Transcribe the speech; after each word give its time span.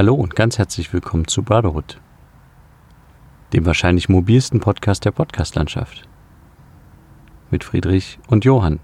Hallo 0.00 0.14
und 0.14 0.34
ganz 0.34 0.56
herzlich 0.56 0.94
willkommen 0.94 1.28
zu 1.28 1.42
Brotherhood, 1.42 2.00
dem 3.52 3.66
wahrscheinlich 3.66 4.08
mobilsten 4.08 4.58
Podcast 4.58 5.04
der 5.04 5.10
Podcastlandschaft. 5.10 6.08
Mit 7.50 7.64
Friedrich 7.64 8.18
und 8.26 8.46
Johann. 8.46 8.80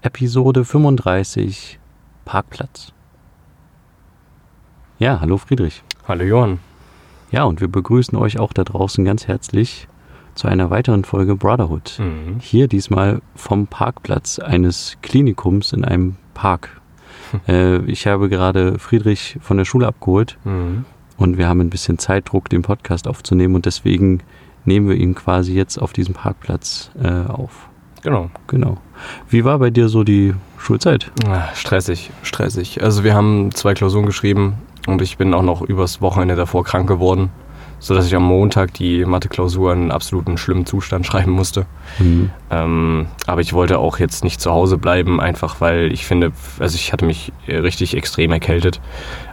Episode 0.00 0.64
35 0.64 1.78
Parkplatz. 2.24 2.92
Ja, 4.98 5.20
hallo 5.20 5.38
Friedrich. 5.38 5.84
Hallo 6.08 6.24
Johann. 6.24 6.58
Ja, 7.30 7.44
und 7.44 7.60
wir 7.60 7.68
begrüßen 7.68 8.18
euch 8.18 8.40
auch 8.40 8.52
da 8.52 8.64
draußen 8.64 9.04
ganz 9.04 9.28
herzlich 9.28 9.86
zu 10.34 10.48
einer 10.48 10.70
weiteren 10.70 11.04
Folge 11.04 11.36
Brotherhood. 11.36 12.00
Mhm. 12.00 12.40
Hier 12.40 12.66
diesmal 12.66 13.22
vom 13.36 13.68
Parkplatz 13.68 14.40
eines 14.40 14.98
Klinikums 15.00 15.72
in 15.72 15.84
einem 15.84 16.16
Park. 16.34 16.81
Äh, 17.48 17.78
ich 17.86 18.06
habe 18.06 18.28
gerade 18.28 18.78
Friedrich 18.78 19.38
von 19.40 19.56
der 19.56 19.64
Schule 19.64 19.86
abgeholt 19.86 20.38
Mhm. 20.44 20.84
und 21.16 21.38
wir 21.38 21.48
haben 21.48 21.60
ein 21.60 21.70
bisschen 21.70 21.98
Zeitdruck, 21.98 22.48
den 22.48 22.62
Podcast 22.62 23.06
aufzunehmen 23.08 23.54
und 23.54 23.66
deswegen 23.66 24.20
nehmen 24.64 24.88
wir 24.88 24.96
ihn 24.96 25.14
quasi 25.14 25.54
jetzt 25.54 25.78
auf 25.78 25.92
diesem 25.92 26.14
Parkplatz 26.14 26.90
äh, 27.02 27.08
auf. 27.30 27.68
Genau. 28.02 28.30
Genau. 28.48 28.78
Wie 29.28 29.44
war 29.44 29.58
bei 29.58 29.70
dir 29.70 29.88
so 29.88 30.02
die 30.04 30.34
Schulzeit? 30.58 31.10
Ah, 31.26 31.48
Stressig, 31.54 32.10
stressig. 32.22 32.82
Also 32.82 33.04
wir 33.04 33.14
haben 33.14 33.50
zwei 33.52 33.74
Klausuren 33.74 34.06
geschrieben 34.06 34.54
und 34.86 35.00
ich 35.02 35.16
bin 35.18 35.34
auch 35.34 35.42
noch 35.42 35.62
übers 35.62 36.00
Wochenende 36.00 36.34
davor 36.36 36.64
krank 36.64 36.88
geworden, 36.88 37.30
sodass 37.82 38.06
ich 38.06 38.14
am 38.14 38.22
Montag 38.22 38.72
die 38.74 39.04
Mathe-Klausur 39.04 39.72
in 39.72 39.90
absoluten 39.90 40.38
schlimmen 40.38 40.66
Zustand 40.66 41.04
schreiben 41.08 41.32
musste. 41.32 41.66
Mhm. 41.98 42.30
Ähm, 42.50 43.06
aber 43.26 43.40
ich 43.40 43.52
wollte 43.52 43.78
auch 43.78 43.98
jetzt 43.98 44.22
nicht 44.22 44.40
zu 44.40 44.52
Hause 44.52 44.78
bleiben, 44.78 45.20
einfach 45.20 45.60
weil 45.60 45.92
ich 45.92 46.06
finde, 46.06 46.30
also 46.60 46.76
ich 46.76 46.92
hatte 46.92 47.04
mich 47.04 47.32
richtig 47.48 47.96
extrem 47.96 48.30
erkältet. 48.30 48.80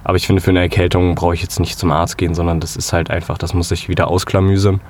Aber 0.03 0.17
ich 0.17 0.25
finde, 0.25 0.41
für 0.41 0.50
eine 0.50 0.61
Erkältung 0.61 1.14
brauche 1.14 1.36
ich 1.36 1.44
jetzt 1.44 1.59
nicht 1.59 1.78
zum 1.78 1.91
Arzt 1.91 2.17
gehen, 2.17 2.33
sondern 2.33 2.59
das 2.59 2.75
ist 2.75 2.91
halt 2.91 3.11
einfach, 3.11 3.38
das 3.38 3.53
muss 3.53 3.69
ich 3.69 3.88
wieder 3.88 4.08
ausklamüsern. 4.08 4.81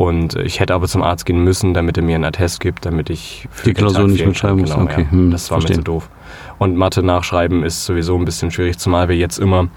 Und 0.00 0.34
ich 0.36 0.60
hätte 0.60 0.72
aber 0.72 0.88
zum 0.88 1.02
Arzt 1.02 1.26
gehen 1.26 1.44
müssen, 1.44 1.74
damit 1.74 1.98
er 1.98 2.02
mir 2.02 2.14
einen 2.14 2.24
Attest 2.24 2.60
gibt, 2.60 2.86
damit 2.86 3.10
ich 3.10 3.46
für 3.50 3.66
Die 3.66 3.74
Klausur 3.74 4.08
nicht 4.08 4.24
mitschreiben 4.24 4.64
kann. 4.64 4.64
musst, 4.64 4.74
Genau, 4.74 4.90
okay. 4.90 5.02
ja. 5.02 5.10
Hm, 5.10 5.30
das 5.30 5.50
war 5.50 5.58
mir 5.58 5.60
verstehe. 5.60 5.76
zu 5.76 5.82
doof. 5.82 6.08
Und 6.56 6.74
Mathe 6.74 7.02
nachschreiben 7.02 7.62
ist 7.62 7.84
sowieso 7.84 8.16
ein 8.16 8.24
bisschen 8.24 8.50
schwierig, 8.50 8.78
zumal 8.78 9.10
wir 9.10 9.16
jetzt 9.16 9.38
immer 9.38 9.68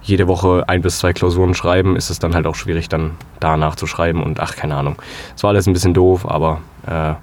jede 0.00 0.28
Woche 0.28 0.62
ein 0.68 0.80
bis 0.80 1.00
zwei 1.00 1.12
Klausuren 1.12 1.54
schreiben, 1.54 1.96
ist 1.96 2.08
es 2.08 2.20
dann 2.20 2.36
halt 2.36 2.46
auch 2.46 2.54
schwierig, 2.54 2.88
dann 2.88 3.16
danach 3.40 3.74
zu 3.74 3.88
schreiben. 3.88 4.22
Und 4.22 4.38
ach, 4.38 4.54
keine 4.54 4.76
Ahnung. 4.76 4.94
Es 5.34 5.42
war 5.42 5.50
alles 5.50 5.66
ein 5.66 5.72
bisschen 5.72 5.92
doof, 5.92 6.24
aber 6.24 6.60
äh, 6.86 7.14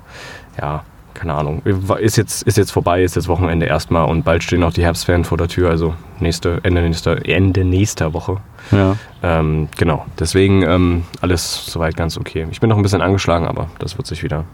ja, 0.60 0.84
keine 1.14 1.34
Ahnung. 1.34 1.62
Ist 2.00 2.18
jetzt, 2.18 2.44
ist 2.44 2.58
jetzt 2.58 2.72
vorbei, 2.72 3.04
ist 3.04 3.16
jetzt 3.16 3.28
Wochenende 3.28 3.66
erstmal 3.66 4.06
und 4.10 4.24
bald 4.24 4.44
stehen 4.44 4.64
auch 4.64 4.74
die 4.74 4.84
Herbstferien 4.84 5.24
vor 5.26 5.38
der 5.38 5.48
Tür, 5.48 5.70
also 5.70 5.94
nächste, 6.20 6.60
Ende 6.64 6.82
nächster, 6.82 7.26
Ende 7.28 7.64
nächster 7.66 8.14
Woche. 8.14 8.38
Ja. 8.72 8.96
Ähm, 9.24 9.68
genau, 9.78 10.06
deswegen 10.20 10.64
ähm, 10.64 11.04
alles 11.22 11.66
soweit 11.66 11.96
ganz 11.98 12.18
okay. 12.18 12.48
Ich 12.52 12.60
bin 12.60 12.70
noch 12.70 12.78
ein 12.78 12.84
bisschen 12.84 13.02
angeschlagen, 13.02 13.48
aber 13.48 13.68
das 13.80 13.98
wird 13.98 14.08
sich 14.08 14.24
wieder, 14.24 14.46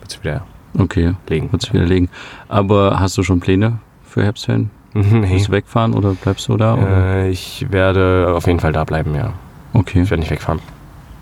wird 0.00 0.10
sich 0.10 0.22
wieder 0.22 0.44
Okay, 0.78 1.14
legen. 1.28 1.50
wird 1.52 1.62
sich 1.62 1.72
widerlegen. 1.72 2.08
Aber 2.48 3.00
hast 3.00 3.16
du 3.18 3.22
schon 3.22 3.40
Pläne 3.40 3.78
für 4.04 4.22
Herbstferien? 4.22 4.70
Nee. 4.92 5.28
Willst 5.30 5.46
du 5.48 5.52
wegfahren 5.52 5.94
oder 5.94 6.14
bleibst 6.14 6.48
du 6.48 6.56
da? 6.56 6.74
Oder? 6.74 7.06
Äh, 7.06 7.30
ich 7.30 7.66
werde 7.70 8.32
auf 8.36 8.46
jeden 8.48 8.58
Fall 8.58 8.72
da 8.72 8.82
bleiben, 8.82 9.14
ja. 9.14 9.32
Okay, 9.72 10.02
Ich 10.02 10.10
werde 10.10 10.20
nicht 10.20 10.32
wegfahren. 10.32 10.58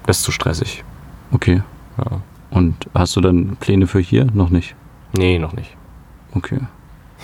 Das 0.07 0.19
ist 0.19 0.23
zu 0.25 0.33
stressig. 0.33 0.85
okay. 1.33 1.63
Ja. 1.99 2.21
Und 2.51 2.89
hast 2.95 3.15
du 3.17 3.21
dann 3.21 3.57
Pläne 3.61 3.87
für 3.87 4.01
hier? 4.01 4.27
Noch 4.33 4.51
nicht. 4.51 4.75
Nee, 5.17 5.39
noch 5.39 5.53
nicht. 5.53 5.77
Okay. 6.35 6.61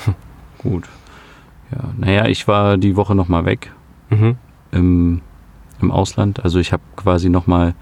Gut. 0.58 0.84
Ja, 1.72 1.78
naja, 1.96 2.26
ich 2.26 2.46
war 2.48 2.76
die 2.76 2.96
Woche 2.96 3.14
nochmal 3.14 3.44
weg 3.44 3.72
Mhm. 4.10 4.36
im, 4.70 5.20
im 5.80 5.90
Ausland. 5.90 6.44
Also 6.44 6.58
ich 6.58 6.72
habe 6.72 6.82
quasi 6.96 7.28
nochmal 7.30 7.74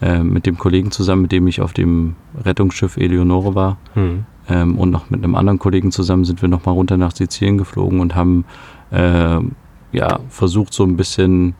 äh, 0.00 0.20
mit 0.20 0.46
dem 0.46 0.56
Kollegen 0.56 0.90
zusammen, 0.92 1.22
mit 1.22 1.32
dem 1.32 1.46
ich 1.48 1.60
auf 1.60 1.72
dem 1.72 2.14
Rettungsschiff 2.44 2.96
Eleonore 2.96 3.54
war 3.54 3.76
Mhm. 3.94 4.24
ähm, 4.48 4.78
und 4.78 4.90
noch 4.90 5.10
mit 5.10 5.22
einem 5.24 5.34
anderen 5.34 5.58
Kollegen 5.58 5.90
zusammen 5.92 6.24
sind 6.24 6.42
wir 6.42 6.48
nochmal 6.48 6.74
runter 6.74 6.96
nach 6.96 7.12
Sizilien 7.14 7.58
geflogen 7.58 8.00
und 8.00 8.14
haben 8.14 8.44
äh, 8.92 9.38
ja, 9.92 10.20
versucht 10.28 10.72
so 10.72 10.84
ein 10.84 10.96
bisschen 10.96 11.54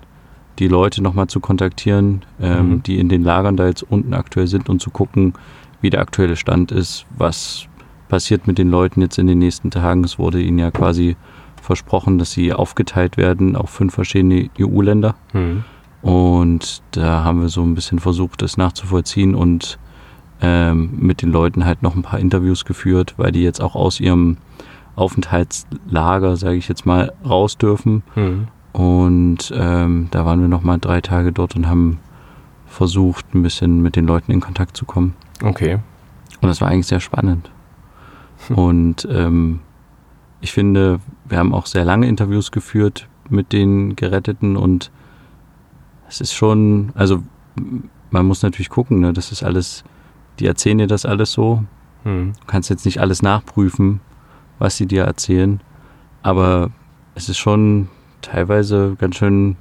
die 0.58 0.68
Leute 0.68 1.02
nochmal 1.02 1.26
zu 1.26 1.40
kontaktieren, 1.40 2.22
ähm, 2.40 2.68
Mhm. 2.70 2.82
die 2.84 2.98
in 2.98 3.08
den 3.08 3.22
Lagern 3.24 3.56
da 3.56 3.66
jetzt 3.66 3.82
unten 3.82 4.14
aktuell 4.14 4.46
sind 4.46 4.68
und 4.68 4.80
zu 4.80 4.90
gucken, 4.90 5.34
wie 5.80 5.90
der 5.90 6.00
aktuelle 6.00 6.36
Stand 6.36 6.72
ist, 6.72 7.06
was 7.16 7.66
passiert 8.08 8.46
mit 8.46 8.58
den 8.58 8.70
Leuten 8.70 9.00
jetzt 9.00 9.18
in 9.18 9.26
den 9.26 9.38
nächsten 9.38 9.70
Tagen. 9.70 10.04
Es 10.04 10.18
wurde 10.18 10.40
ihnen 10.40 10.58
ja 10.58 10.70
quasi 10.70 11.16
versprochen, 11.60 12.18
dass 12.18 12.32
sie 12.32 12.52
aufgeteilt 12.52 13.16
werden 13.16 13.56
auf 13.56 13.70
fünf 13.70 13.94
verschiedene 13.94 14.50
EU-Länder. 14.60 15.14
Mhm. 15.32 15.64
Und 16.02 16.82
da 16.92 17.24
haben 17.24 17.40
wir 17.40 17.48
so 17.48 17.62
ein 17.62 17.74
bisschen 17.74 17.98
versucht, 17.98 18.42
das 18.42 18.56
nachzuvollziehen 18.58 19.34
und 19.34 19.78
ähm, 20.42 20.90
mit 20.98 21.22
den 21.22 21.32
Leuten 21.32 21.64
halt 21.64 21.82
noch 21.82 21.94
ein 21.96 22.02
paar 22.02 22.18
Interviews 22.20 22.64
geführt, 22.66 23.14
weil 23.16 23.32
die 23.32 23.42
jetzt 23.42 23.60
auch 23.62 23.74
aus 23.74 23.98
ihrem 24.00 24.36
Aufenthaltslager, 24.96 26.36
sage 26.36 26.56
ich 26.56 26.68
jetzt 26.68 26.86
mal, 26.86 27.12
raus 27.28 27.56
dürfen. 27.56 28.02
Mhm. 28.14 28.48
Und 28.74 29.52
ähm, 29.56 30.08
da 30.10 30.26
waren 30.26 30.40
wir 30.40 30.48
noch 30.48 30.64
mal 30.64 30.78
drei 30.78 31.00
Tage 31.00 31.32
dort 31.32 31.54
und 31.54 31.68
haben 31.68 32.00
versucht, 32.66 33.32
ein 33.32 33.42
bisschen 33.44 33.82
mit 33.82 33.94
den 33.94 34.04
Leuten 34.04 34.32
in 34.32 34.40
Kontakt 34.40 34.76
zu 34.76 34.84
kommen. 34.84 35.14
Okay. 35.42 35.78
Und 36.40 36.48
das 36.48 36.60
war 36.60 36.68
eigentlich 36.68 36.88
sehr 36.88 36.98
spannend. 36.98 37.52
Und 38.48 39.06
ähm, 39.10 39.60
ich 40.40 40.52
finde, 40.52 40.98
wir 41.24 41.38
haben 41.38 41.54
auch 41.54 41.66
sehr 41.66 41.84
lange 41.84 42.08
Interviews 42.08 42.50
geführt 42.50 43.08
mit 43.30 43.52
den 43.52 43.94
Geretteten 43.94 44.56
und 44.56 44.90
es 46.08 46.20
ist 46.20 46.34
schon, 46.34 46.90
also 46.96 47.22
man 48.10 48.26
muss 48.26 48.42
natürlich 48.42 48.70
gucken, 48.70 48.98
ne, 49.00 49.12
das 49.12 49.30
ist 49.30 49.44
alles, 49.44 49.84
die 50.40 50.46
erzählen 50.46 50.78
dir 50.78 50.86
das 50.88 51.06
alles 51.06 51.30
so. 51.30 51.64
Mhm. 52.02 52.32
Du 52.40 52.46
kannst 52.46 52.70
jetzt 52.70 52.84
nicht 52.84 53.00
alles 53.00 53.22
nachprüfen, 53.22 54.00
was 54.58 54.76
sie 54.76 54.86
dir 54.86 55.04
erzählen, 55.04 55.60
aber 56.22 56.72
es 57.14 57.28
ist 57.28 57.38
schon 57.38 57.88
teilweise 58.24 58.96
ganz 58.98 59.16
schön, 59.16 59.56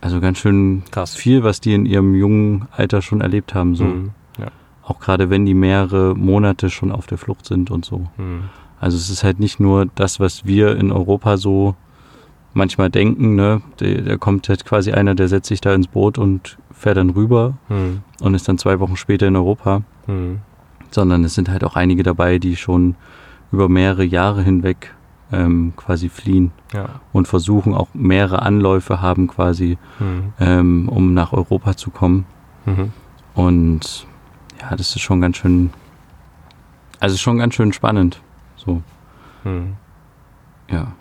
also 0.00 0.20
ganz 0.20 0.38
schön 0.38 0.82
Krass. 0.90 1.14
viel, 1.14 1.42
was 1.42 1.60
die 1.60 1.74
in 1.74 1.86
ihrem 1.86 2.14
jungen 2.14 2.66
Alter 2.76 3.02
schon 3.02 3.20
erlebt 3.20 3.54
haben. 3.54 3.74
So. 3.74 3.84
Mhm. 3.84 4.10
Ja. 4.38 4.46
Auch 4.82 5.00
gerade 5.00 5.30
wenn 5.30 5.44
die 5.46 5.54
mehrere 5.54 6.14
Monate 6.14 6.70
schon 6.70 6.92
auf 6.92 7.06
der 7.06 7.18
Flucht 7.18 7.44
sind 7.46 7.70
und 7.70 7.84
so. 7.84 8.06
Mhm. 8.16 8.44
Also 8.80 8.96
es 8.96 9.10
ist 9.10 9.24
halt 9.24 9.40
nicht 9.40 9.58
nur 9.58 9.86
das, 9.96 10.20
was 10.20 10.44
wir 10.46 10.76
in 10.76 10.92
Europa 10.92 11.36
so 11.36 11.74
manchmal 12.54 12.90
denken, 12.90 13.34
ne? 13.34 13.60
Da, 13.78 14.16
kommt 14.16 14.48
halt 14.48 14.64
quasi 14.64 14.92
einer, 14.92 15.14
der 15.14 15.28
setzt 15.28 15.48
sich 15.48 15.60
da 15.60 15.74
ins 15.74 15.88
Boot 15.88 16.16
und 16.16 16.58
fährt 16.72 16.96
dann 16.96 17.10
rüber 17.10 17.54
Mhm. 17.68 18.02
und 18.20 18.34
ist 18.34 18.48
dann 18.48 18.56
zwei 18.58 18.78
Wochen 18.80 18.96
später 18.96 19.26
in 19.26 19.36
Europa. 19.36 19.82
Mhm. 20.06 20.38
Sondern 20.90 21.24
es 21.24 21.34
sind 21.34 21.50
halt 21.50 21.64
auch 21.64 21.76
einige 21.76 22.02
dabei, 22.02 22.38
die 22.38 22.56
schon 22.56 22.94
über 23.52 23.68
mehrere 23.68 24.04
Jahre 24.04 24.42
hinweg 24.42 24.94
ähm, 25.32 25.72
quasi 25.76 26.08
fliehen 26.08 26.52
Ja. 26.72 27.00
und 27.12 27.28
versuchen 27.28 27.74
auch 27.74 27.88
mehrere 27.94 28.42
Anläufe 28.42 29.00
haben 29.02 29.26
quasi, 29.28 29.78
Mhm. 29.98 30.32
ähm, 30.40 30.88
um 30.88 31.14
nach 31.14 31.32
Europa 31.32 31.76
zu 31.76 31.90
kommen. 31.90 32.24
Mhm. 32.66 32.92
Und 33.34 34.06
ja, 34.60 34.70
das 34.76 34.96
ist 34.96 35.00
schon 35.00 35.20
ganz 35.20 35.36
schön, 35.36 35.70
also 37.00 37.16
schon 37.16 37.38
ganz 37.38 37.54
schön 37.54 37.72
spannend. 37.72 38.20
So, 38.56 38.82
Mhm. 39.44 39.74
ja. 40.70 40.92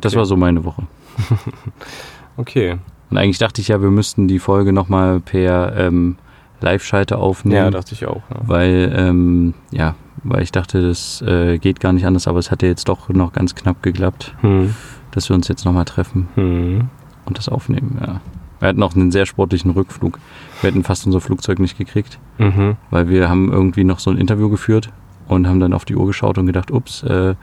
Das 0.00 0.12
Okay. 0.12 0.16
war 0.18 0.24
so 0.26 0.36
meine 0.36 0.64
Woche. 0.64 0.84
Okay. 2.36 2.78
Und 3.10 3.18
eigentlich 3.18 3.38
dachte 3.38 3.60
ich 3.60 3.68
ja, 3.68 3.80
wir 3.80 3.90
müssten 3.90 4.26
die 4.26 4.38
Folge 4.40 4.72
nochmal 4.72 5.20
per 5.20 5.76
ähm, 5.76 6.16
Live-Schalte 6.64 7.14
Ja, 7.14 7.20
aufnehmen. 7.20 7.70
dachte 7.72 7.94
ich 7.94 8.06
auch. 8.06 8.22
Ja. 8.30 8.36
weil, 8.46 8.92
ähm, 8.96 9.54
ja, 9.70 9.94
weil 10.22 10.42
ich 10.42 10.50
dachte, 10.52 10.86
das 10.86 11.22
äh, 11.22 11.58
geht 11.58 11.80
gar 11.80 11.92
nicht 11.92 12.06
anders, 12.06 12.26
aber 12.26 12.38
es 12.38 12.50
hat 12.50 12.62
ja 12.62 12.68
jetzt 12.68 12.88
doch 12.88 13.08
noch 13.10 13.32
ganz 13.32 13.54
knapp 13.54 13.82
geklappt, 13.82 14.34
Mhm. 14.42 14.74
dass 15.12 15.28
wir 15.28 15.36
uns 15.36 15.46
jetzt 15.48 15.64
nochmal 15.64 15.84
treffen 15.84 16.28
Mhm. 16.36 16.88
und 17.26 17.38
das 17.38 17.48
aufnehmen, 17.48 17.98
ja. 18.00 18.20
Wir 18.60 18.68
hatten 18.68 18.82
auch 18.82 18.94
einen 18.94 19.10
sehr 19.12 19.26
sportlichen 19.26 19.72
Rückflug. 19.72 20.18
Wir 20.62 20.70
hätten 20.70 20.84
fast 20.84 21.04
unser 21.06 21.20
Flugzeug 21.20 21.58
nicht 21.58 21.76
gekriegt, 21.76 22.18
Mhm. 22.38 22.76
weil 22.90 23.08
wir 23.08 23.28
haben 23.28 23.52
irgendwie 23.52 23.84
noch 23.84 23.98
so 23.98 24.10
ein 24.10 24.16
Interview 24.16 24.48
geführt 24.48 24.90
und 25.28 25.46
haben 25.46 25.60
dann 25.60 25.74
auf 25.74 25.84
die 25.84 25.96
Uhr 25.96 26.06
geschaut 26.06 26.38
und 26.38 26.46
gedacht, 26.46 26.70
ups, 26.70 27.02
äh, 27.02 27.34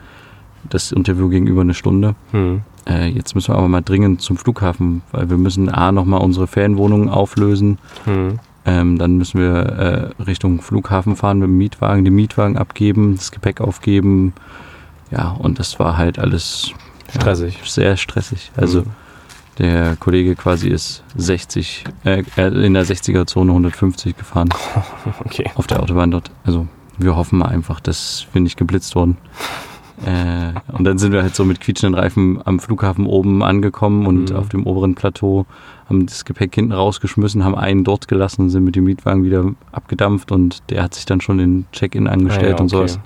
das 0.68 0.90
Interview 0.92 1.28
ging 1.28 1.46
über 1.46 1.60
eine 1.60 1.74
Stunde. 1.74 2.14
Mhm. 2.32 2.62
Äh, 2.88 3.08
jetzt 3.08 3.34
müssen 3.36 3.52
wir 3.54 3.58
aber 3.58 3.68
mal 3.68 3.82
dringend 3.82 4.20
zum 4.22 4.36
Flughafen, 4.36 5.02
weil 5.12 5.30
wir 5.30 5.36
müssen 5.36 5.68
A 5.68 5.92
nochmal 5.92 6.20
unsere 6.20 6.48
Ferienwohnungen 6.48 7.08
auflösen. 7.08 7.78
Mhm. 8.06 8.40
Ähm, 8.64 8.96
dann 8.98 9.16
müssen 9.18 9.40
wir 9.40 10.12
äh, 10.18 10.22
Richtung 10.22 10.60
Flughafen 10.62 11.16
fahren 11.16 11.38
mit 11.40 11.48
dem 11.48 11.56
Mietwagen, 11.58 12.04
den 12.04 12.14
Mietwagen 12.14 12.56
abgeben, 12.56 13.16
das 13.16 13.32
Gepäck 13.32 13.60
aufgeben. 13.60 14.32
Ja, 15.10 15.30
und 15.32 15.58
das 15.58 15.78
war 15.80 15.96
halt 15.98 16.18
alles 16.18 16.72
Stressig. 17.12 17.58
sehr 17.64 17.96
stressig. 17.96 18.52
Also 18.56 18.82
Mhm. 18.82 18.86
der 19.58 19.96
Kollege 19.96 20.34
quasi 20.36 20.68
ist 20.68 21.02
60, 21.16 21.84
äh, 22.04 22.22
in 22.38 22.74
der 22.74 22.86
60er-Zone 22.86 23.50
150 23.52 24.16
gefahren 24.16 24.48
Okay. 25.24 25.50
auf 25.56 25.66
der 25.66 25.82
Autobahn 25.82 26.10
dort. 26.12 26.30
Also 26.44 26.66
wir 26.98 27.16
hoffen 27.16 27.40
mal 27.40 27.48
einfach, 27.48 27.80
dass 27.80 28.26
wir 28.32 28.40
nicht 28.40 28.56
geblitzt 28.56 28.94
wurden. 28.94 29.16
Äh, 30.06 30.52
Und 30.72 30.84
dann 30.84 30.98
sind 30.98 31.12
wir 31.12 31.22
halt 31.22 31.34
so 31.36 31.44
mit 31.44 31.60
quietschenden 31.60 31.98
Reifen 32.00 32.40
am 32.44 32.58
Flughafen 32.60 33.06
oben 33.06 33.42
angekommen 33.42 34.06
und 34.06 34.30
Mhm. 34.30 34.36
auf 34.36 34.48
dem 34.48 34.66
oberen 34.66 34.94
Plateau 34.94 35.46
haben 35.88 36.06
das 36.06 36.24
Gepäck 36.24 36.54
hinten 36.54 36.72
rausgeschmissen, 36.72 37.44
haben 37.44 37.54
einen 37.54 37.84
dort 37.84 38.08
gelassen, 38.08 38.50
sind 38.50 38.64
mit 38.64 38.74
dem 38.76 38.84
Mietwagen 38.84 39.24
wieder 39.24 39.44
abgedampft 39.72 40.32
und 40.32 40.62
der 40.70 40.82
hat 40.82 40.94
sich 40.94 41.04
dann 41.06 41.20
schon 41.20 41.38
in 41.38 41.66
Check-in 41.72 42.06
angestellt 42.08 42.54
Ah 42.54 42.56
ja, 42.56 42.62
und 42.62 42.74
okay. 42.74 42.88
sowas. 42.88 43.00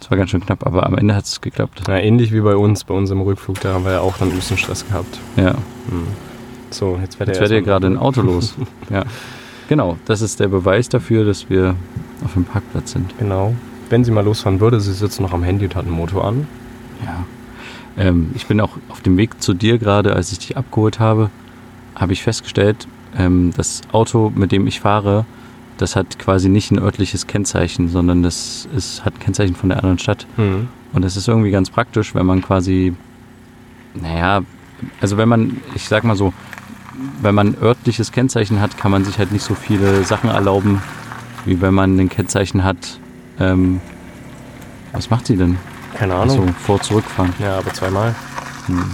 Das 0.00 0.10
war 0.10 0.18
ganz 0.18 0.30
schön 0.30 0.40
knapp, 0.44 0.66
aber 0.66 0.84
am 0.84 0.98
Ende 0.98 1.14
hat 1.14 1.26
es 1.26 1.40
geklappt. 1.40 1.84
Ja, 1.86 1.96
ähnlich 1.96 2.32
wie 2.32 2.40
bei 2.40 2.56
uns, 2.56 2.82
bei 2.82 2.92
unserem 2.92 3.20
Rückflug, 3.20 3.60
da 3.60 3.74
haben 3.74 3.84
wir 3.84 3.92
ja 3.92 4.00
auch 4.00 4.16
dann 4.18 4.30
ein 4.30 4.34
bisschen 4.34 4.58
Stress 4.58 4.84
gehabt. 4.84 5.20
Ja. 5.36 5.50
Hm. 5.52 6.08
So, 6.70 6.98
jetzt 7.00 7.20
wird 7.20 7.28
Jetzt 7.28 7.40
er 7.40 7.48
ihr 7.52 7.62
gerade 7.62 7.86
ein 7.86 7.96
Auto 7.96 8.20
los. 8.20 8.56
ja. 8.90 9.04
Genau, 9.68 9.96
das 10.06 10.20
ist 10.20 10.40
der 10.40 10.48
Beweis 10.48 10.88
dafür, 10.88 11.24
dass 11.24 11.48
wir 11.48 11.76
auf 12.24 12.32
dem 12.34 12.44
Parkplatz 12.44 12.90
sind. 12.92 13.16
Genau. 13.20 13.54
Wenn 13.92 14.04
sie 14.04 14.10
mal 14.10 14.24
losfahren 14.24 14.58
würde, 14.58 14.80
sie 14.80 14.94
sitzt 14.94 15.20
noch 15.20 15.34
am 15.34 15.42
Handy 15.42 15.66
und 15.66 15.76
hat 15.76 15.84
einen 15.84 15.94
Motor 15.94 16.24
an. 16.24 16.46
Ja. 17.04 17.26
Ähm, 17.98 18.30
ich 18.34 18.46
bin 18.46 18.58
auch 18.58 18.78
auf 18.88 19.02
dem 19.02 19.18
Weg 19.18 19.42
zu 19.42 19.52
dir 19.52 19.76
gerade, 19.76 20.16
als 20.16 20.32
ich 20.32 20.38
dich 20.38 20.56
abgeholt 20.56 20.98
habe, 20.98 21.28
habe 21.94 22.14
ich 22.14 22.22
festgestellt, 22.22 22.88
ähm, 23.18 23.52
das 23.54 23.82
Auto, 23.92 24.32
mit 24.34 24.50
dem 24.50 24.66
ich 24.66 24.80
fahre, 24.80 25.26
das 25.76 25.94
hat 25.94 26.18
quasi 26.18 26.48
nicht 26.48 26.70
ein 26.70 26.78
örtliches 26.78 27.26
Kennzeichen, 27.26 27.90
sondern 27.90 28.22
das 28.22 28.66
ist, 28.74 29.04
hat 29.04 29.16
ein 29.16 29.18
Kennzeichen 29.20 29.54
von 29.54 29.68
der 29.68 29.76
anderen 29.76 29.98
Stadt. 29.98 30.26
Hm. 30.36 30.68
Und 30.94 31.04
das 31.04 31.18
ist 31.18 31.28
irgendwie 31.28 31.50
ganz 31.50 31.68
praktisch, 31.68 32.14
wenn 32.14 32.24
man 32.24 32.40
quasi, 32.40 32.94
naja, 33.92 34.40
also 35.02 35.18
wenn 35.18 35.28
man, 35.28 35.58
ich 35.74 35.86
sag 35.86 36.04
mal 36.04 36.16
so, 36.16 36.32
wenn 37.20 37.34
man 37.34 37.56
örtliches 37.60 38.10
Kennzeichen 38.10 38.58
hat, 38.58 38.78
kann 38.78 38.90
man 38.90 39.04
sich 39.04 39.18
halt 39.18 39.32
nicht 39.32 39.44
so 39.44 39.54
viele 39.54 40.02
Sachen 40.04 40.30
erlauben, 40.30 40.80
wie 41.44 41.60
wenn 41.60 41.74
man 41.74 41.98
ein 41.98 42.08
Kennzeichen 42.08 42.64
hat. 42.64 42.98
Ähm, 43.38 43.80
was 44.92 45.10
macht 45.10 45.26
sie 45.26 45.36
denn? 45.36 45.58
Keine 45.94 46.14
Ahnung. 46.14 46.54
vor 46.54 46.80
zurückfahren. 46.80 47.32
Ja, 47.38 47.58
aber 47.58 47.72
zweimal. 47.72 48.14
Hm. 48.66 48.84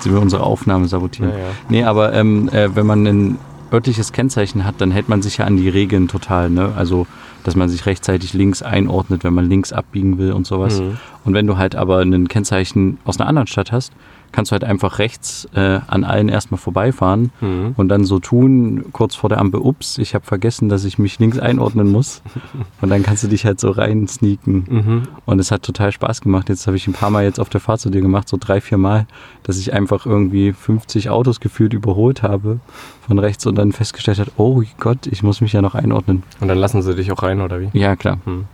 Sie 0.00 0.10
will 0.10 0.18
unsere 0.18 0.42
Aufnahme 0.42 0.86
sabotieren. 0.86 1.32
Ja, 1.32 1.38
ja. 1.38 1.44
Nee, 1.68 1.84
aber 1.84 2.12
ähm, 2.12 2.48
äh, 2.50 2.74
wenn 2.74 2.86
man 2.86 3.06
ein 3.06 3.38
örtliches 3.72 4.12
Kennzeichen 4.12 4.64
hat, 4.64 4.80
dann 4.80 4.90
hält 4.90 5.08
man 5.08 5.22
sich 5.22 5.38
ja 5.38 5.44
an 5.44 5.56
die 5.56 5.68
Regeln 5.68 6.08
total. 6.08 6.50
Ne? 6.50 6.72
Also, 6.76 7.06
dass 7.44 7.56
man 7.56 7.68
sich 7.68 7.86
rechtzeitig 7.86 8.32
links 8.34 8.62
einordnet, 8.62 9.24
wenn 9.24 9.34
man 9.34 9.48
links 9.48 9.72
abbiegen 9.72 10.18
will 10.18 10.32
und 10.32 10.46
sowas. 10.46 10.78
Hm. 10.78 10.96
Und 11.24 11.34
wenn 11.34 11.46
du 11.46 11.56
halt 11.56 11.76
aber 11.76 12.00
ein 12.00 12.28
Kennzeichen 12.28 12.98
aus 13.04 13.18
einer 13.18 13.28
anderen 13.28 13.46
Stadt 13.46 13.72
hast, 13.72 13.92
kannst 14.32 14.50
du 14.50 14.52
halt 14.52 14.64
einfach 14.64 14.98
rechts 14.98 15.48
äh, 15.54 15.80
an 15.86 16.04
allen 16.04 16.28
erstmal 16.28 16.58
vorbeifahren 16.58 17.30
Hm. 17.40 17.74
und 17.76 17.88
dann 17.88 18.04
so 18.04 18.18
tun, 18.18 18.86
kurz 18.92 19.14
vor 19.14 19.28
der 19.30 19.38
Ampel, 19.38 19.60
ups, 19.60 19.98
ich 19.98 20.14
habe 20.14 20.24
vergessen, 20.24 20.68
dass 20.68 20.84
ich 20.84 20.98
mich 20.98 21.18
links 21.18 21.38
einordnen 21.38 21.90
muss. 21.90 22.22
Und 22.80 22.90
dann 22.90 23.02
kannst 23.02 23.24
du 23.24 23.28
dich 23.28 23.44
halt 23.44 23.58
so 23.58 23.70
rein 23.70 24.06
sneaken. 24.06 24.64
Mhm. 24.68 25.02
Und 25.26 25.38
es 25.40 25.50
hat 25.50 25.62
total 25.62 25.90
Spaß 25.92 26.20
gemacht. 26.20 26.48
Jetzt 26.48 26.66
habe 26.66 26.76
ich 26.76 26.86
ein 26.86 26.92
paar 26.92 27.10
Mal 27.10 27.24
jetzt 27.24 27.40
auf 27.40 27.48
der 27.48 27.60
Fahrt 27.60 27.80
zu 27.80 27.90
dir 27.90 28.00
gemacht, 28.00 28.28
so 28.28 28.36
drei, 28.38 28.60
vier 28.60 28.78
Mal, 28.78 29.06
dass 29.42 29.58
ich 29.58 29.72
einfach 29.72 30.06
irgendwie 30.06 30.52
50 30.52 31.10
Autos 31.10 31.40
gefühlt 31.40 31.72
überholt 31.74 32.22
habe 32.22 32.60
von 33.06 33.18
rechts 33.18 33.46
und 33.46 33.56
dann 33.56 33.72
festgestellt 33.72 34.18
hat, 34.20 34.28
oh 34.36 34.62
Gott, 34.78 35.06
ich 35.08 35.22
muss 35.24 35.40
mich 35.40 35.52
ja 35.52 35.62
noch 35.62 35.74
einordnen. 35.74 36.22
Und 36.40 36.48
dann 36.48 36.58
lassen 36.58 36.82
sie 36.82 36.94
dich 36.94 37.10
auch 37.10 37.22
rein, 37.22 37.40
oder 37.40 37.60
wie? 37.60 37.70
Ja, 37.72 37.96
klar. 37.96 38.18
Hm. 38.24 38.44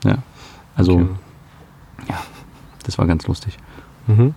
Also, 0.77 0.93
Okay. 0.93 2.15
das 2.85 2.99
war 2.99 3.07
ganz 3.07 3.27
lustig. 3.27 3.59
Mhm. 4.07 4.35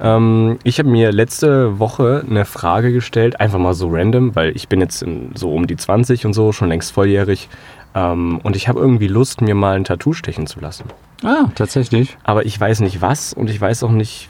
Ähm, 0.00 0.58
ich 0.64 0.78
habe 0.78 0.88
mir 0.88 1.12
letzte 1.12 1.78
Woche 1.78 2.24
eine 2.28 2.44
Frage 2.44 2.92
gestellt, 2.92 3.40
einfach 3.40 3.58
mal 3.58 3.74
so 3.74 3.88
random, 3.88 4.34
weil 4.34 4.56
ich 4.56 4.68
bin 4.68 4.80
jetzt 4.80 5.02
in, 5.02 5.30
so 5.34 5.52
um 5.52 5.66
die 5.66 5.76
20 5.76 6.26
und 6.26 6.32
so, 6.32 6.52
schon 6.52 6.68
längst 6.68 6.92
volljährig. 6.92 7.48
Ähm, 7.94 8.40
und 8.42 8.56
ich 8.56 8.68
habe 8.68 8.80
irgendwie 8.80 9.06
Lust, 9.06 9.40
mir 9.40 9.54
mal 9.54 9.76
ein 9.76 9.84
Tattoo 9.84 10.12
stechen 10.12 10.46
zu 10.46 10.60
lassen. 10.60 10.84
Ah, 11.22 11.46
tatsächlich. 11.54 12.18
Aber 12.22 12.44
ich 12.44 12.60
weiß 12.60 12.80
nicht 12.80 13.00
was 13.00 13.32
und 13.32 13.48
ich 13.48 13.58
weiß 13.58 13.82
auch 13.84 13.90
nicht 13.90 14.28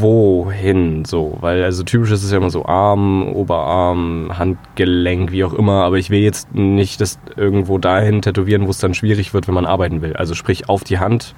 wohin 0.00 1.04
so. 1.04 1.36
Weil 1.40 1.62
also 1.64 1.82
typisch 1.82 2.12
ist 2.12 2.24
es 2.24 2.30
ja 2.30 2.38
immer 2.38 2.50
so 2.50 2.64
Arm, 2.64 3.28
Oberarm, 3.28 4.32
Handgelenk, 4.38 5.32
wie 5.32 5.44
auch 5.44 5.52
immer. 5.52 5.84
Aber 5.84 5.98
ich 5.98 6.08
will 6.08 6.20
jetzt 6.20 6.54
nicht 6.54 7.00
das 7.00 7.18
irgendwo 7.36 7.78
dahin 7.78 8.22
tätowieren, 8.22 8.66
wo 8.66 8.70
es 8.70 8.78
dann 8.78 8.94
schwierig 8.94 9.34
wird, 9.34 9.48
wenn 9.48 9.54
man 9.54 9.66
arbeiten 9.66 10.00
will. 10.00 10.14
Also 10.14 10.34
sprich 10.34 10.68
auf 10.68 10.82
die 10.82 10.98
Hand 10.98 11.34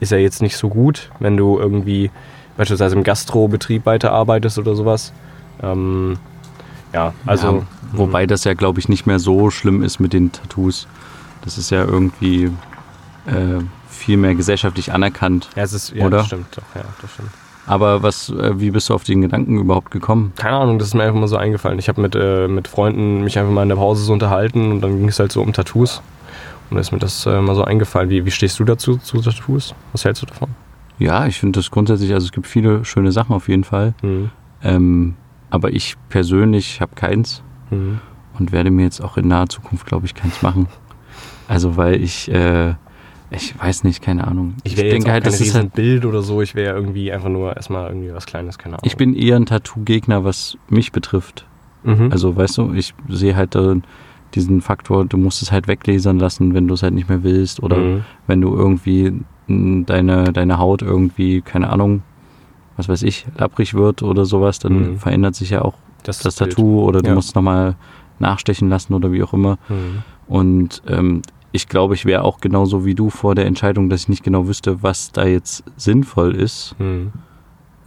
ist 0.00 0.12
ja 0.12 0.18
jetzt 0.18 0.42
nicht 0.42 0.56
so 0.56 0.68
gut, 0.68 1.10
wenn 1.20 1.36
du 1.36 1.58
irgendwie 1.58 2.10
beispielsweise 2.56 2.96
im 2.96 3.02
Gastrobetrieb 3.02 3.86
weiterarbeitest 3.86 4.58
oder 4.58 4.74
sowas. 4.74 5.12
Ähm, 5.62 6.18
ja, 6.92 7.12
also 7.26 7.58
ja, 7.58 7.62
wobei 7.92 8.26
das 8.26 8.44
ja, 8.44 8.54
glaube 8.54 8.80
ich, 8.80 8.88
nicht 8.88 9.06
mehr 9.06 9.18
so 9.18 9.50
schlimm 9.50 9.82
ist 9.82 10.00
mit 10.00 10.12
den 10.12 10.32
Tattoos. 10.32 10.86
Das 11.42 11.58
ist 11.58 11.70
ja 11.70 11.84
irgendwie 11.84 12.50
äh, 13.26 13.60
viel 13.88 14.16
mehr 14.16 14.34
gesellschaftlich 14.34 14.92
anerkannt. 14.92 15.50
ja, 15.56 15.62
es 15.62 15.72
ist 15.72 15.92
ja, 15.94 16.06
Oder? 16.06 16.18
das 16.18 16.26
stimmt 16.26 16.46
doch, 16.56 16.62
ja, 16.74 16.82
das 17.00 17.12
stimmt. 17.12 17.30
Aber 17.66 18.02
was, 18.02 18.28
äh, 18.30 18.60
wie 18.60 18.70
bist 18.70 18.88
du 18.88 18.94
auf 18.94 19.02
den 19.02 19.22
Gedanken 19.22 19.58
überhaupt 19.58 19.90
gekommen? 19.90 20.32
Keine 20.36 20.56
Ahnung, 20.56 20.78
das 20.78 20.88
ist 20.88 20.94
mir 20.94 21.02
einfach 21.02 21.18
mal 21.18 21.26
so 21.26 21.36
eingefallen. 21.36 21.78
Ich 21.80 21.88
habe 21.88 22.00
mit, 22.00 22.14
äh, 22.14 22.46
mit 22.46 22.68
Freunden 22.68 23.24
mich 23.24 23.38
einfach 23.38 23.52
mal 23.52 23.64
in 23.64 23.68
der 23.68 23.76
Pause 23.76 24.04
so 24.04 24.12
unterhalten 24.12 24.70
und 24.70 24.80
dann 24.80 24.98
ging 24.98 25.08
es 25.08 25.18
halt 25.18 25.32
so 25.32 25.42
um 25.42 25.52
Tattoos. 25.52 26.00
Und 26.70 26.74
da 26.76 26.80
ist 26.80 26.92
mir 26.92 26.98
das 26.98 27.26
äh, 27.26 27.40
mal 27.40 27.54
so 27.54 27.62
eingefallen. 27.64 28.10
Wie, 28.10 28.24
wie 28.26 28.30
stehst 28.30 28.58
du 28.58 28.64
dazu, 28.64 28.96
zu 28.96 29.20
Tattoos? 29.20 29.74
Was 29.92 30.04
hältst 30.04 30.22
du 30.22 30.26
davon? 30.26 30.48
Ja, 30.98 31.26
ich 31.26 31.38
finde 31.38 31.58
das 31.60 31.70
grundsätzlich, 31.70 32.12
also 32.14 32.24
es 32.24 32.32
gibt 32.32 32.46
viele 32.46 32.84
schöne 32.84 33.12
Sachen 33.12 33.34
auf 33.34 33.48
jeden 33.48 33.64
Fall. 33.64 33.94
Mhm. 34.02 34.30
Ähm, 34.62 35.14
aber 35.50 35.72
ich 35.72 35.96
persönlich 36.08 36.80
habe 36.80 36.94
keins 36.94 37.42
Mhm. 37.70 38.00
und 38.38 38.52
werde 38.52 38.70
mir 38.70 38.84
jetzt 38.84 39.00
auch 39.00 39.16
in 39.16 39.28
naher 39.28 39.48
Zukunft, 39.48 39.86
glaube 39.86 40.06
ich, 40.06 40.14
keins 40.14 40.42
machen. 40.42 40.68
Also 41.48 41.76
weil 41.76 42.00
ich, 42.02 42.30
äh, 42.32 42.74
ich 43.30 43.58
weiß 43.60 43.84
nicht, 43.84 44.02
keine 44.02 44.26
Ahnung. 44.26 44.54
Ich 44.64 44.76
wäre 44.76 44.94
jetzt 44.94 45.04
auch 45.04 45.10
kein 45.10 45.22
das 45.22 45.40
ist 45.40 45.54
halt, 45.54 45.72
Bild 45.74 46.04
oder 46.04 46.22
so. 46.22 46.42
Ich 46.42 46.54
wäre 46.54 46.74
irgendwie 46.74 47.12
einfach 47.12 47.28
nur 47.28 47.54
erstmal 47.56 47.88
irgendwie 47.88 48.12
was 48.14 48.26
Kleines, 48.26 48.56
keine 48.58 48.74
Ahnung. 48.76 48.82
ich 48.84 48.96
bin 48.96 49.14
eher 49.14 49.36
ein 49.36 49.46
Tattoo-Gegner, 49.46 50.24
was 50.24 50.56
mich 50.68 50.92
betrifft. 50.92 51.44
Mhm. 51.84 52.10
Also 52.10 52.34
weißt 52.36 52.58
du, 52.58 52.72
ich 52.72 52.94
sehe 53.08 53.36
halt 53.36 53.54
da 53.54 53.74
diesen 54.34 54.60
Faktor, 54.60 55.04
du 55.04 55.16
musst 55.16 55.42
es 55.42 55.52
halt 55.52 55.68
weglasern 55.68 56.18
lassen, 56.18 56.54
wenn 56.54 56.68
du 56.68 56.74
es 56.74 56.82
halt 56.82 56.94
nicht 56.94 57.08
mehr 57.08 57.22
willst 57.22 57.62
oder 57.62 57.78
Mhm. 57.78 58.04
wenn 58.26 58.40
du 58.40 58.54
irgendwie 58.54 59.12
deine, 59.48 60.32
deine 60.32 60.58
Haut 60.58 60.82
irgendwie, 60.82 61.40
keine 61.40 61.70
Ahnung, 61.70 62.02
was 62.76 62.88
weiß 62.88 63.02
ich, 63.04 63.26
lapprig 63.36 63.74
wird 63.74 64.02
oder 64.02 64.24
sowas, 64.24 64.58
dann 64.58 64.92
Mhm. 64.92 64.98
verändert 64.98 65.34
sich 65.36 65.50
ja 65.50 65.62
auch 65.62 65.74
das, 66.02 66.18
das. 66.18 66.34
Tattoo 66.36 66.82
oder 66.82 67.00
du 67.00 67.08
Ja. 67.08 67.14
musst 67.14 67.34
nochmal 67.36 67.76
nachstechen 68.18 68.68
lassen 68.68 68.92
oder 68.94 69.12
wie 69.12 69.22
auch 69.22 69.32
immer. 69.32 69.58
Mhm. 69.68 70.02
Und 70.26 70.82
ähm, 70.88 71.22
ich 71.52 71.68
glaube, 71.68 71.94
ich 71.94 72.04
wäre 72.04 72.22
auch 72.24 72.40
genauso 72.40 72.84
wie 72.84 72.94
du 72.94 73.08
vor 73.08 73.34
der 73.34 73.46
Entscheidung, 73.46 73.88
dass 73.88 74.02
ich 74.02 74.08
nicht 74.08 74.24
genau 74.24 74.46
wüsste, 74.48 74.82
was 74.82 75.12
da 75.12 75.24
jetzt 75.26 75.64
sinnvoll 75.76 76.34
ist. 76.34 76.74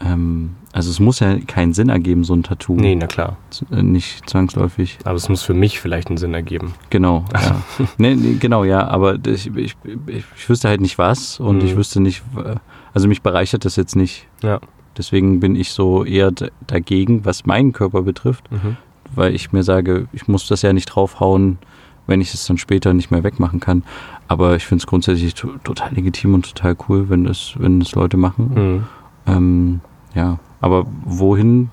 Ähm, 0.01 0.51
also 0.71 0.89
es 0.91 0.99
muss 0.99 1.19
ja 1.19 1.37
keinen 1.39 1.73
Sinn 1.73 1.89
ergeben, 1.89 2.23
so 2.23 2.33
ein 2.33 2.43
Tattoo. 2.43 2.75
Nee, 2.75 2.95
na 2.95 3.07
klar. 3.07 3.35
Z- 3.49 3.69
äh, 3.71 3.83
Nicht 3.83 4.29
zwangsläufig. 4.29 4.97
Aber 5.03 5.15
es 5.15 5.27
muss 5.27 5.41
für 5.41 5.53
mich 5.53 5.79
vielleicht 5.79 6.07
einen 6.09 6.17
Sinn 6.17 6.33
ergeben. 6.33 6.73
Genau, 6.89 7.25
ja. 7.33 7.61
nee, 7.97 8.15
nee, 8.15 8.35
genau, 8.39 8.63
ja, 8.63 8.87
aber 8.87 9.15
ich, 9.25 9.47
ich, 9.55 9.75
ich, 10.07 10.49
wüsste 10.49 10.69
halt 10.69 10.79
nicht 10.81 10.97
was 10.97 11.39
und 11.39 11.57
Mhm. 11.59 11.65
ich 11.65 11.75
wüsste 11.75 11.99
nicht, 11.99 12.23
also 12.93 13.07
mich 13.07 13.21
bereichert 13.21 13.65
das 13.65 13.75
jetzt 13.75 13.95
nicht. 13.95 14.27
Ja. 14.41 14.59
Deswegen 14.97 15.39
bin 15.39 15.55
ich 15.55 15.71
so 15.71 16.03
eher 16.05 16.31
dagegen, 16.67 17.25
was 17.25 17.45
meinen 17.45 17.73
Körper 17.73 18.01
betrifft, 18.03 18.49
Mhm. 18.51 18.77
weil 19.15 19.33
ich 19.35 19.51
mir 19.51 19.63
sage, 19.63 20.07
ich 20.13 20.27
muss 20.27 20.47
das 20.47 20.61
ja 20.61 20.71
nicht 20.71 20.85
draufhauen, 20.87 21.57
wenn 22.07 22.21
ich 22.21 22.33
es 22.33 22.45
dann 22.47 22.57
später 22.57 22.93
nicht 22.93 23.11
mehr 23.11 23.23
wegmachen 23.23 23.59
kann. 23.59 23.83
Aber 24.27 24.55
ich 24.55 24.65
finde 24.65 24.81
es 24.83 24.87
grundsätzlich 24.87 25.33
to 25.35 25.49
total 25.63 25.93
legitim 25.93 26.33
und 26.35 26.45
total 26.55 26.75
cool, 26.87 27.09
wenn 27.09 27.23
das, 27.25 27.53
wenn 27.57 27.79
das 27.79 27.93
Leute 27.95 28.17
machen. 28.17 28.51
Mhm. 28.55 28.83
Ähm, 29.27 29.81
ja, 30.13 30.37
aber 30.61 30.85
wohin 31.05 31.69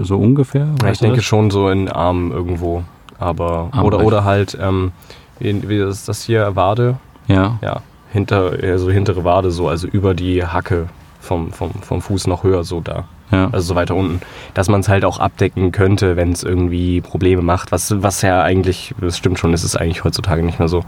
so 0.00 0.18
ungefähr? 0.18 0.68
Ja, 0.82 0.90
ich 0.90 0.98
denke 0.98 1.16
das? 1.16 1.24
schon 1.24 1.50
so 1.50 1.68
in 1.68 1.88
Arm 1.88 2.32
irgendwo. 2.32 2.82
Aber 3.18 3.68
Arm 3.72 3.84
oder, 3.86 4.00
oder 4.04 4.24
halt, 4.24 4.56
ähm, 4.60 4.92
wie, 5.38 5.68
wie 5.68 5.76
ist 5.78 6.08
das 6.08 6.22
hier, 6.24 6.56
Wade? 6.56 6.96
Ja, 7.28 7.58
Ja, 7.62 7.80
hinter, 8.12 8.52
also 8.62 8.90
hintere 8.90 9.24
Wade 9.24 9.50
so, 9.50 9.68
also 9.68 9.86
über 9.86 10.14
die 10.14 10.44
Hacke 10.44 10.88
vom, 11.20 11.52
vom, 11.52 11.70
vom 11.72 12.00
Fuß 12.02 12.26
noch 12.26 12.42
höher 12.44 12.64
so 12.64 12.80
da. 12.80 13.04
ja. 13.30 13.48
Also 13.52 13.68
so 13.68 13.74
weiter 13.74 13.94
unten. 13.94 14.20
Dass 14.52 14.68
man 14.68 14.80
es 14.80 14.88
halt 14.88 15.04
auch 15.04 15.18
abdecken 15.20 15.72
könnte, 15.72 16.16
wenn 16.16 16.32
es 16.32 16.42
irgendwie 16.42 17.00
Probleme 17.00 17.40
macht. 17.42 17.72
Was, 17.72 18.02
was 18.02 18.20
ja 18.22 18.42
eigentlich, 18.42 18.94
das 19.00 19.16
stimmt 19.16 19.38
schon, 19.38 19.54
es 19.54 19.64
ist 19.64 19.76
eigentlich 19.76 20.04
heutzutage 20.04 20.42
nicht 20.42 20.58
mehr 20.58 20.68
so 20.68 20.84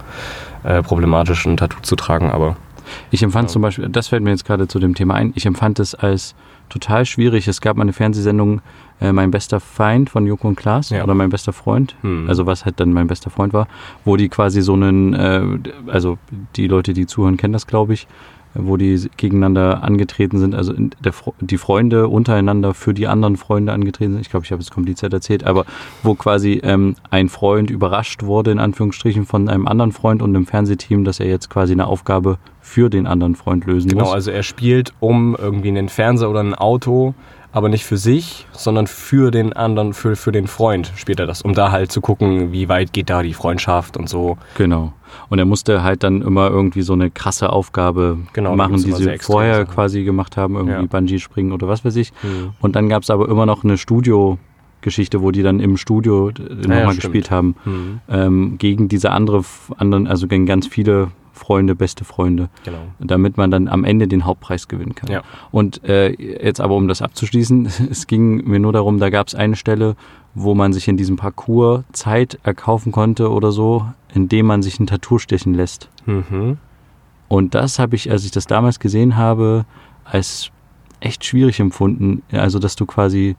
äh, 0.64 0.82
problematisch, 0.82 1.46
ein 1.46 1.56
Tattoo 1.56 1.80
zu 1.82 1.96
tragen, 1.96 2.30
aber 2.30 2.56
Ich 3.10 3.22
empfand 3.22 3.48
Ja. 3.48 3.52
zum 3.54 3.62
Beispiel, 3.62 3.88
das 3.88 4.08
fällt 4.08 4.22
mir 4.22 4.30
jetzt 4.30 4.44
gerade 4.44 4.68
zu 4.68 4.78
dem 4.78 4.94
Thema 4.94 5.14
ein, 5.14 5.32
ich 5.36 5.46
empfand 5.46 5.78
es 5.80 5.94
als 5.94 6.34
total 6.68 7.06
schwierig. 7.06 7.48
Es 7.48 7.60
gab 7.60 7.76
mal 7.76 7.82
eine 7.82 7.92
Fernsehsendung, 7.92 8.60
äh, 9.00 9.12
Mein 9.12 9.30
bester 9.30 9.60
Feind 9.60 10.10
von 10.10 10.26
Joko 10.26 10.48
und 10.48 10.56
Klaas 10.56 10.90
Ja. 10.90 11.04
oder 11.04 11.14
Mein 11.14 11.30
bester 11.30 11.52
Freund, 11.52 11.96
hm. 12.02 12.28
also 12.28 12.46
was 12.46 12.64
halt 12.64 12.80
dann 12.80 12.92
mein 12.92 13.06
bester 13.06 13.30
Freund 13.30 13.52
war, 13.52 13.68
wo 14.04 14.16
die 14.16 14.28
quasi 14.28 14.62
so 14.62 14.72
einen, 14.72 15.12
äh, 15.14 15.42
also 15.86 16.18
die 16.56 16.66
Leute, 16.66 16.92
die 16.94 17.06
zuhören, 17.06 17.36
kennen 17.36 17.52
das, 17.52 17.66
glaube 17.66 17.92
ich, 17.94 18.06
wo 18.58 18.76
die 18.76 19.08
gegeneinander 19.16 19.82
angetreten 19.82 20.38
sind, 20.38 20.54
also 20.54 20.72
der, 20.72 21.12
die 21.40 21.58
Freunde 21.58 22.08
untereinander 22.08 22.74
für 22.74 22.94
die 22.94 23.06
anderen 23.06 23.36
Freunde 23.36 23.72
angetreten 23.72 24.12
sind. 24.12 24.20
Ich 24.22 24.30
glaube, 24.30 24.44
ich 24.44 24.52
habe 24.52 24.62
es 24.62 24.70
kompliziert 24.70 25.12
erzählt, 25.12 25.44
aber 25.44 25.64
wo 26.02 26.14
quasi 26.14 26.60
ähm, 26.62 26.96
ein 27.10 27.28
Freund 27.28 27.70
überrascht 27.70 28.22
wurde, 28.22 28.50
in 28.50 28.58
Anführungsstrichen, 28.58 29.26
von 29.26 29.48
einem 29.48 29.66
anderen 29.66 29.92
Freund 29.92 30.22
und 30.22 30.34
einem 30.34 30.46
Fernsehteam, 30.46 31.04
dass 31.04 31.20
er 31.20 31.26
jetzt 31.26 31.50
quasi 31.50 31.72
eine 31.72 31.86
Aufgabe 31.86 32.38
für 32.60 32.90
den 32.90 33.06
anderen 33.06 33.36
Freund 33.36 33.64
lösen 33.66 33.88
Genau, 33.88 34.04
muss. 34.06 34.12
also 34.12 34.30
er 34.30 34.42
spielt 34.42 34.92
um 35.00 35.36
irgendwie 35.40 35.68
einen 35.68 35.88
Fernseher 35.88 36.30
oder 36.30 36.40
ein 36.40 36.54
Auto, 36.54 37.14
aber 37.52 37.68
nicht 37.68 37.84
für 37.84 37.96
sich, 37.96 38.46
sondern 38.52 38.86
für 38.86 39.30
den 39.30 39.52
anderen, 39.54 39.94
für, 39.94 40.14
für 40.16 40.32
den 40.32 40.46
Freund 40.46 40.92
spielt 40.96 41.20
er 41.20 41.26
das, 41.26 41.42
um 41.42 41.54
da 41.54 41.70
halt 41.72 41.90
zu 41.90 42.00
gucken, 42.00 42.52
wie 42.52 42.68
weit 42.68 42.92
geht 42.92 43.08
da 43.10 43.22
die 43.22 43.32
Freundschaft 43.34 43.96
und 43.96 44.08
so. 44.08 44.36
Genau. 44.56 44.92
Und 45.28 45.38
er 45.38 45.44
musste 45.46 45.82
halt 45.82 46.02
dann 46.02 46.20
immer 46.22 46.50
irgendwie 46.50 46.82
so 46.82 46.92
eine 46.92 47.10
krasse 47.10 47.50
Aufgabe 47.50 48.18
Genau, 48.34 48.54
machen, 48.56 48.76
die 48.76 48.92
sie 48.92 49.16
vorher 49.18 49.60
Sachen. 49.62 49.74
quasi 49.74 50.04
gemacht 50.04 50.36
haben, 50.36 50.54
irgendwie 50.56 50.74
Ja. 50.74 50.82
Bungee 50.86 51.18
springen 51.18 51.52
oder 51.52 51.68
was 51.68 51.84
weiß 51.84 51.96
ich. 51.96 52.12
Mhm. 52.22 52.50
Und 52.60 52.76
dann 52.76 52.88
gab 52.88 53.02
es 53.02 53.10
aber 53.10 53.28
immer 53.28 53.46
noch 53.46 53.64
eine 53.64 53.78
Studio-Geschichte, 53.78 55.22
wo 55.22 55.30
die 55.30 55.42
dann 55.42 55.60
im 55.60 55.76
Studio 55.76 56.28
äh, 56.30 56.32
nochmal 56.54 56.78
ja, 56.80 56.92
gespielt 56.92 57.30
haben. 57.30 57.54
Mhm. 57.64 58.00
Ähm, 58.08 58.58
gegen 58.58 58.88
diese 58.88 59.10
andere, 59.12 59.42
anderen, 59.78 60.06
also 60.06 60.26
gegen 60.26 60.46
ganz 60.46 60.66
viele 60.66 61.08
Freunde, 61.36 61.74
beste 61.74 62.04
Freunde, 62.04 62.48
Genau. 62.64 62.78
damit 62.98 63.36
man 63.36 63.50
dann 63.50 63.68
am 63.68 63.84
Ende 63.84 64.08
den 64.08 64.24
Hauptpreis 64.24 64.68
gewinnen 64.68 64.94
kann. 64.94 65.10
Ja. 65.10 65.22
Und 65.52 65.84
äh, 65.84 66.10
jetzt 66.10 66.60
aber, 66.60 66.74
um 66.74 66.88
das 66.88 67.02
abzuschließen, 67.02 67.66
es 67.90 68.06
ging 68.06 68.48
mir 68.48 68.58
nur 68.58 68.72
darum, 68.72 68.98
da 68.98 69.10
gab 69.10 69.28
es 69.28 69.34
eine 69.34 69.56
Stelle, 69.56 69.96
wo 70.34 70.54
man 70.54 70.72
sich 70.72 70.88
in 70.88 70.96
diesem 70.96 71.16
Parcours 71.16 71.84
Zeit 71.92 72.38
erkaufen 72.42 72.92
konnte 72.92 73.30
oder 73.30 73.52
so, 73.52 73.86
indem 74.12 74.46
man 74.46 74.62
sich 74.62 74.78
ein 74.80 74.86
Tattoo 74.86 75.18
stechen 75.18 75.54
lässt. 75.54 75.88
Mhm. 76.04 76.58
Und 77.28 77.54
das 77.54 77.78
habe 77.78 77.96
ich, 77.96 78.10
als 78.10 78.24
ich 78.24 78.30
das 78.30 78.46
damals 78.46 78.78
gesehen 78.78 79.16
habe, 79.16 79.64
als 80.04 80.50
echt 81.00 81.24
schwierig 81.24 81.58
empfunden. 81.60 82.22
Also, 82.32 82.58
dass 82.58 82.76
du 82.76 82.86
quasi 82.86 83.36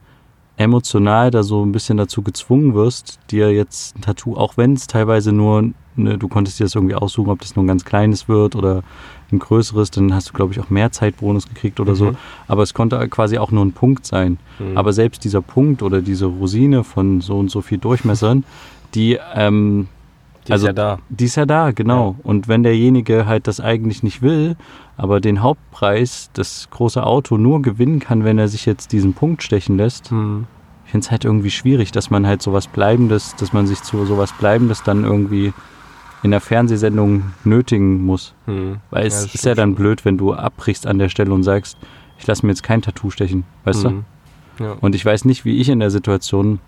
emotional 0.58 1.30
da 1.30 1.42
so 1.42 1.64
ein 1.64 1.72
bisschen 1.72 1.96
dazu 1.96 2.22
gezwungen 2.22 2.74
wirst, 2.74 3.18
dir 3.30 3.52
jetzt 3.52 3.96
ein 3.96 4.02
Tattoo, 4.02 4.36
auch 4.36 4.56
wenn 4.56 4.74
es 4.74 4.88
teilweise 4.88 5.32
nur, 5.32 5.70
ne, 5.94 6.18
du 6.18 6.28
konntest 6.28 6.58
dir 6.58 6.64
das 6.64 6.74
irgendwie 6.74 6.96
aussuchen, 6.96 7.30
ob 7.30 7.40
das 7.40 7.54
nur 7.54 7.64
ein 7.64 7.68
ganz 7.68 7.84
kleines 7.84 8.28
wird 8.28 8.56
oder 8.56 8.82
ein 9.30 9.38
größeres, 9.38 9.90
dann 9.92 10.12
hast 10.12 10.30
du, 10.30 10.32
glaube 10.32 10.52
ich, 10.52 10.60
auch 10.60 10.68
mehr 10.68 10.90
Zeitbonus 10.90 11.48
gekriegt 11.48 11.78
oder 11.78 11.94
so. 11.94 12.06
Mhm. 12.06 12.16
Aber 12.48 12.62
es 12.62 12.74
konnte 12.74 13.08
quasi 13.08 13.38
auch 13.38 13.52
nur 13.52 13.64
ein 13.64 13.72
Punkt 13.72 14.04
sein. 14.04 14.38
Mhm. 14.58 14.76
Aber 14.76 14.92
selbst 14.92 15.22
dieser 15.22 15.42
Punkt 15.42 15.82
oder 15.82 16.02
diese 16.02 16.26
Rosine 16.26 16.82
von 16.82 17.20
so 17.20 17.38
und 17.38 17.50
so 17.50 17.60
viel 17.60 17.78
Durchmessern, 17.78 18.44
die 18.94 19.18
ähm, 19.34 19.86
Die 20.48 20.52
also- 20.52 20.66
ist 20.66 20.68
ja 20.68 20.72
da. 20.72 20.98
die 21.08 21.24
ist 21.26 21.36
ja 21.36 21.46
da, 21.46 21.70
genau. 21.72 22.16
Und 22.22 22.48
wenn 22.48 22.62
derjenige 22.62 23.26
halt 23.26 23.46
das 23.46 23.60
eigentlich 23.60 24.02
nicht 24.02 24.22
will, 24.22 24.56
aber 24.96 25.20
den 25.20 25.42
Hauptpreis, 25.42 26.30
das 26.32 26.68
große 26.70 27.04
Auto, 27.04 27.36
nur 27.36 27.62
gewinnen 27.62 28.00
kann, 28.00 28.24
wenn 28.24 28.38
er 28.38 28.48
sich 28.48 28.66
jetzt 28.66 28.92
diesen 28.92 29.14
Punkt 29.14 29.42
stechen 29.42 29.76
lässt, 29.76 30.10
Mhm. 30.10 30.46
ich 30.86 30.90
finde 30.90 31.04
es 31.04 31.10
halt 31.10 31.24
irgendwie 31.24 31.50
schwierig, 31.50 31.92
dass 31.92 32.10
man 32.10 32.26
halt 32.26 32.42
sowas 32.42 32.66
Bleibendes, 32.66 33.36
dass 33.36 33.52
man 33.52 33.66
sich 33.66 33.82
zu 33.82 34.04
sowas 34.06 34.32
Bleibendes 34.38 34.82
dann 34.82 35.04
irgendwie 35.04 35.52
in 36.24 36.30
der 36.32 36.40
Fernsehsendung 36.40 37.24
nötigen 37.44 38.04
muss. 38.04 38.34
Mhm. 38.46 38.78
Weil 38.90 39.06
es 39.06 39.26
Ja, 39.26 39.30
ist 39.34 39.44
ja 39.44 39.54
dann 39.54 39.74
blöd, 39.76 40.04
wenn 40.04 40.18
du 40.18 40.32
abbrichst 40.32 40.86
an 40.86 40.98
der 40.98 41.08
Stelle 41.10 41.32
und 41.32 41.44
sagst, 41.44 41.76
ich 42.18 42.26
lasse 42.26 42.44
mir 42.44 42.50
jetzt 42.50 42.64
kein 42.64 42.82
Tattoo 42.82 43.10
stechen, 43.10 43.44
weißt 43.64 43.84
du? 43.84 43.90
Mhm. 43.90 44.04
Ja. 44.58 44.72
Und 44.80 44.96
ich 44.96 45.04
weiß 45.04 45.24
nicht, 45.26 45.44
wie 45.44 45.58
ich 45.60 45.68
in 45.68 45.78
der 45.78 45.90
Situation 45.90 46.58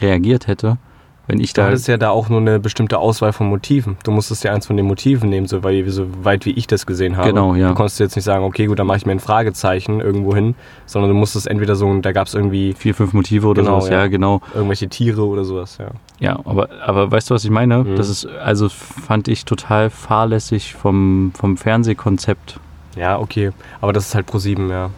reagiert 0.00 0.46
hätte, 0.46 0.78
wenn 1.26 1.40
ich 1.40 1.52
Du 1.52 1.60
da 1.60 1.68
hattest 1.68 1.86
ja 1.88 1.96
da 1.96 2.10
auch 2.10 2.28
nur 2.28 2.40
eine 2.40 2.58
bestimmte 2.58 2.98
Auswahl 2.98 3.32
von 3.32 3.48
Motiven. 3.48 3.96
Du 4.04 4.10
musstest 4.10 4.42
ja 4.44 4.52
eins 4.52 4.66
von 4.66 4.76
den 4.76 4.86
Motiven 4.86 5.30
nehmen, 5.30 5.46
so, 5.46 5.62
weil, 5.62 5.88
so 5.88 6.06
weit 6.24 6.46
wie 6.46 6.50
ich 6.50 6.66
das 6.66 6.84
gesehen 6.86 7.16
habe. 7.16 7.28
Genau, 7.28 7.54
ja. 7.54 7.68
Du 7.68 7.74
konntest 7.74 8.00
jetzt 8.00 8.16
nicht 8.16 8.24
sagen, 8.24 8.44
okay, 8.44 8.66
gut, 8.66 8.78
dann 8.78 8.86
mache 8.86 8.98
ich 8.98 9.06
mir 9.06 9.12
ein 9.12 9.20
Fragezeichen 9.20 10.00
irgendwo 10.00 10.34
hin, 10.34 10.54
sondern 10.86 11.10
du 11.10 11.16
musstest 11.16 11.46
entweder 11.46 11.76
so, 11.76 11.92
da 12.00 12.12
gab 12.12 12.26
es 12.26 12.34
irgendwie 12.34 12.72
vier, 12.74 12.94
fünf 12.94 13.12
Motive 13.12 13.46
oder 13.46 13.62
Genau, 13.62 13.80
sowas, 13.80 13.90
ja, 13.90 14.00
ja. 14.00 14.06
genau. 14.08 14.40
irgendwelche 14.54 14.88
Tiere 14.88 15.24
oder 15.26 15.44
sowas, 15.44 15.78
ja. 15.78 15.88
Ja, 16.18 16.38
aber, 16.44 16.68
aber 16.84 17.10
weißt 17.10 17.30
du, 17.30 17.34
was 17.34 17.44
ich 17.44 17.50
meine? 17.50 17.78
Mhm. 17.84 17.96
Das 17.96 18.08
ist, 18.08 18.26
also 18.26 18.68
fand 18.68 19.28
ich 19.28 19.44
total 19.44 19.90
fahrlässig 19.90 20.74
vom, 20.74 21.32
vom 21.36 21.56
Fernsehkonzept. 21.56 22.58
Ja, 22.96 23.18
okay. 23.18 23.50
Aber 23.80 23.92
das 23.92 24.08
ist 24.08 24.14
halt 24.14 24.26
pro 24.26 24.38
7, 24.38 24.68
ja. 24.70 24.90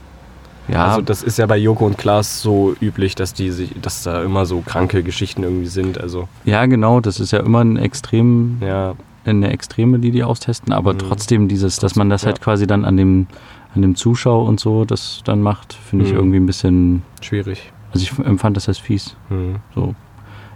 Ja, 0.68 0.86
Also 0.86 1.02
das 1.02 1.22
ist 1.22 1.38
ja 1.38 1.46
bei 1.46 1.56
Joko 1.58 1.84
und 1.86 1.98
Klaas 1.98 2.40
so 2.40 2.74
üblich, 2.80 3.14
dass 3.14 3.34
die 3.34 3.50
sich, 3.50 3.70
dass 3.80 4.02
da 4.02 4.22
immer 4.22 4.46
so 4.46 4.60
kranke 4.60 5.02
Geschichten 5.02 5.42
irgendwie 5.42 5.66
sind. 5.66 6.00
Also 6.00 6.28
ja, 6.44 6.64
genau, 6.66 7.00
das 7.00 7.20
ist 7.20 7.32
ja 7.32 7.40
immer 7.40 7.60
ein 7.62 7.76
Extrem, 7.76 8.58
ja, 8.62 8.94
eine 9.26 9.50
Extreme, 9.52 9.98
die 9.98 10.10
die 10.10 10.24
austesten, 10.24 10.72
aber 10.72 10.94
Mhm. 10.94 10.98
trotzdem 10.98 11.48
dieses, 11.48 11.76
dass 11.78 11.96
man 11.96 12.08
das 12.10 12.22
Ja. 12.22 12.26
halt 12.28 12.40
quasi 12.40 12.66
dann 12.66 12.84
an 12.84 12.96
dem, 12.96 13.26
an 13.74 13.82
dem 13.82 13.94
Zuschauer 13.94 14.46
und 14.46 14.60
so 14.60 14.84
das 14.84 15.20
dann 15.24 15.42
macht, 15.42 15.72
finde 15.74 16.04
ich 16.06 16.12
Mhm. 16.12 16.18
irgendwie 16.18 16.36
ein 16.38 16.46
bisschen, 16.46 17.02
schwierig. 17.20 17.72
also 17.92 18.02
ich 18.04 18.18
empfand 18.26 18.56
das 18.56 18.68
als 18.68 18.78
fies. 18.78 19.16
Hm. 19.28 19.56
So. 19.74 19.94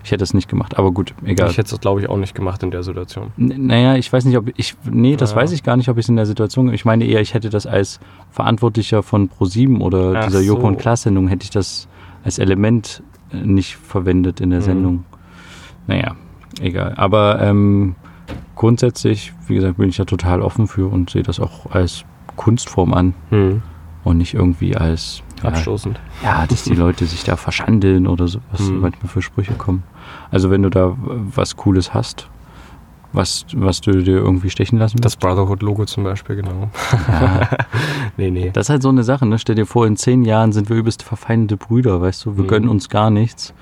Ich 0.08 0.12
hätte 0.12 0.24
es 0.24 0.32
nicht 0.32 0.48
gemacht, 0.48 0.78
aber 0.78 0.90
gut, 0.90 1.12
egal. 1.22 1.50
Ich 1.50 1.58
hätte 1.58 1.74
es, 1.74 1.80
glaube 1.82 2.00
ich, 2.00 2.08
auch 2.08 2.16
nicht 2.16 2.34
gemacht 2.34 2.62
in 2.62 2.70
der 2.70 2.82
Situation. 2.82 3.26
N- 3.36 3.66
Naja, 3.66 3.96
ich 3.96 4.10
weiß 4.10 4.24
nicht, 4.24 4.38
ob 4.38 4.48
ich. 4.56 4.74
Nee, 4.90 5.16
das 5.16 5.32
Ja. 5.32 5.36
weiß 5.36 5.52
ich 5.52 5.62
gar 5.62 5.76
nicht, 5.76 5.90
ob 5.90 5.98
ich 5.98 6.06
es 6.06 6.08
in 6.08 6.16
der 6.16 6.24
Situation. 6.24 6.72
Ich 6.72 6.86
meine 6.86 7.04
eher, 7.04 7.20
ich 7.20 7.34
hätte 7.34 7.50
das 7.50 7.66
als 7.66 8.00
Verantwortlicher 8.30 9.02
von 9.02 9.28
ProSieben 9.28 9.82
oder 9.82 10.14
Ach 10.16 10.24
dieser 10.28 10.40
Joko 10.40 10.62
so. 10.62 10.66
und 10.68 10.78
Klaas-Sendung, 10.78 11.28
hätte 11.28 11.44
ich 11.44 11.50
das 11.50 11.88
als 12.24 12.38
Element 12.38 13.02
äh, 13.34 13.36
nicht 13.44 13.76
verwendet 13.76 14.40
in 14.40 14.48
der 14.48 14.60
Mhm. 14.60 14.64
Sendung. 14.64 15.04
Naja, 15.86 16.16
egal. 16.62 16.94
Aber 16.96 17.42
ähm, 17.42 17.94
grundsätzlich, 18.54 19.34
wie 19.46 19.56
gesagt, 19.56 19.76
bin 19.76 19.90
ich 19.90 19.96
da 19.98 20.06
total 20.06 20.40
offen 20.40 20.66
für 20.68 20.90
und 20.90 21.10
sehe 21.10 21.22
das 21.22 21.38
auch 21.38 21.70
als 21.70 22.04
Kunstform 22.36 22.94
an 22.94 23.14
Hm. 23.28 23.62
und 24.04 24.16
nicht 24.16 24.32
irgendwie 24.32 24.74
als. 24.74 25.22
Ja, 25.42 25.50
Abstoßend. 25.50 25.98
ja, 26.22 26.46
dass 26.46 26.64
die 26.64 26.74
Leute 26.74 27.06
sich 27.06 27.24
da 27.24 27.36
verschandeln 27.36 28.06
oder 28.06 28.26
so, 28.28 28.40
was 28.50 28.60
Mhm. 28.62 28.80
manchmal 28.80 29.08
für 29.08 29.22
Sprüche 29.22 29.54
kommen. 29.54 29.82
Also 30.30 30.50
wenn 30.50 30.62
du 30.62 30.70
da 30.70 30.96
was 30.98 31.56
Cooles 31.56 31.94
hast, 31.94 32.28
was, 33.12 33.46
was 33.54 33.80
du 33.80 33.92
dir 34.02 34.16
irgendwie 34.18 34.50
stechen 34.50 34.78
lassen 34.78 34.98
Das 35.00 35.16
Brotherhood-Logo 35.16 35.86
zum 35.86 36.04
Beispiel, 36.04 36.36
genau. 36.36 36.70
Ja, 37.08 37.48
Nee, 38.18 38.30
nee. 38.30 38.50
das 38.52 38.66
ist 38.66 38.70
halt 38.70 38.82
so 38.82 38.90
eine 38.90 39.02
Sache, 39.04 39.24
ne? 39.26 39.38
Stell 39.38 39.54
dir 39.54 39.64
vor, 39.66 39.86
in 39.86 39.96
zehn 39.96 40.24
Jahren 40.24 40.52
sind 40.52 40.68
wir 40.68 40.76
übelst 40.76 41.02
verfeindete 41.02 41.56
Brüder, 41.56 42.00
weißt 42.02 42.26
du? 42.26 42.36
Wir 42.36 42.44
Mhm. 42.44 42.48
gönnen 42.48 42.68
uns 42.68 42.88
gar 42.90 43.08
nichts 43.10 43.54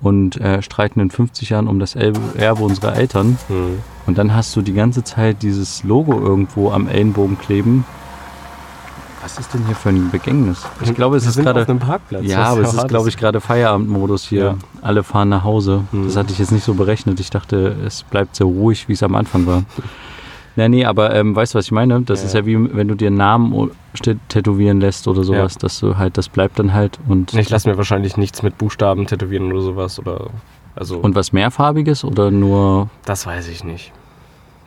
und 0.00 0.40
äh, 0.40 0.62
streiten 0.62 1.00
in 1.00 1.10
50 1.10 1.50
Jahren 1.50 1.66
um 1.66 1.78
das 1.80 1.94
Erbe, 1.96 2.20
unserer 2.62 2.94
Eltern. 2.96 3.38
Hm. 3.48 3.78
Und 4.06 4.18
dann 4.18 4.34
hast 4.34 4.54
du 4.54 4.62
die 4.62 4.72
ganze 4.72 5.02
Zeit 5.04 5.42
dieses 5.42 5.82
Logo 5.84 6.20
irgendwo 6.20 6.70
am 6.70 6.86
Ellenbogen 6.88 7.38
kleben. 7.38 7.84
Was 9.22 9.38
ist 9.38 9.54
denn 9.54 9.64
hier 9.66 9.76
für 9.76 9.90
ein 9.90 10.10
Begängnis? 10.10 10.66
Ich 10.82 10.94
glaube, 10.94 11.16
es 11.16 11.22
Wir 11.24 11.28
ist 11.28 11.34
sind 11.36 11.44
gerade. 11.44 11.62
auf 11.62 11.68
einem 11.68 11.78
Parkplatz. 11.78 12.24
Ja, 12.24 12.44
aber 12.46 12.62
es 12.62 12.74
ist, 12.74 12.88
glaube 12.88 13.08
ich, 13.08 13.16
gerade 13.16 13.40
Feierabendmodus 13.40 14.24
hier. 14.24 14.44
Ja. 14.44 14.54
Alle 14.82 15.04
fahren 15.04 15.28
nach 15.28 15.44
Hause. 15.44 15.84
Mhm. 15.92 16.06
Das 16.06 16.16
hatte 16.16 16.32
ich 16.32 16.38
jetzt 16.40 16.50
nicht 16.50 16.64
so 16.64 16.74
berechnet. 16.74 17.20
Ich 17.20 17.30
dachte, 17.30 17.76
es 17.86 18.02
bleibt 18.02 18.34
so 18.34 18.48
ruhig, 18.48 18.88
wie 18.88 18.94
es 18.94 19.02
am 19.02 19.14
Anfang 19.14 19.46
war. 19.46 19.62
Na, 20.56 20.68
nee, 20.68 20.84
aber 20.84 21.14
ähm, 21.14 21.34
weißt 21.36 21.54
du, 21.54 21.58
was 21.58 21.66
ich 21.66 21.72
meine? 21.72 22.02
Das 22.02 22.20
Ja, 22.20 22.26
ist 22.26 22.34
ja 22.34 22.44
wie, 22.44 22.74
wenn 22.76 22.88
du 22.88 22.94
dir 22.94 23.06
einen 23.08 23.16
Namen 23.16 23.70
tätowieren 24.28 24.80
lässt 24.80 25.08
oder 25.08 25.24
sowas, 25.24 25.56
dass 25.56 25.78
du 25.80 25.96
halt, 25.96 26.18
das 26.18 26.28
bleibt 26.28 26.58
dann 26.58 26.74
halt. 26.74 26.98
Und, 27.08 27.32
Ich 27.32 27.48
lasse 27.48 27.70
mir 27.70 27.78
wahrscheinlich 27.78 28.16
nichts 28.18 28.42
mit 28.42 28.58
Buchstaben 28.58 29.06
tätowieren 29.06 29.50
oder 29.50 29.62
sowas. 29.62 29.98
Oder, 29.98 30.26
also, 30.74 30.98
und 30.98 31.14
was 31.14 31.32
mehrfarbiges 31.32 32.04
oder 32.04 32.30
nur. 32.30 32.90
das 33.06 33.24
weiß 33.24 33.48
ich 33.48 33.64
nicht. 33.64 33.92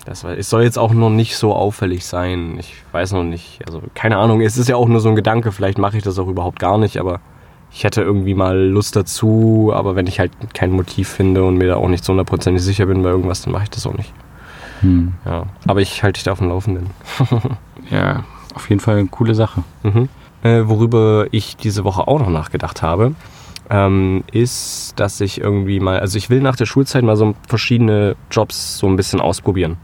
Das 0.06 0.24
es 0.24 0.50
soll 0.52 0.64
jetzt 0.64 0.78
auch 0.78 0.94
noch 0.94 1.10
nicht 1.10 1.36
so 1.36 1.54
auffällig 1.54 2.06
sein. 2.06 2.58
Ich 2.60 2.76
weiß 2.92 3.14
noch 3.14 3.24
nicht. 3.24 3.60
Also, 3.66 3.82
keine 3.96 4.18
Ahnung. 4.18 4.42
Es 4.42 4.56
ist 4.58 4.70
ja 4.70 4.76
auch 4.76 4.88
nur 4.88 5.00
so 5.00 5.10
ein 5.10 5.16
Gedanke. 5.16 5.52
Vielleicht 5.52 5.80
mache 5.80 5.98
ich 5.98 6.04
das 6.04 6.20
auch 6.20 6.28
überhaupt 6.28 6.60
gar 6.60 6.78
nicht. 6.78 7.00
Aber 7.00 7.20
ich 7.72 7.84
hätte 7.84 8.02
irgendwie 8.04 8.36
mal 8.36 8.56
Lust 8.58 8.96
dazu. 8.96 9.72
Aber 9.74 9.96
wenn 9.96 10.06
ich 10.06 10.20
halt 10.20 10.32
kein 10.54 10.72
Motiv 10.72 11.10
finde 11.10 11.44
und 11.44 11.58
mir 11.58 11.68
da 11.70 11.76
auch 11.78 11.88
nicht 11.90 12.06
so 12.06 12.12
hundertprozentig 12.12 12.62
sicher 12.64 12.86
bin 12.86 13.02
bei 13.02 13.10
irgendwas, 13.10 13.42
dann 13.42 13.52
mache 13.54 13.64
ich 13.64 13.70
das 13.72 13.88
auch 13.88 13.96
nicht. 13.96 14.14
Hm, 14.82 15.14
Ja. 15.26 15.48
Aber 15.68 15.82
ich 15.82 16.04
halte 16.04 16.18
dich 16.18 16.24
da 16.24 16.34
auf 16.34 16.40
dem 16.40 16.50
Laufenden. 16.50 16.92
ja, 17.90 18.24
auf 18.54 18.70
jeden 18.70 18.82
Fall 18.82 18.98
eine 18.98 19.08
coole 19.08 19.34
Sache. 19.34 19.64
Mhm. 19.84 20.10
Äh, 20.44 20.68
worüber 20.68 21.26
ich 21.32 21.58
diese 21.58 21.84
Woche 21.84 22.08
auch 22.08 22.20
noch 22.20 22.30
nachgedacht 22.30 22.84
habe, 22.84 23.16
ähm, 23.72 24.24
ist, 24.32 24.94
dass 24.98 25.20
ich 25.22 25.42
irgendwie 25.42 25.80
mal, 25.80 26.00
also 26.00 26.18
ich 26.20 26.30
will 26.30 26.42
nach 26.42 26.56
der 26.56 26.68
Schulzeit 26.68 27.04
mal 27.04 27.16
so 27.16 27.34
verschiedene 27.48 28.16
Jobs 28.30 28.78
so 28.78 28.86
ein 28.88 28.96
bisschen 28.96 29.20
ausprobieren. 29.22 29.78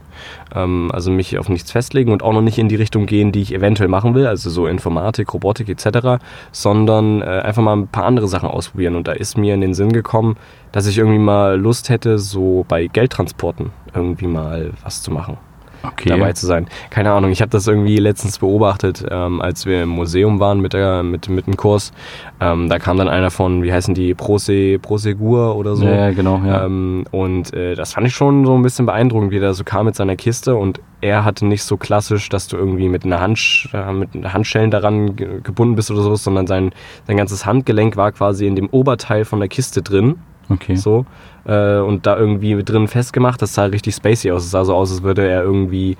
Ähm, 0.54 0.90
also 0.92 1.10
mich 1.10 1.38
auf 1.38 1.48
nichts 1.48 1.70
festlegen 1.70 2.12
und 2.12 2.22
auch 2.22 2.32
noch 2.32 2.42
nicht 2.42 2.58
in 2.58 2.68
die 2.68 2.76
Richtung 2.76 3.06
gehen, 3.06 3.32
die 3.32 3.42
ich 3.42 3.54
eventuell 3.54 3.88
machen 3.88 4.14
will, 4.14 4.26
also 4.26 4.50
so 4.50 4.66
Informatik, 4.66 5.32
Robotik 5.32 5.68
etc., 5.68 6.22
sondern 6.52 7.22
äh, 7.22 7.24
einfach 7.24 7.62
mal 7.62 7.76
ein 7.76 7.88
paar 7.88 8.04
andere 8.04 8.28
Sachen 8.28 8.48
ausprobieren. 8.48 8.96
Und 8.96 9.08
da 9.08 9.12
ist 9.12 9.36
mir 9.36 9.54
in 9.54 9.60
den 9.60 9.74
Sinn 9.74 9.92
gekommen, 9.92 10.36
dass 10.72 10.86
ich 10.86 10.98
irgendwie 10.98 11.18
mal 11.18 11.58
Lust 11.58 11.88
hätte, 11.88 12.18
so 12.18 12.64
bei 12.68 12.86
Geldtransporten 12.86 13.70
irgendwie 13.94 14.26
mal 14.26 14.72
was 14.82 15.02
zu 15.02 15.10
machen 15.10 15.36
Okay. 15.82 16.10
dabei 16.10 16.32
zu 16.32 16.46
sein. 16.46 16.66
Keine 16.90 17.12
Ahnung, 17.12 17.30
ich 17.30 17.40
habe 17.40 17.50
das 17.50 17.66
irgendwie 17.66 17.96
letztens 17.96 18.38
beobachtet, 18.38 19.04
ähm, 19.10 19.40
als 19.40 19.66
wir 19.66 19.82
im 19.82 19.90
Museum 19.90 20.40
waren 20.40 20.60
mit, 20.60 20.72
der, 20.72 21.02
mit, 21.02 21.28
mit 21.28 21.46
dem 21.46 21.56
Kurs. 21.56 21.92
Ähm, 22.40 22.68
da 22.68 22.78
kam 22.78 22.96
dann 22.96 23.08
einer 23.08 23.30
von, 23.30 23.62
wie 23.62 23.72
heißen 23.72 23.94
die, 23.94 24.14
Prose, 24.14 24.78
Prosegur 24.78 25.56
oder 25.56 25.76
so. 25.76 25.84
Ja, 25.84 26.10
genau, 26.12 26.40
ja. 26.44 26.64
Ähm, 26.64 27.04
und 27.10 27.52
äh, 27.54 27.74
das 27.74 27.94
fand 27.94 28.06
ich 28.06 28.14
schon 28.14 28.46
so 28.46 28.54
ein 28.54 28.62
bisschen 28.62 28.86
beeindruckend, 28.86 29.30
wie 29.32 29.40
der 29.40 29.54
so 29.54 29.64
kam 29.64 29.86
mit 29.86 29.96
seiner 29.96 30.16
Kiste 30.16 30.54
und 30.54 30.80
er 31.00 31.24
hatte 31.24 31.44
nicht 31.46 31.64
so 31.64 31.76
klassisch, 31.76 32.28
dass 32.28 32.46
du 32.46 32.56
irgendwie 32.56 32.88
mit 32.88 33.04
einer 33.04 33.20
Hand, 33.20 33.68
äh, 33.72 33.92
mit 33.92 34.10
Handschellen 34.32 34.70
daran 34.70 35.16
ge 35.16 35.40
gebunden 35.42 35.74
bist 35.74 35.90
oder 35.90 36.02
sowas, 36.02 36.22
sondern 36.22 36.46
sein, 36.46 36.72
sein 37.06 37.16
ganzes 37.16 37.44
Handgelenk 37.44 37.96
war 37.96 38.12
quasi 38.12 38.46
in 38.46 38.54
dem 38.54 38.68
Oberteil 38.68 39.24
von 39.24 39.40
der 39.40 39.48
Kiste 39.48 39.82
drin. 39.82 40.16
Okay. 40.48 40.76
So. 40.76 41.06
Äh, 41.44 41.78
und 41.78 42.06
da 42.06 42.16
irgendwie 42.16 42.54
mit 42.54 42.68
drin 42.68 42.88
festgemacht. 42.88 43.42
Das 43.42 43.54
sah 43.54 43.64
richtig 43.64 43.94
spacey 43.94 44.30
aus. 44.30 44.44
Es 44.44 44.50
sah 44.50 44.64
so 44.64 44.74
aus, 44.74 44.90
als 44.90 45.02
würde 45.02 45.26
er 45.26 45.42
irgendwie 45.42 45.96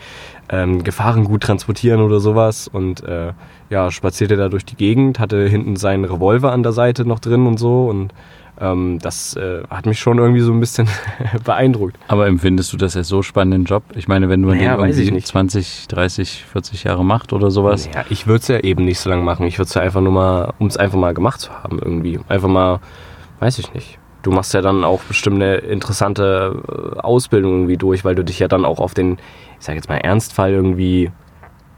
ähm, 0.49 0.85
Gefahrengut 0.85 1.43
transportieren 1.43 2.01
oder 2.01 2.21
sowas. 2.21 2.69
Und 2.69 3.03
äh, 3.05 3.33
ja, 3.71 3.91
spazierte 3.91 4.37
da 4.37 4.49
durch 4.49 4.65
die 4.65 4.77
Gegend, 4.77 5.19
hatte 5.19 5.49
hinten 5.49 5.77
seinen 5.77 6.05
Revolver 6.05 6.53
an 6.53 6.63
der 6.63 6.73
Seite 6.73 7.05
noch 7.05 7.19
drin 7.19 7.47
und 7.47 7.59
so. 7.59 7.87
Und 7.87 8.13
ähm, 8.61 8.99
das 9.01 9.35
äh, 9.35 9.63
hat 9.71 9.87
mich 9.87 9.99
schon 9.99 10.19
irgendwie 10.19 10.43
so 10.43 10.53
ein 10.53 10.61
bisschen 10.61 10.87
beeindruckt. 11.45 11.97
Aber 12.09 12.27
empfindest 12.27 12.73
du 12.73 12.77
das 12.77 12.97
als 12.97 13.09
so 13.09 13.23
spannenden 13.23 13.65
Job? 13.65 13.83
Ich 13.95 14.09
meine, 14.09 14.29
wenn 14.29 14.43
man 14.43 14.59
Naja, 14.59 14.77
den 14.77 14.87
irgendwie 14.91 15.11
nicht. 15.11 15.27
20, 15.27 15.89
30, 15.89 16.45
40 16.53 16.85
Jahre 16.85 17.05
macht 17.05 17.33
oder 17.33 17.51
sowas. 17.51 17.89
Ja, 17.93 18.05
ich 18.11 18.27
würde 18.27 18.41
es 18.41 18.49
ja 18.49 18.61
eben 18.61 18.85
nicht 18.85 19.01
so 19.01 19.11
lange 19.11 19.23
machen. 19.23 19.47
Ich 19.47 19.59
würde 19.59 19.69
es 19.69 19.75
ja 19.75 19.83
einfach 19.83 20.01
nur 20.01 20.13
mal, 20.13 20.53
um 20.59 20.67
es 20.67 20.77
einfach 20.77 20.99
mal 20.99 21.15
gemacht 21.15 21.41
zu 21.41 21.51
haben 21.51 21.79
irgendwie. 21.79 22.21
Einfach 22.29 22.49
mal, 22.49 22.81
weiß 23.41 23.59
ich 23.59 23.73
nicht. 23.75 23.99
Du 24.23 24.31
machst 24.31 24.55
ja 24.55 24.61
dann 24.63 24.85
auch 24.85 25.03
bestimmt 25.03 25.37
eine 25.37 25.57
interessante 25.57 26.63
äh, 26.69 27.01
Ausbildung 27.01 27.53
irgendwie 27.53 27.77
durch, 27.77 28.05
weil 28.05 28.15
du 28.15 28.25
dich 28.25 28.39
ja 28.39 28.49
dann 28.49 28.65
auch 28.65 28.79
auf 28.79 28.95
den, 28.95 29.19
ich 29.59 29.67
sag 29.67 29.75
jetzt 29.75 29.89
mal, 29.89 29.97
Ernstfall 29.97 30.53
irgendwie 30.53 31.11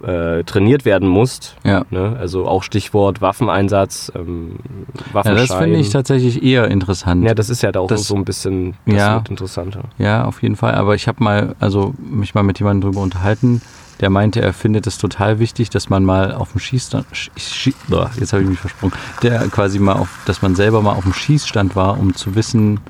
äh, 0.06 0.44
trainiert 0.44 0.84
werden 0.84 1.08
musst. 1.08 1.56
Ja. 1.64 1.84
Ne? 1.90 2.16
Also 2.18 2.46
auch 2.46 2.62
Stichwort 2.62 3.20
Waffeneinsatz, 3.20 4.12
ähm, 4.14 4.56
Ja, 4.94 5.14
Waffenschein. 5.14 5.46
das 5.48 5.56
finde 5.58 5.78
ich 5.78 5.90
tatsächlich 5.90 6.42
eher 6.42 6.68
interessant. 6.68 7.24
Ja, 7.24 7.34
das 7.34 7.50
ist 7.50 7.62
ja 7.62 7.72
da 7.72 7.80
auch 7.80 7.86
Das- 7.88 8.06
so 8.06 8.14
ein 8.14 8.24
bisschen 8.24 8.74
das 8.86 8.94
Ja. 8.96 9.14
wird 9.16 9.30
interessanter. 9.30 9.84
Ja, 9.98 10.24
auf 10.24 10.42
jeden 10.42 10.56
Fall. 10.56 10.74
Aber 10.74 10.94
ich 10.94 11.08
habe 11.08 11.22
mal, 11.22 11.54
also 11.60 11.94
mich 11.98 12.34
mal 12.34 12.42
mit 12.42 12.58
jemandem 12.58 12.90
drüber 12.90 13.02
unterhalten, 13.02 13.60
der 14.00 14.10
meinte, 14.10 14.42
er 14.42 14.52
findet 14.52 14.86
es 14.88 14.98
total 14.98 15.38
wichtig, 15.38 15.70
dass 15.70 15.88
man 15.88 16.04
mal 16.04 16.32
auf 16.34 16.50
dem 16.52 16.58
Schießstand, 16.60 17.06
Sch- 17.12 17.30
Schie- 17.38 17.74
Boah, 17.88 18.10
jetzt 18.18 18.32
habe 18.32 18.42
ich 18.42 18.48
mich 18.48 18.58
versprungen, 18.58 18.94
der 19.22 19.38
quasi 19.48 19.78
mal 19.78 19.92
auf, 19.94 20.08
dass 20.26 20.42
man 20.42 20.56
selber 20.56 20.82
mal 20.82 20.92
auf 20.92 21.04
dem 21.04 21.12
Schießstand 21.12 21.76
war, 21.76 21.98
um 22.00 22.14
zu 22.14 22.34
wissen, 22.34 22.80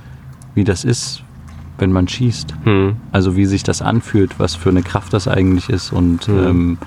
wie 0.55 0.65
das 0.65 0.83
ist, 0.85 1.23
wenn 1.77 1.93
man 1.93 2.09
schießt. 2.09 2.55
Hm. 2.65 2.97
Also 3.13 3.37
wie 3.37 3.45
sich 3.45 3.63
das 3.65 3.83
anfühlt, 3.83 4.39
was 4.39 4.55
für 4.55 4.71
eine 4.71 4.83
Kraft 4.83 5.13
das 5.13 5.29
eigentlich 5.29 5.69
ist 5.69 5.93
und 5.93 6.27
Mhm. 6.29 6.39
ähm, 6.47 6.79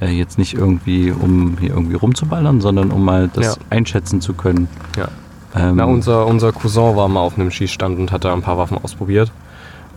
äh, 0.00 0.08
jetzt 0.08 0.38
nicht 0.38 0.54
irgendwie, 0.54 1.10
um 1.12 1.56
hier 1.60 1.70
irgendwie 1.70 1.94
rumzuballern, 1.96 2.60
sondern 2.60 2.90
um 2.90 3.04
mal 3.04 3.28
das 3.32 3.56
Ja. 3.56 3.62
einschätzen 3.70 4.20
zu 4.20 4.34
können. 4.34 4.68
Ja. 4.96 5.08
Ähm, 5.54 5.76
Na, 5.76 5.84
unser, 5.84 6.26
unser 6.26 6.52
Cousin 6.52 6.96
war 6.96 7.08
mal 7.08 7.20
auf 7.20 7.36
einem 7.38 7.50
Schießstand 7.50 7.98
und 7.98 8.12
hat 8.12 8.24
da 8.24 8.32
ein 8.32 8.42
paar 8.42 8.56
Waffen 8.58 8.78
ausprobiert. 8.82 9.32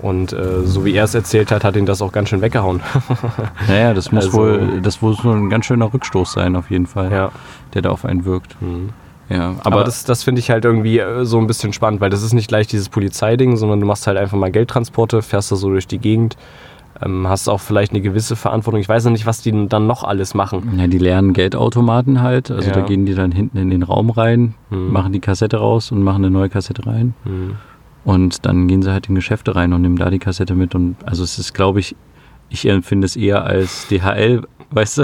Und 0.01 0.33
äh, 0.33 0.65
so 0.65 0.83
wie 0.83 0.93
er 0.95 1.05
es 1.05 1.13
erzählt 1.15 1.51
hat, 1.51 1.63
hat 1.63 1.75
ihn 1.77 1.85
das 1.85 2.01
auch 2.01 2.11
ganz 2.11 2.27
schön 2.29 2.41
weggehauen. 2.41 2.81
naja, 3.67 3.93
das 3.93 4.11
muss 4.11 4.25
Also- 4.25 4.37
wohl, 4.37 4.81
das 4.81 5.01
muss 5.01 5.23
wohl 5.23 5.35
ein 5.37 5.49
ganz 5.49 5.65
schöner 5.65 5.93
Rückstoß 5.93 6.33
sein, 6.33 6.55
auf 6.55 6.69
jeden 6.71 6.87
Fall, 6.87 7.11
ja. 7.11 7.31
der 7.73 7.83
da 7.83 7.89
auf 7.91 8.03
einen 8.03 8.25
wirkt. 8.25 8.61
Mhm. 8.61 8.89
Ja, 9.29 9.51
Aber, 9.63 9.65
aber, 9.77 9.83
das, 9.85 10.03
das 10.03 10.23
finde 10.23 10.39
ich 10.39 10.49
halt 10.51 10.65
irgendwie 10.65 10.99
äh, 10.99 11.23
so 11.23 11.37
ein 11.39 11.47
bisschen 11.47 11.71
spannend, 11.71 12.01
weil 12.01 12.09
das 12.09 12.21
ist 12.23 12.33
nicht 12.33 12.49
gleich 12.49 12.67
dieses 12.67 12.89
Polizeiding, 12.89 13.55
sondern 13.55 13.79
du 13.79 13.85
machst 13.85 14.05
halt 14.05 14.17
einfach 14.17 14.37
mal 14.37 14.51
Geldtransporte, 14.51 15.21
fährst 15.21 15.51
da 15.51 15.55
so 15.55 15.69
durch 15.69 15.87
die 15.87 15.99
Gegend, 15.99 16.35
ähm, 17.01 17.27
hast 17.27 17.47
auch 17.49 17.59
vielleicht 17.59 17.91
eine 17.91 18.01
gewisse 18.01 18.35
Verantwortung. 18.35 18.79
Ich 18.81 18.89
weiß 18.89 19.05
noch 19.05 19.11
nicht, 19.11 19.25
was 19.25 19.41
die 19.41 19.67
dann 19.67 19.87
noch 19.87 20.03
alles 20.03 20.33
machen. 20.33 20.77
ja, 20.77 20.87
die 20.87 20.97
lernen 20.97 21.33
Geldautomaten 21.33 22.21
halt. 22.21 22.51
Also 22.51 22.69
Ja. 22.69 22.75
da 22.75 22.81
gehen 22.81 23.05
die 23.05 23.15
dann 23.15 23.31
hinten 23.31 23.57
in 23.57 23.69
den 23.69 23.83
Raum 23.83 24.09
rein, 24.09 24.53
Mhm. 24.69 24.91
machen 24.91 25.11
die 25.13 25.19
Kassette 25.19 25.57
raus 25.57 25.91
und 25.91 26.01
machen 26.03 26.23
eine 26.23 26.31
neue 26.31 26.49
Kassette 26.49 26.85
rein. 26.85 27.13
Mhm. 27.25 27.55
Und 28.05 28.45
dann 28.45 28.67
gehen 28.67 28.81
sie 28.81 28.91
halt 28.91 29.07
in 29.09 29.15
Geschäfte 29.15 29.55
rein 29.55 29.71
und 29.73 29.81
nehmen 29.81 29.95
da 29.95 30.09
die 30.09 30.19
Kassette 30.19 30.55
mit. 30.55 30.75
Und 30.75 30.97
also 31.05 31.23
es 31.23 31.39
ist, 31.39 31.53
glaube 31.53 31.79
ich, 31.79 31.95
ich 32.49 32.67
empfinde 32.67 33.05
es 33.05 33.15
eher 33.15 33.45
als 33.45 33.87
DHL, 33.87 34.41
weißt 34.71 34.97
du, 34.99 35.03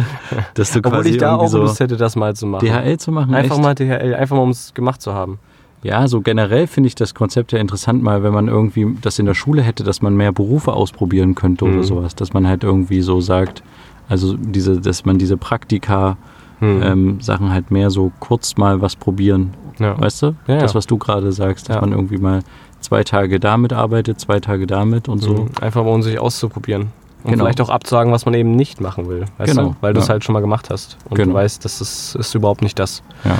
dass 0.53 0.71
du 0.73 0.79
Obwohl 0.79 0.91
quasi 0.99 1.09
ich 1.11 1.17
da 1.17 1.35
auch 1.35 1.47
so 1.47 1.59
Lust 1.59 1.79
hätte, 1.79 1.95
das 1.97 2.15
mal 2.15 2.35
zu 2.35 2.45
machen. 2.45 2.65
DHL 2.65 2.97
zu 2.97 3.11
machen. 3.11 3.33
Einfach 3.33 3.55
echt? 3.55 3.63
mal 3.63 3.73
DHL, 3.73 4.15
einfach 4.15 4.35
mal 4.35 4.43
um 4.43 4.49
es 4.49 4.73
gemacht 4.73 5.01
zu 5.01 5.13
haben. 5.13 5.39
Ja, 5.81 6.07
so 6.07 6.21
generell 6.21 6.67
finde 6.67 6.87
ich 6.87 6.95
das 6.95 7.15
Konzept 7.15 7.51
ja 7.53 7.59
interessant, 7.59 8.03
mal 8.03 8.21
wenn 8.23 8.33
man 8.33 8.47
irgendwie 8.49 8.97
das 9.01 9.17
in 9.19 9.25
der 9.25 9.33
Schule 9.33 9.61
hätte, 9.61 9.83
dass 9.83 10.01
man 10.01 10.15
mehr 10.15 10.31
Berufe 10.33 10.73
ausprobieren 10.73 11.35
könnte 11.35 11.65
Mhm. 11.65 11.73
oder 11.73 11.83
sowas. 11.83 12.15
Dass 12.15 12.33
man 12.33 12.47
halt 12.47 12.63
irgendwie 12.63 13.01
so 13.01 13.21
sagt, 13.21 13.63
also 14.09 14.35
diese, 14.35 14.81
dass 14.81 15.05
man 15.05 15.17
diese 15.17 15.37
Praktika 15.37 16.17
Hm. 16.59 16.81
ähm, 16.83 17.21
Sachen 17.21 17.51
halt 17.53 17.71
mehr 17.71 17.89
so 17.89 18.11
kurz 18.19 18.57
mal 18.57 18.81
was 18.81 18.97
probieren. 18.97 19.53
ja. 19.79 19.97
Weißt 19.97 20.21
du? 20.23 20.35
Ja, 20.47 20.57
das, 20.57 20.75
was 20.75 20.85
du 20.87 20.97
gerade 20.97 21.31
sagst, 21.31 21.69
dass 21.69 21.75
Ja. 21.75 21.81
man 21.81 21.93
irgendwie 21.93 22.17
mal 22.17 22.41
zwei 22.81 23.05
Tage 23.05 23.39
damit 23.39 23.71
arbeitet, 23.71 24.19
zwei 24.19 24.41
Tage 24.41 24.67
damit 24.67 25.07
und 25.07 25.19
so. 25.19 25.33
Mhm. 25.43 25.49
Einfach 25.61 25.85
mal, 25.85 25.91
um 25.91 26.01
sich 26.03 26.19
auszuprobieren. 26.19 26.87
Und 27.23 27.31
Genau. 27.31 27.45
vielleicht 27.45 27.61
auch 27.61 27.69
abzusagen, 27.69 28.11
was 28.11 28.25
man 28.25 28.33
eben 28.33 28.51
nicht 28.57 28.81
machen 28.81 29.07
will. 29.07 29.23
Weißt 29.37 29.51
Genau, 29.55 29.69
du? 29.69 29.75
Weil 29.79 29.93
du 29.93 30.01
es 30.01 30.09
halt 30.09 30.25
schon 30.25 30.33
mal 30.33 30.41
gemacht 30.41 30.69
hast. 30.69 30.97
Und 31.09 31.15
Genau. 31.15 31.29
du 31.31 31.35
weißt, 31.35 31.63
das 31.63 31.79
ist, 31.79 32.15
ist 32.15 32.35
überhaupt 32.35 32.61
nicht 32.61 32.77
das. 32.77 33.01
Ja. 33.23 33.37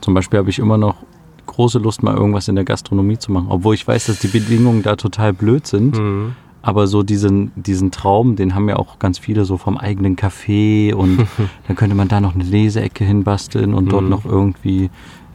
Zum 0.00 0.14
Beispiel 0.14 0.38
habe 0.38 0.48
ich 0.48 0.58
immer 0.58 0.78
noch 0.78 0.94
große 1.54 1.78
Lust, 1.78 2.02
mal 2.02 2.14
irgendwas 2.16 2.48
in 2.48 2.54
der 2.54 2.64
Gastronomie 2.64 3.18
zu 3.18 3.32
machen. 3.32 3.46
Obwohl 3.48 3.74
ich 3.74 3.86
weiß, 3.86 4.06
dass 4.06 4.18
die 4.18 4.28
Bedingungen 4.28 4.82
da 4.82 4.96
total 4.96 5.32
blöd 5.32 5.66
sind. 5.66 5.98
Mhm. 5.98 6.32
Aber 6.62 6.86
so 6.86 7.02
diesen, 7.02 7.52
diesen 7.56 7.90
Traum, 7.90 8.36
den 8.36 8.54
haben 8.54 8.68
ja 8.70 8.76
auch 8.76 8.98
ganz 8.98 9.18
viele 9.18 9.44
so 9.44 9.58
vom 9.58 9.76
eigenen 9.76 10.16
Café 10.16 10.94
und 10.94 11.26
dann 11.66 11.76
könnte 11.76 11.94
man 11.94 12.08
da 12.08 12.20
noch 12.22 12.34
eine 12.34 12.44
Leseecke 12.44 13.04
hinbasteln 13.04 13.74
und 13.74 13.92
dort 13.92 14.04
Mhm. 14.04 14.08
noch 14.10 14.24
irgendwie 14.24 14.88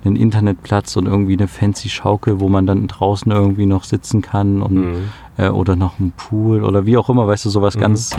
einen 0.06 0.16
Internetplatz 0.16 0.96
und 0.98 1.06
irgendwie 1.06 1.34
eine 1.38 1.48
fancy 1.48 1.90
Schaukel, 1.90 2.40
wo 2.40 2.50
man 2.50 2.66
dann 2.66 2.88
draußen 2.88 3.32
irgendwie 3.32 3.66
noch 3.68 3.84
sitzen 3.84 4.22
kann 4.22 4.62
und 4.64 4.74
Mhm. 4.76 4.96
äh, 5.38 5.50
oder 5.50 5.76
noch 5.76 6.00
ein 6.00 6.14
Pool 6.18 6.64
oder 6.64 6.86
wie 6.88 6.98
auch 6.98 7.10
immer, 7.10 7.28
weißt 7.28 7.46
du, 7.46 7.50
sowas 7.52 7.76
Mhm. 7.76 7.80
ganz, 7.82 8.16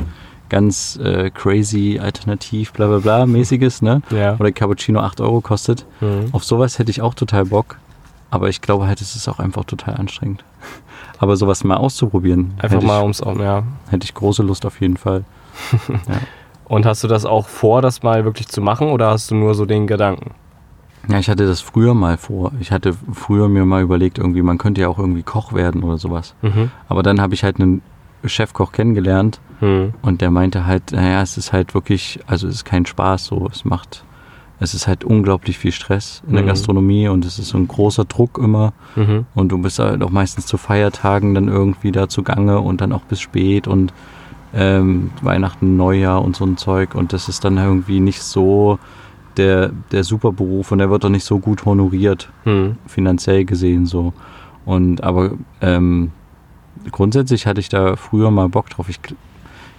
ganz 0.49 0.99
äh, 1.03 1.31
crazy, 1.31 1.99
alternativ, 2.01 2.73
bla 2.73 2.87
bla 2.87 2.99
bla 2.99 3.27
mäßiges, 3.27 3.83
ne? 3.83 4.03
Ja. 4.11 4.37
Oder 4.39 4.53
Cappuccino 4.53 5.01
8 5.01 5.21
Euro 5.21 5.41
kostet. 5.41 5.85
Mhm. 6.01 6.27
Auf 6.33 6.45
sowas 6.45 6.79
hätte 6.79 6.91
ich 6.91 7.03
auch 7.03 7.15
total 7.15 7.47
Bock. 7.47 7.79
Aber 8.31 8.49
ich 8.49 8.61
glaube 8.61 8.87
halt, 8.87 9.01
es 9.01 9.17
ist 9.17 9.29
auch 9.29 9.39
einfach 9.39 9.65
total 9.65 9.97
anstrengend. 9.97 10.45
Aber 11.19 11.37
sowas 11.37 11.65
mal 11.65 11.77
auszuprobieren, 11.77 12.55
Einfach 12.59 12.81
mal 12.83 12.97
ich, 12.99 13.03
ums 13.03 13.23
auch, 13.23 13.39
ja. 13.39 13.63
hätte 13.91 14.05
ich 14.05 14.15
große 14.15 14.43
Lust 14.43 14.65
auf 14.65 14.81
jeden 14.81 14.97
Fall. 14.97 15.25
Und 16.65 16.87
hast 16.87 17.03
du 17.03 17.09
das 17.09 17.25
auch 17.25 17.49
vor, 17.49 17.83
das 17.83 18.03
mal 18.03 18.25
wirklich 18.25 18.49
zu 18.49 18.61
machen 18.61 18.89
oder 18.91 19.11
hast 19.11 19.31
du 19.31 19.35
nur 19.35 19.55
so 19.55 19.67
den 19.67 19.87
Gedanken? 19.87 20.31
Ja, 21.09 21.19
ich 21.19 21.29
hatte 21.29 21.47
das 21.47 21.61
früher 21.61 21.95
mal 21.95 22.17
vor. 22.17 22.53
Ich 22.61 22.71
hatte 22.71 22.95
früher 23.13 23.49
mir 23.49 23.65
mal 23.65 23.83
überlegt, 23.83 24.19
irgendwie, 24.19 24.43
man 24.43 24.59
könnte 24.59 24.81
ja 24.83 24.89
auch 24.89 24.99
irgendwie 24.99 25.23
Koch 25.23 25.53
werden 25.53 25.83
oder 25.83 25.99
sowas. 25.99 26.35
Mhm. 26.43 26.71
Aber 26.89 27.03
dann 27.03 27.21
habe 27.21 27.35
ich 27.35 27.43
halt 27.43 27.59
einen 27.61 27.83
Chefkoch 28.25 28.73
kennengelernt 28.73 29.41
Mhm. 29.63 29.93
und 30.01 30.23
der 30.23 30.31
meinte 30.31 30.65
halt, 30.65 30.93
naja, 30.93 31.21
es 31.21 31.37
ist 31.37 31.53
halt 31.53 31.75
wirklich, 31.75 32.21
also 32.27 32.47
es 32.49 32.55
ist 32.57 32.65
kein 32.65 32.87
Spaß 32.87 33.27
so. 33.27 33.47
Es 33.53 33.65
macht, 33.67 34.05
es 34.61 34.75
ist 34.75 34.87
halt 34.87 35.03
unglaublich 35.05 35.59
viel 35.59 35.73
Stress 35.73 36.23
in 36.29 36.35
der 36.35 36.43
Mhm. 36.43 36.49
Gastronomie 36.49 37.09
und 37.09 37.25
es 37.25 37.39
ist 37.39 37.49
so 37.49 37.59
ein 37.59 37.67
großer 37.67 38.05
Druck 38.05 38.39
immer. 38.39 38.73
Mhm. 38.95 39.25
Und 39.35 39.49
du 39.51 39.59
bist 39.59 39.79
halt 39.79 40.03
auch 40.03 40.11
meistens 40.11 40.47
zu 40.47 40.59
Feiertagen 40.59 41.35
dann 41.35 41.49
irgendwie 41.49 41.91
da 41.93 42.09
zugange 42.09 42.61
und 42.61 42.81
dann 42.81 42.93
auch 42.93 43.03
bis 43.03 43.21
spät 43.21 43.67
und 43.67 43.93
ähm, 44.55 45.11
Weihnachten, 45.23 45.77
Neujahr 45.77 46.23
und 46.23 46.37
so 46.37 46.45
ein 46.45 46.57
Zeug. 46.57 46.95
Und 46.95 47.13
das 47.13 47.29
ist 47.29 47.45
dann 47.45 47.57
irgendwie 47.57 48.01
nicht 48.01 48.23
so 48.23 48.79
der, 49.37 49.71
der 49.93 50.05
Superberuf 50.05 50.73
und 50.73 50.79
der 50.79 50.91
wird 50.91 51.05
doch 51.05 51.09
nicht 51.09 51.25
so 51.25 51.39
gut 51.39 51.65
honoriert, 51.65 52.29
Mhm. 52.45 52.77
finanziell 52.87 53.45
gesehen 53.45 53.87
so. 53.87 54.13
Und 54.67 55.03
aber 55.03 55.31
ähm, 55.63 56.11
grundsätzlich 56.93 57.47
hatte 57.47 57.61
ich 57.61 57.69
da 57.69 57.97
früher 57.97 58.31
mal 58.31 58.49
Bock 58.49 58.69
drauf. 58.71 58.89
Ich, 58.89 59.01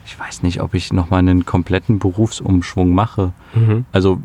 ich 0.06 0.20
weiß 0.20 0.42
nicht, 0.44 0.62
ob 0.62 0.74
ich 0.74 0.92
nochmal 0.94 1.20
einen 1.20 1.46
kompletten 1.46 2.00
Berufsumschwung 2.00 2.94
mache. 2.94 3.34
Mhm. 3.54 3.86
Also 3.92 4.20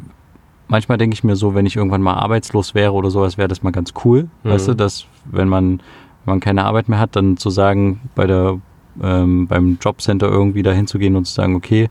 manchmal 0.69 0.99
denke 0.99 1.15
ich 1.15 1.25
mir 1.25 1.37
so, 1.37 1.55
wenn 1.55 1.67
ich 1.67 1.77
irgendwann 1.77 2.03
mal 2.03 2.15
arbeitslos 2.15 2.75
wäre 2.75 2.93
oder 2.93 3.11
sowas, 3.11 3.39
wäre 3.39 3.49
das 3.49 3.63
mal 3.63 3.73
ganz 3.73 3.93
cool. 4.05 4.29
Mhm. 4.45 4.49
Weißt 4.51 4.69
du, 4.69 4.75
dass 4.75 5.07
wenn 5.25 5.49
man, 5.49 5.79
wenn 6.25 6.33
man 6.35 6.41
keine 6.41 6.65
Arbeit 6.65 6.89
mehr 6.89 6.99
hat, 6.99 7.17
dann 7.17 7.37
zu 7.37 7.51
sagen, 7.51 8.01
bei 8.15 8.27
der, 8.27 8.59
ähm, 9.03 9.47
beim 9.47 9.79
Jobcenter 9.81 10.29
irgendwie 10.29 10.63
da 10.63 10.73
hinzugehen 10.73 11.17
und 11.17 11.25
zu 11.27 11.35
sagen, 11.35 11.55
okay, 11.55 11.89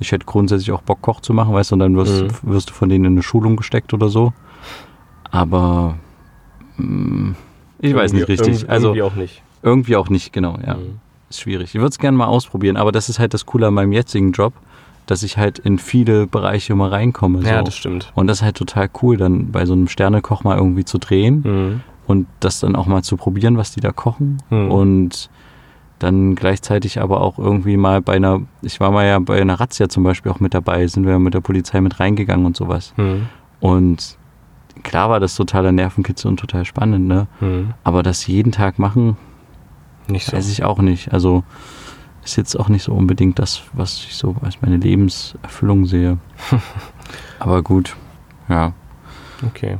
ich 0.00 0.12
hätte 0.12 0.26
grundsätzlich 0.26 0.70
auch 0.72 0.82
Bock, 0.82 1.00
Koch 1.02 1.20
zu 1.20 1.32
machen, 1.34 1.52
weißt 1.54 1.70
du, 1.70 1.74
und 1.74 1.80
dann 1.80 1.96
wirst, 1.96 2.22
Mhm. 2.22 2.28
wirst 2.52 2.70
du 2.70 2.74
von 2.74 2.88
denen 2.88 3.04
in 3.04 3.12
eine 3.12 3.22
Schulung 3.22 3.56
gesteckt 3.56 3.92
oder 3.94 4.08
so. 4.08 4.32
Aber 5.30 5.96
mh, 6.76 7.34
ich 7.80 7.94
weiß 7.94 8.12
nicht 8.12 8.28
richtig. 8.28 8.48
Irgendwie, 8.48 8.68
Also 8.68 8.88
irgendwie 8.88 9.02
auch 9.02 9.14
nicht. 9.14 9.42
irgendwie 9.62 9.96
auch 9.96 10.08
nicht, 10.08 10.32
genau, 10.32 10.56
ja. 10.64 10.74
Mhm. 10.74 11.00
Ist 11.30 11.40
schwierig. 11.40 11.74
Ich 11.74 11.80
würde 11.80 11.88
es 11.90 11.98
gerne 11.98 12.16
mal 12.16 12.26
ausprobieren, 12.26 12.76
aber 12.76 12.90
das 12.92 13.08
ist 13.08 13.18
halt 13.18 13.34
das 13.34 13.44
Coole 13.44 13.66
an 13.66 13.74
meinem 13.74 13.92
jetzigen 13.92 14.32
Job, 14.32 14.54
dass 15.08 15.22
ich 15.22 15.38
halt 15.38 15.58
in 15.58 15.78
viele 15.78 16.26
Bereiche 16.26 16.72
immer 16.74 16.92
reinkomme. 16.92 17.42
Ja, 17.42 17.58
so. 17.58 17.64
das 17.64 17.74
stimmt. 17.76 18.12
Und 18.14 18.26
das 18.28 18.38
ist 18.38 18.42
halt 18.44 18.56
total 18.56 18.88
cool, 19.02 19.16
dann 19.16 19.50
bei 19.50 19.64
so 19.66 19.72
einem 19.72 19.88
Sternekoch 19.88 20.44
mal 20.44 20.56
irgendwie 20.56 20.84
zu 20.84 20.98
drehen 20.98 21.40
Mhm. 21.44 21.80
und 22.06 22.26
das 22.40 22.60
dann 22.60 22.76
auch 22.76 22.86
mal 22.86 23.02
zu 23.02 23.16
probieren, 23.16 23.56
was 23.56 23.72
die 23.72 23.80
da 23.80 23.90
kochen. 23.90 24.38
Mhm. 24.50 24.70
Und 24.70 25.30
dann 25.98 26.34
gleichzeitig 26.36 27.00
aber 27.00 27.22
auch 27.22 27.38
irgendwie 27.38 27.76
mal 27.76 28.00
bei 28.00 28.14
einer, 28.14 28.42
ich 28.62 28.78
war 28.80 28.90
mal 28.92 29.04
ja 29.06 29.18
bei 29.18 29.40
einer 29.40 29.58
Razzia 29.58 29.88
zum 29.88 30.04
Beispiel 30.04 30.30
auch 30.30 30.38
mit 30.40 30.54
dabei, 30.54 30.86
sind 30.86 31.04
wir 31.06 31.12
ja 31.14 31.18
mit 31.18 31.34
der 31.34 31.40
Polizei 31.40 31.80
mit 31.80 31.98
reingegangen 31.98 32.46
und 32.46 32.56
sowas. 32.56 32.92
Mhm. 32.96 33.26
Und 33.60 34.16
klar 34.84 35.10
war 35.10 35.18
das 35.20 35.34
totaler 35.34 35.72
Nervenkitzel 35.72 36.28
und 36.30 36.38
total 36.38 36.64
spannend, 36.66 37.08
ne? 37.08 37.26
Mhm. 37.40 37.74
Aber 37.82 38.02
das 38.04 38.26
jeden 38.28 38.52
Tag 38.52 38.78
machen, 38.78 39.16
Nicht 40.06 40.26
so. 40.26 40.36
weiß 40.36 40.48
ich 40.52 40.62
auch 40.62 40.78
nicht. 40.78 41.12
Also 41.12 41.42
ist 42.30 42.36
jetzt 42.36 42.58
auch 42.58 42.68
nicht 42.68 42.82
so 42.82 42.92
unbedingt 42.92 43.38
das, 43.38 43.62
was 43.72 43.94
ich 44.06 44.14
so 44.16 44.36
als 44.42 44.60
meine 44.62 44.76
Lebenserfüllung 44.76 45.86
sehe. 45.86 46.18
Aber 47.38 47.62
gut, 47.62 47.96
ja. 48.48 48.72
Okay. 49.46 49.78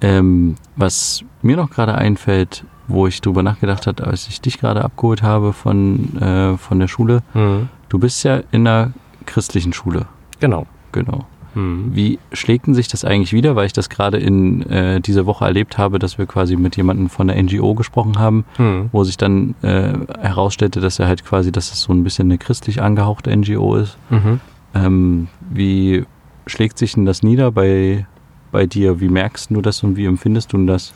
Ähm, 0.00 0.56
was 0.76 1.24
mir 1.42 1.56
noch 1.56 1.70
gerade 1.70 1.94
einfällt, 1.94 2.64
wo 2.86 3.06
ich 3.06 3.20
drüber 3.20 3.42
nachgedacht 3.42 3.86
habe, 3.86 4.06
als 4.06 4.28
ich 4.28 4.40
dich 4.40 4.58
gerade 4.58 4.84
abgeholt 4.84 5.22
habe 5.22 5.52
von, 5.52 6.16
äh, 6.20 6.56
von 6.56 6.78
der 6.78 6.88
Schule, 6.88 7.22
Mhm. 7.34 7.68
du 7.88 7.98
bist 7.98 8.22
ja 8.24 8.40
in 8.50 8.66
einer 8.66 8.92
christlichen 9.26 9.72
Schule. 9.72 10.06
Genau. 10.40 10.66
Genau. 10.92 11.26
Mhm. 11.54 11.90
Wie 11.94 12.18
schlägt 12.32 12.66
denn 12.66 12.74
sich 12.74 12.88
das 12.88 13.04
eigentlich 13.04 13.32
wieder? 13.32 13.56
Weil 13.56 13.66
ich 13.66 13.72
das 13.72 13.88
gerade 13.88 14.18
in 14.18 14.62
äh, 14.70 15.00
dieser 15.00 15.26
Woche 15.26 15.44
erlebt 15.44 15.78
habe, 15.78 15.98
dass 15.98 16.18
wir 16.18 16.26
quasi 16.26 16.56
mit 16.56 16.76
jemandem 16.76 17.08
von 17.08 17.28
der 17.28 17.42
NGO 17.42 17.74
gesprochen 17.74 18.18
haben, 18.18 18.44
Mhm. 18.58 18.88
wo 18.92 19.02
sich 19.04 19.16
dann 19.16 19.54
äh, 19.62 19.92
herausstellte, 20.20 20.80
dass 20.80 20.98
er 20.98 21.06
halt 21.08 21.24
quasi, 21.24 21.50
dass 21.52 21.72
es 21.72 21.80
so 21.82 21.92
ein 21.92 22.04
bisschen 22.04 22.28
eine 22.28 22.38
christlich 22.38 22.82
angehauchte 22.82 23.34
NGO 23.34 23.76
ist. 23.76 23.96
Mhm. 24.10 24.40
Ähm, 24.74 25.28
wie 25.50 26.04
schlägt 26.46 26.78
sich 26.78 26.92
denn 26.94 27.06
das 27.06 27.22
nieder 27.22 27.50
bei, 27.52 28.06
bei 28.52 28.66
dir? 28.66 29.00
Wie 29.00 29.08
merkst 29.08 29.50
du 29.50 29.60
das 29.62 29.82
und 29.82 29.96
wie 29.96 30.04
empfindest 30.06 30.52
du 30.52 30.64
das? 30.66 30.92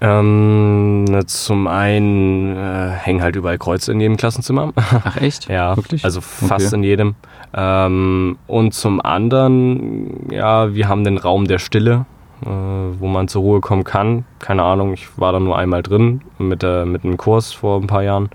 Ähm, 0.00 1.06
zum 1.26 1.66
einen 1.66 2.54
äh, 2.56 2.90
hängen 2.90 3.22
halt 3.22 3.34
überall 3.36 3.56
Kreuze 3.58 3.92
in 3.92 4.00
jedem 4.00 4.16
Klassenzimmer. 4.18 4.72
Ach 4.76 5.16
echt? 5.16 5.48
Ja, 5.48 5.74
Wirklich? 5.76 6.04
also 6.04 6.20
fast 6.20 6.66
Okay. 6.66 6.76
in 6.76 6.82
jedem. 6.82 7.14
Ähm, 7.56 8.36
und 8.46 8.74
zum 8.74 9.00
anderen, 9.00 10.30
ja, 10.30 10.74
wir 10.74 10.88
haben 10.88 11.04
den 11.04 11.16
Raum 11.16 11.46
der 11.46 11.58
Stille, 11.58 12.04
äh, 12.42 12.48
wo 12.48 13.06
man 13.06 13.28
zur 13.28 13.42
Ruhe 13.42 13.60
kommen 13.60 13.84
kann. 13.84 14.26
Keine 14.38 14.62
Ahnung, 14.62 14.92
ich 14.92 15.18
war 15.18 15.32
da 15.32 15.40
nur 15.40 15.56
einmal 15.56 15.82
drin 15.82 16.20
mit, 16.38 16.62
der, 16.62 16.84
mit 16.84 17.04
einem 17.04 17.16
Kurs 17.16 17.52
vor 17.52 17.80
ein 17.80 17.86
paar 17.86 18.02
Jahren. 18.02 18.28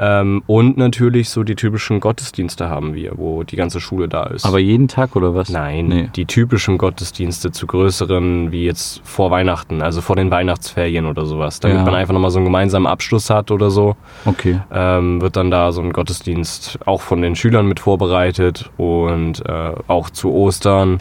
Ähm, 0.00 0.42
und 0.46 0.76
natürlich 0.76 1.28
so 1.28 1.42
die 1.42 1.56
typischen 1.56 1.98
Gottesdienste 1.98 2.68
haben 2.68 2.94
wir, 2.94 3.14
wo 3.16 3.42
die 3.42 3.56
ganze 3.56 3.80
Schule 3.80 4.08
da 4.08 4.24
ist. 4.24 4.46
Aber 4.46 4.60
jeden 4.60 4.86
Tag 4.86 5.16
oder 5.16 5.34
was? 5.34 5.48
Nein, 5.48 5.88
Nee. 5.88 6.10
die 6.14 6.24
typischen 6.24 6.78
Gottesdienste 6.78 7.50
zu 7.50 7.66
größeren, 7.66 8.52
wie 8.52 8.64
jetzt 8.64 9.00
vor 9.04 9.32
Weihnachten, 9.32 9.82
also 9.82 10.00
vor 10.00 10.14
den 10.14 10.30
Weihnachtsferien 10.30 11.04
oder 11.06 11.26
sowas, 11.26 11.58
damit 11.58 11.78
Ja. 11.78 11.84
man 11.84 11.94
einfach 11.96 12.14
nochmal 12.14 12.30
so 12.30 12.38
einen 12.38 12.46
gemeinsamen 12.46 12.86
Abschluss 12.86 13.28
hat 13.28 13.50
oder 13.50 13.70
so 13.70 13.96
Okay. 14.24 14.60
ähm, 14.72 15.20
wird 15.20 15.34
dann 15.36 15.50
da 15.50 15.72
so 15.72 15.80
ein 15.82 15.92
Gottesdienst 15.92 16.78
auch 16.86 17.00
von 17.00 17.20
den 17.20 17.34
Schülern 17.34 17.66
mit 17.66 17.80
vorbereitet 17.80 18.70
und 18.76 19.44
äh, 19.46 19.72
auch 19.88 20.10
zu 20.10 20.32
Ostern 20.32 20.98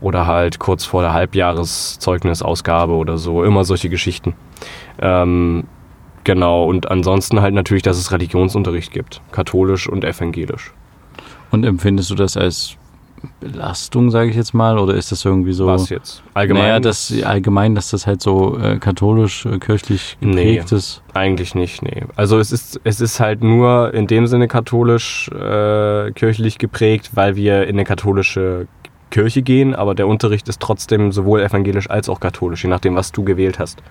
oder 0.00 0.26
halt 0.26 0.58
kurz 0.58 0.84
vor 0.84 1.02
der 1.02 1.12
Halbjahreszeugnisausgabe 1.12 2.92
oder 2.94 3.18
so, 3.18 3.44
immer 3.44 3.64
solche 3.64 3.88
Geschichten. 3.88 4.34
Ähm, 5.00 5.64
genau, 6.24 6.64
und 6.64 6.90
ansonsten 6.90 7.40
halt 7.40 7.54
natürlich, 7.54 7.82
dass 7.82 7.98
es 7.98 8.12
Religionsunterricht 8.12 8.92
gibt, 8.92 9.20
katholisch 9.32 9.88
und 9.88 10.04
evangelisch. 10.04 10.72
Und 11.50 11.64
empfindest 11.64 12.10
du 12.10 12.14
das 12.14 12.36
als 12.36 12.76
Belastung, 13.40 14.10
sage 14.10 14.30
ich 14.30 14.36
jetzt 14.36 14.54
mal, 14.54 14.78
oder 14.78 14.94
ist 14.94 15.12
das 15.12 15.24
irgendwie 15.24 15.52
so? 15.52 15.66
Was 15.66 15.90
jetzt? 15.90 16.22
Allgemein? 16.32 16.62
Naja, 16.62 16.80
das 16.80 17.12
allgemein, 17.22 17.74
dass 17.74 17.90
das 17.90 18.06
halt 18.06 18.22
so 18.22 18.56
äh, 18.58 18.78
katholisch, 18.78 19.44
äh, 19.44 19.58
kirchlich 19.58 20.16
Nee. 20.20 20.54
geprägt 20.54 20.72
ist. 20.72 21.02
Eigentlich 21.12 21.54
nicht, 21.54 21.82
nee. 21.82 22.04
Also 22.16 22.38
es 22.38 22.50
ist, 22.50 22.80
es 22.84 23.00
ist 23.00 23.20
halt 23.20 23.42
nur 23.42 23.92
in 23.92 24.06
dem 24.06 24.26
Sinne 24.26 24.48
katholisch, 24.48 25.28
äh, 25.28 26.12
kirchlich 26.12 26.58
geprägt, 26.58 27.10
weil 27.14 27.36
wir 27.36 27.64
in 27.64 27.76
eine 27.76 27.84
katholische 27.84 28.66
Kirche 29.10 29.42
gehen, 29.42 29.74
aber 29.74 29.94
der 29.94 30.06
Unterricht 30.06 30.48
ist 30.48 30.60
trotzdem 30.60 31.12
sowohl 31.12 31.40
evangelisch 31.42 31.90
als 31.90 32.08
auch 32.08 32.20
katholisch, 32.20 32.62
je 32.64 32.70
nachdem, 32.70 32.94
was 32.94 33.12
du 33.12 33.24
gewählt 33.24 33.58
hast. 33.58 33.82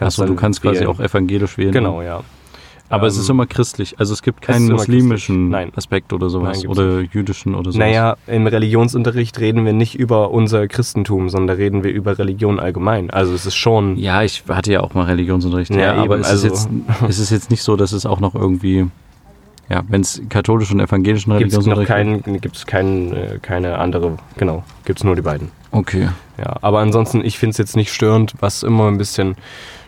Achso, 0.00 0.24
du 0.26 0.34
kannst 0.34 0.62
quasi 0.62 0.80
wählen. 0.80 0.88
auch 0.88 1.00
evangelisch 1.00 1.58
wählen. 1.58 1.72
Genau, 1.72 2.02
ja. 2.02 2.22
Aber 2.88 3.08
es 3.08 3.16
Ähm, 3.16 3.20
ist 3.22 3.30
immer 3.30 3.46
christlich. 3.46 3.98
Also 3.98 4.12
es 4.12 4.22
gibt 4.22 4.42
es 4.42 4.46
keinen 4.46 4.66
immer 4.66 4.74
muslimischen. 4.74 5.52
Aspekt 5.74 6.12
oder 6.12 6.30
sowas. 6.30 6.58
Nein, 6.62 6.68
oder 6.70 7.00
jüdischen 7.00 7.54
oder 7.56 7.72
sowas. 7.72 7.80
Naja, 7.84 8.16
im 8.28 8.46
Religionsunterricht 8.46 9.40
reden 9.40 9.64
wir 9.64 9.72
nicht 9.72 9.96
über 9.96 10.30
unser 10.30 10.68
Christentum, 10.68 11.28
sondern 11.28 11.56
reden 11.56 11.82
wir 11.82 11.90
über 11.92 12.16
Religion 12.16 12.60
allgemein. 12.60 13.10
Also 13.10 13.34
es 13.34 13.44
ist 13.44 13.56
schon. 13.56 13.96
Ja, 13.96 14.22
ich 14.22 14.44
hatte 14.48 14.70
ja 14.72 14.82
auch 14.82 14.94
mal 14.94 15.04
Religionsunterricht. 15.06 15.72
Ja, 15.74 15.78
Ja, 15.80 15.92
aber 15.94 16.14
eben, 16.14 16.22
es, 16.22 16.30
also- 16.30 16.46
ist 16.46 16.52
jetzt, 16.52 16.68
es 17.08 17.18
ist 17.18 17.30
jetzt 17.30 17.50
nicht 17.50 17.62
so, 17.62 17.74
dass 17.74 17.90
es 17.90 18.06
auch 18.06 18.20
noch 18.20 18.36
irgendwie, 18.36 18.86
ja, 19.68 19.82
wenn 19.88 20.00
es 20.00 20.22
katholischen 20.28 20.80
und 20.80 20.86
evangelischen 20.86 21.36
Gibt 21.38 21.52
es 21.52 21.66
noch 21.66 21.76
Religionsunterricht 21.76 22.24
keinen, 22.24 22.40
gibt's 22.40 22.66
kein, 22.66 23.12
äh, 23.12 23.38
keine 23.40 23.78
andere, 23.78 24.16
genau, 24.36 24.62
gibt 24.84 25.00
es 25.00 25.04
nur 25.04 25.16
die 25.16 25.22
beiden. 25.22 25.50
Okay. 25.72 26.08
Ja, 26.38 26.56
aber 26.60 26.80
ansonsten, 26.80 27.24
ich 27.24 27.38
finde 27.38 27.52
es 27.52 27.58
jetzt 27.58 27.76
nicht 27.76 27.92
störend. 27.92 28.34
Was 28.40 28.62
immer 28.62 28.88
ein 28.88 28.98
bisschen 28.98 29.36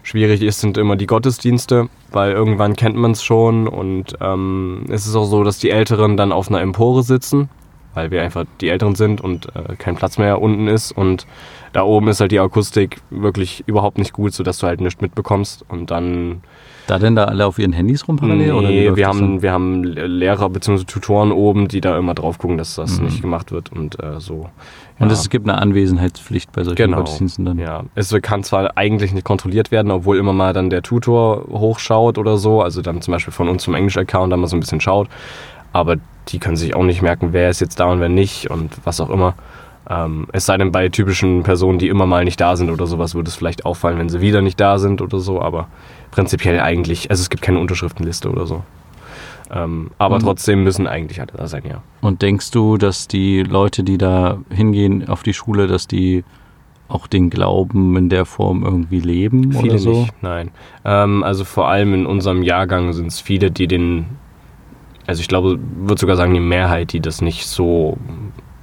schwierig 0.03 0.43
ist, 0.43 0.61
sind 0.61 0.79
immer 0.79 0.97
die 0.97 1.07
Gottesdienste, 1.07 1.89
weil 2.11 2.33
irgendwann 2.33 2.75
kennt 2.75 2.97
man 2.97 3.13
es 3.13 3.23
schon 3.23 3.69
und 3.69 4.17
ähm, 4.21 4.87
es 4.89 5.07
ist 5.07 5.15
auch 5.15 5.27
so, 5.27 5.45
dass 5.45 5.59
die 5.59 5.71
Älteren 5.71 6.17
dann 6.17 6.33
auf 6.33 6.49
einer 6.49 6.61
Empore 6.61 7.03
sitzen, 7.03 7.49
weil 7.95 8.11
wir 8.11 8.23
einfach 8.23 8.45
die 8.61 8.69
Älteren 8.69 8.95
sind 8.95 9.21
und 9.21 9.47
äh, 9.57 9.75
kein 9.77 9.97
Platz 9.97 10.19
mehr 10.19 10.41
unten 10.41 10.69
ist 10.69 10.93
und 10.93 11.27
da 11.73 11.83
oben 11.83 12.09
ist 12.09 12.21
halt 12.21 12.33
die 12.33 12.41
Akustik 12.41 13.01
wirklich 13.11 13.63
überhaupt 13.67 13.99
nicht 13.99 14.13
gut, 14.13 14.33
sodass 14.33 14.59
du 14.59 14.67
halt 14.67 14.81
nichts 14.81 15.01
mitbekommst 15.01 15.65
und 15.69 15.91
dann 15.91 16.41
Da 16.87 16.99
denn 16.99 17.15
da 17.15 17.25
alle 17.25 17.45
auf 17.47 17.59
ihren 17.59 17.73
Handys 17.75 18.09
rum 18.09 18.17
parallel? 18.17 18.55
Nee, 18.63 18.97
wir 18.97 19.07
haben, 19.07 19.43
wir 19.43 19.53
haben 19.53 19.85
Lehrer 19.85 20.49
bzw. 20.49 20.85
Tutoren 20.85 21.31
oben, 21.33 21.69
die 21.69 21.81
da 21.83 21.99
immer 21.99 22.15
drauf 22.15 22.39
gucken, 22.39 22.57
dass 22.57 22.75
das 22.77 22.99
Mhm. 22.99 23.05
nicht 23.07 23.21
gemacht 23.21 23.53
wird 23.53 23.71
und 23.73 24.03
äh, 24.03 24.19
so. 24.21 24.49
dann? 24.99 25.07
Und 25.09 25.09
Ja. 25.15 25.21
es 25.21 25.29
gibt 25.29 25.47
eine 25.49 25.59
Anwesenheitspflicht 25.61 26.51
bei 26.53 26.65
solchen 26.65 26.77
Genau. 26.77 26.97
Gottesdiensten 26.99 27.45
dann. 27.45 27.59
Ja, 27.59 27.85
es 27.95 28.15
kann 28.23 28.43
zwar 28.43 28.77
eigentlich 28.79 29.13
nicht 29.13 29.25
kontrolliert 29.25 29.71
werden, 29.71 29.91
obwohl 29.93 30.17
immer 30.17 30.33
mal 30.33 30.53
dann 30.55 30.71
der 30.71 30.83
Tutor 30.83 31.45
hochschaut 31.51 32.17
oder 32.19 32.39
so, 32.39 32.63
also 32.63 32.81
dann 32.81 33.03
zum 33.03 33.13
Beispiel 33.13 33.33
von 33.33 33.49
uns 33.51 33.63
zum 33.65 33.75
Englisch-Account 33.75 34.33
dann 34.33 34.41
mal 34.41 34.47
so 34.47 34.57
ein 34.57 34.61
bisschen 34.61 34.81
schaut, 34.81 35.09
aber 35.73 35.97
die 36.29 36.39
können 36.39 36.57
sich 36.57 36.75
auch 36.75 36.85
nicht 36.85 37.03
merken, 37.03 37.29
wer 37.33 37.49
ist 37.51 37.61
jetzt 37.61 37.81
da 37.81 37.87
und 37.87 38.01
wer 38.01 38.09
nicht 38.09 38.51
und 38.51 38.71
was 38.85 39.01
auch 39.01 39.11
immer. 39.11 39.35
Ähm, 39.91 40.27
es 40.33 40.45
sei 40.45 40.57
denn, 40.59 40.71
bei 40.73 40.89
typischen 40.91 41.43
Personen, 41.43 41.79
die 41.79 41.89
immer 41.89 42.05
mal 42.07 42.25
nicht 42.25 42.41
da 42.41 42.57
sind 42.57 42.71
oder 42.71 42.87
sowas, 42.87 43.15
würde 43.15 43.29
es 43.29 43.37
vielleicht 43.37 43.65
auffallen, 43.65 43.99
wenn 43.99 44.11
sie 44.11 44.21
wieder 44.21 44.43
nicht 44.43 44.61
da 44.61 44.79
sind 44.79 45.01
oder 45.01 45.19
so, 45.19 45.41
aber 45.41 45.69
prinzipiell 46.11 46.61
eigentlich, 46.61 47.11
also 47.11 47.23
es 47.23 47.31
gibt 47.31 47.43
keine 47.43 47.59
Unterschriftenliste 47.59 48.31
oder 48.31 48.47
so. 48.47 48.63
Ähm, 49.51 49.91
aber 49.97 50.17
Und- 50.17 50.23
trotzdem 50.25 50.63
müssen 50.63 50.87
eigentlich 50.87 51.21
alle 51.21 51.33
da 51.35 51.47
sein, 51.47 51.63
ja. 51.67 51.83
Und 52.03 52.21
denkst 52.21 52.51
du, 52.51 52.77
dass 52.77 53.09
die 53.09 53.43
Leute, 53.43 53.83
die 53.83 53.97
da 53.97 54.39
hingehen 54.51 55.09
auf 55.09 55.23
die 55.23 55.33
Schule, 55.33 55.67
dass 55.67 55.87
die 55.87 56.23
auch 56.89 57.07
den 57.07 57.31
Glauben 57.31 57.97
in 57.97 58.09
der 58.11 58.25
Form 58.27 58.65
irgendwie 58.65 59.01
leben 59.01 59.53
Viele 59.53 59.71
oder 59.73 59.79
so? 59.79 59.91
nicht, 60.03 60.23
nein. 60.23 60.51
Ähm, 60.85 61.23
also 61.25 61.45
vor 61.45 61.69
allem 61.69 61.95
in 61.95 62.05
unserem 62.07 62.43
Jahrgang 62.43 62.93
sind 62.93 63.07
es 63.07 63.21
viele, 63.21 63.51
die 63.51 63.67
den, 63.69 64.07
also 65.09 65.23
ich 65.23 65.29
glaube, 65.29 65.59
würde 65.59 65.99
sogar 65.99 66.17
sagen, 66.17 66.35
die 66.35 66.41
Mehrheit, 66.41 66.93
die 66.93 67.01
das 67.01 67.23
nicht 67.23 67.47
so 67.47 67.97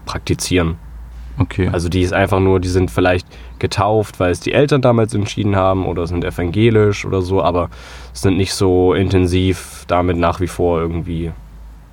praktizieren. 0.06 0.78
Okay. 1.40 1.70
Also 1.74 1.90
die 1.90 2.02
ist 2.02 2.14
einfach 2.14 2.40
nur, 2.40 2.60
die 2.60 2.70
sind 2.70 2.92
vielleicht 2.92 3.28
getauft, 3.58 4.20
weil 4.20 4.30
es 4.30 4.42
die 4.42 4.54
Eltern 4.54 4.84
damals 4.84 5.16
entschieden 5.16 5.56
haben 5.56 5.88
oder 5.88 6.06
sind 6.06 6.24
evangelisch 6.24 7.04
oder 7.04 7.24
so, 7.24 7.42
aber 7.42 7.70
sind 8.14 8.38
nicht 8.38 8.54
so 8.54 8.94
intensiv 8.94 9.86
damit 9.88 10.18
nach 10.18 10.40
wie 10.40 10.48
vor 10.48 10.80
irgendwie, 10.80 11.32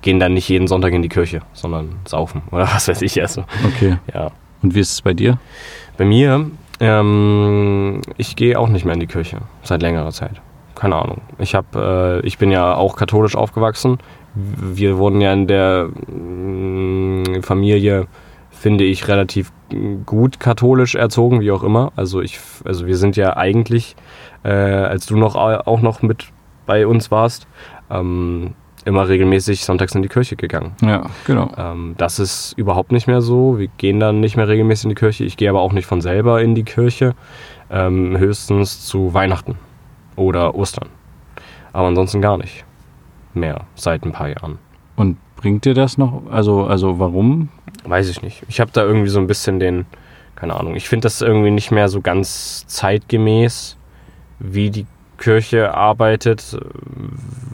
gehen 0.03 0.19
dann 0.19 0.35
nicht 0.35 0.47
jeden 0.49 0.67
Sonntag 0.67 0.93
in 0.93 1.01
die 1.01 1.09
Kirche, 1.09 1.41
sondern 1.53 1.95
saufen 2.05 2.43
oder 2.51 2.65
was 2.65 2.87
weiß 2.87 3.01
ich. 3.01 3.19
Also, 3.19 3.45
okay. 3.65 3.97
ja. 4.13 4.29
Und 4.61 4.75
wie 4.75 4.81
ist 4.81 4.91
es 4.91 5.01
bei 5.01 5.13
dir? 5.13 5.39
Bei 5.97 6.05
mir, 6.05 6.51
ähm, 6.79 8.01
ich 8.17 8.35
gehe 8.35 8.59
auch 8.59 8.69
nicht 8.69 8.85
mehr 8.85 8.93
in 8.93 8.99
die 8.99 9.07
Kirche 9.07 9.39
seit 9.63 9.81
längerer 9.81 10.11
Zeit. 10.11 10.41
Keine 10.75 10.95
Ahnung. 10.95 11.21
Ich 11.39 11.55
habe, 11.55 12.21
äh, 12.23 12.27
ich 12.27 12.37
bin 12.37 12.51
ja 12.51 12.75
auch 12.75 12.95
katholisch 12.95 13.35
aufgewachsen. 13.35 13.97
Wir 14.35 14.97
wurden 14.97 15.21
ja 15.21 15.31
in 15.33 15.47
der 15.47 15.85
mm, 15.87 17.41
Familie, 17.43 18.07
finde 18.51 18.83
ich, 18.83 19.07
relativ 19.07 19.51
gut 20.05 20.39
katholisch 20.39 20.95
erzogen, 20.95 21.41
wie 21.41 21.51
auch 21.51 21.63
immer. 21.63 21.91
Also 21.95 22.21
ich, 22.21 22.39
also 22.65 22.85
wir 22.85 22.97
sind 22.97 23.15
ja 23.15 23.35
eigentlich, 23.37 23.95
äh, 24.43 24.49
als 24.51 25.05
du 25.05 25.17
noch 25.17 25.35
au- 25.35 25.61
auch 25.65 25.81
noch 25.81 26.01
mit 26.01 26.27
bei 26.65 26.87
uns 26.87 27.11
warst, 27.11 27.47
ähm, 27.91 28.53
immer 28.85 29.07
regelmäßig 29.07 29.63
sonntags 29.63 29.95
in 29.95 30.01
die 30.01 30.09
Kirche 30.09 30.35
gegangen. 30.35 30.73
Ja, 30.81 31.03
genau. 31.25 31.49
Ähm, 31.57 31.95
das 31.97 32.19
ist 32.19 32.53
überhaupt 32.57 32.91
nicht 32.91 33.07
mehr 33.07 33.21
so. 33.21 33.57
Wir 33.57 33.67
gehen 33.77 33.99
dann 33.99 34.19
nicht 34.19 34.35
mehr 34.35 34.47
regelmäßig 34.47 34.85
in 34.85 34.89
die 34.89 34.95
Kirche. 34.95 35.23
Ich 35.23 35.37
gehe 35.37 35.49
aber 35.49 35.61
auch 35.61 35.73
nicht 35.73 35.85
von 35.85 36.01
selber 36.01 36.41
in 36.41 36.53
die 36.55 36.63
Kirche. 36.63 37.15
Ähm, 37.71 38.17
höchstens 38.17 38.85
zu 38.85 39.13
Weihnachten 39.13 39.55
oder 40.15 40.53
Ostern. 40.55 40.89
Aber 41.71 41.87
ansonsten 41.87 42.21
gar 42.21 42.37
nicht 42.37 42.65
mehr 43.35 43.61
seit 43.75 44.03
ein 44.03 44.11
paar 44.11 44.29
Jahren. 44.29 44.59
Und 44.95 45.17
bringt 45.35 45.65
dir 45.65 45.73
das 45.73 45.97
noch? 45.97 46.23
Also, 46.29 46.65
also 46.65 46.99
warum? 46.99 47.49
Weiß 47.83 48.09
ich 48.09 48.21
nicht. 48.21 48.43
Ich 48.47 48.59
habe 48.59 48.71
da 48.71 48.83
irgendwie 48.83 49.09
so 49.09 49.19
ein 49.19 49.27
bisschen 49.27 49.59
den, 49.59 49.85
keine 50.35 50.55
Ahnung, 50.55 50.75
ich 50.75 50.87
finde 50.87 51.05
das 51.05 51.21
irgendwie 51.21 51.51
nicht 51.51 51.71
mehr 51.71 51.89
so 51.89 52.01
ganz 52.01 52.65
zeitgemäß, 52.67 53.77
wie 54.39 54.69
die 54.69 54.85
Kirche 55.17 55.73
arbeitet. 55.73 56.57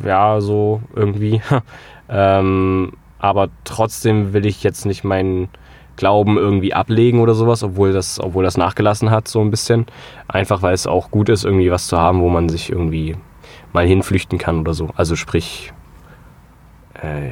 Ja, 0.05 0.41
so 0.41 0.81
irgendwie. 0.95 1.41
ähm, 2.09 2.93
aber 3.19 3.49
trotzdem 3.63 4.33
will 4.33 4.45
ich 4.45 4.63
jetzt 4.63 4.85
nicht 4.85 5.03
meinen 5.03 5.49
Glauben 5.95 6.37
irgendwie 6.37 6.73
ablegen 6.73 7.19
oder 7.19 7.33
sowas, 7.33 7.61
obwohl 7.61 7.91
das, 7.91 8.19
obwohl 8.19 8.43
das 8.43 8.55
nachgelassen 8.55 9.11
hat, 9.11 9.27
so 9.27 9.41
ein 9.41 9.51
bisschen. 9.51 9.85
Einfach 10.27 10.61
weil 10.61 10.73
es 10.73 10.87
auch 10.87 11.11
gut 11.11 11.27
ist, 11.27 11.43
irgendwie 11.43 11.71
was 11.71 11.87
zu 11.87 11.97
haben, 11.97 12.21
wo 12.21 12.29
man 12.29 12.47
sich 12.47 12.69
irgendwie 12.69 13.17
mal 13.73 13.85
hinflüchten 13.85 14.37
kann 14.37 14.59
oder 14.59 14.73
so. 14.73 14.89
Also 14.95 15.15
sprich, 15.15 15.71
äh, 17.01 17.31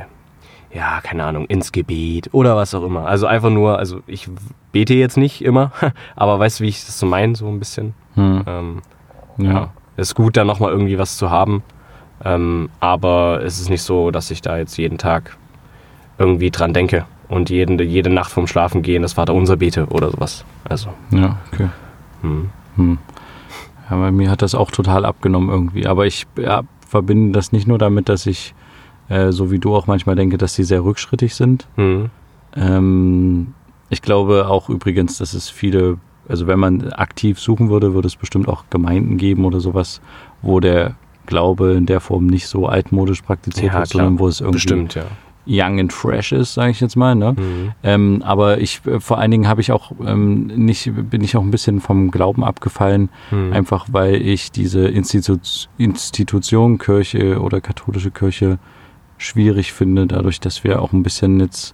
ja, 0.76 1.00
keine 1.02 1.24
Ahnung, 1.24 1.46
ins 1.46 1.72
Gebet 1.72 2.30
oder 2.34 2.56
was 2.56 2.74
auch 2.76 2.84
immer. 2.84 3.08
Also 3.08 3.26
einfach 3.26 3.50
nur, 3.50 3.80
also 3.80 4.02
ich 4.08 4.30
bete 4.72 4.94
jetzt 4.94 5.18
nicht 5.18 5.44
immer, 5.44 5.72
aber 6.16 6.40
weißt 6.40 6.60
du, 6.60 6.64
wie 6.66 6.70
ich 6.70 6.86
das 6.86 7.00
so 7.00 7.06
meine, 7.06 7.36
so 7.36 7.48
ein 7.48 7.60
bisschen. 7.60 7.94
Hm. 8.16 8.44
Ähm, 8.46 8.82
Ja. 9.38 9.52
ja. 9.52 9.74
Ist 9.98 10.14
gut, 10.14 10.38
da 10.38 10.44
nochmal 10.44 10.72
irgendwie 10.72 11.00
was 11.00 11.18
zu 11.18 11.32
haben. 11.32 11.64
Ähm, 12.24 12.70
aber 12.80 13.42
es 13.44 13.60
ist 13.60 13.70
nicht 13.70 13.82
so, 13.82 14.12
dass 14.12 14.30
ich 14.32 14.42
da 14.42 14.58
jetzt 14.58 14.78
jeden 14.78 14.98
Tag 15.00 15.38
irgendwie 16.20 16.52
dran 16.52 16.74
denke 16.74 17.06
und 17.30 17.50
jeden, 17.50 17.80
jede 17.80 18.10
Nacht 18.12 18.32
vorm 18.32 18.48
Schlafen 18.48 18.82
gehen 18.84 19.02
das 19.04 19.14
Vaterunser 19.14 19.56
bete 19.58 19.86
oder 19.88 20.10
sowas. 20.12 20.46
Also, 20.70 20.90
Ja, 21.12 21.38
okay. 21.52 21.70
hm. 22.22 22.50
Hm. 22.76 22.98
Ja, 23.90 23.98
bei 23.98 24.12
mir 24.12 24.30
hat 24.30 24.42
das 24.42 24.56
auch 24.56 24.72
total 24.72 25.06
abgenommen 25.06 25.50
irgendwie. 25.50 25.88
Aber 25.88 26.06
ich 26.06 26.26
ja, 26.38 26.64
verbinde 26.88 27.32
das 27.34 27.52
nicht 27.52 27.68
nur 27.68 27.78
damit, 27.78 28.10
dass 28.10 28.26
ich, 28.26 28.54
äh, 29.10 29.32
so 29.32 29.52
wie 29.52 29.60
du 29.60 29.76
auch 29.76 29.88
manchmal 29.88 30.16
denke, 30.16 30.38
dass 30.38 30.56
sie 30.56 30.64
sehr 30.64 30.84
rückschrittig 30.84 31.36
sind. 31.36 31.68
Hm. 31.76 32.10
Ähm, 32.56 33.54
ich 33.90 34.02
glaube 34.02 34.48
auch 34.48 34.70
übrigens, 34.70 35.18
dass 35.18 35.34
es 35.34 35.50
viele, 35.50 35.98
also 36.28 36.48
wenn 36.48 36.60
man 36.60 36.92
aktiv 36.92 37.40
suchen 37.40 37.70
würde, 37.70 37.94
würde 37.94 38.08
es 38.08 38.16
bestimmt 38.16 38.48
auch 38.48 38.66
Gemeinden 38.70 39.18
geben 39.18 39.46
oder 39.46 39.60
sowas, 39.60 40.02
wo 40.42 40.60
der 40.60 40.96
Glaube 41.26 41.74
in 41.74 41.86
der 41.86 42.00
Form 42.00 42.26
nicht 42.26 42.48
so 42.48 42.68
altmodisch 42.68 43.22
praktiziert 43.22 43.74
Ja, 43.74 43.80
wird, 43.80 43.90
klar. 43.90 44.06
sondern 44.06 44.20
wo 44.20 44.28
es 44.28 44.40
irgendwie 44.40 44.56
Bestimmt, 44.56 44.96
ja. 44.96 45.04
Young 45.48 45.80
and 45.80 45.94
fresh 45.94 46.32
ist, 46.32 46.54
sage 46.56 46.72
ich 46.72 46.82
jetzt 46.82 46.96
mal. 46.96 47.16
Ne? 47.16 47.36
Hm. 47.38 47.72
Ähm, 47.84 48.22
aber 48.24 48.60
ich, 48.60 48.82
äh, 48.86 49.00
vor 49.00 49.18
allen 49.18 49.32
Dingen 49.32 49.48
habe 49.48 49.62
ich 49.62 49.72
auch 49.72 49.92
ähm, 50.06 50.48
nicht, 50.48 50.92
bin 51.10 51.24
ich 51.24 51.36
auch 51.38 51.42
ein 51.44 51.52
bisschen 51.52 51.80
vom 51.82 52.12
Glauben 52.12 52.44
abgefallen, 52.44 53.10
Hm. 53.30 53.54
einfach 53.54 53.88
weil 53.92 54.16
ich 54.22 54.52
diese 54.52 54.88
Institu 54.88 55.38
Institution 55.78 56.78
Kirche 56.78 57.42
oder 57.42 57.62
katholische 57.62 58.12
Kirche 58.12 58.60
schwierig 59.18 59.74
finde, 59.74 60.06
dadurch, 60.08 60.40
dass 60.40 60.64
wir 60.64 60.82
auch 60.82 60.94
ein 60.94 61.04
bisschen 61.04 61.40
jetzt 61.40 61.74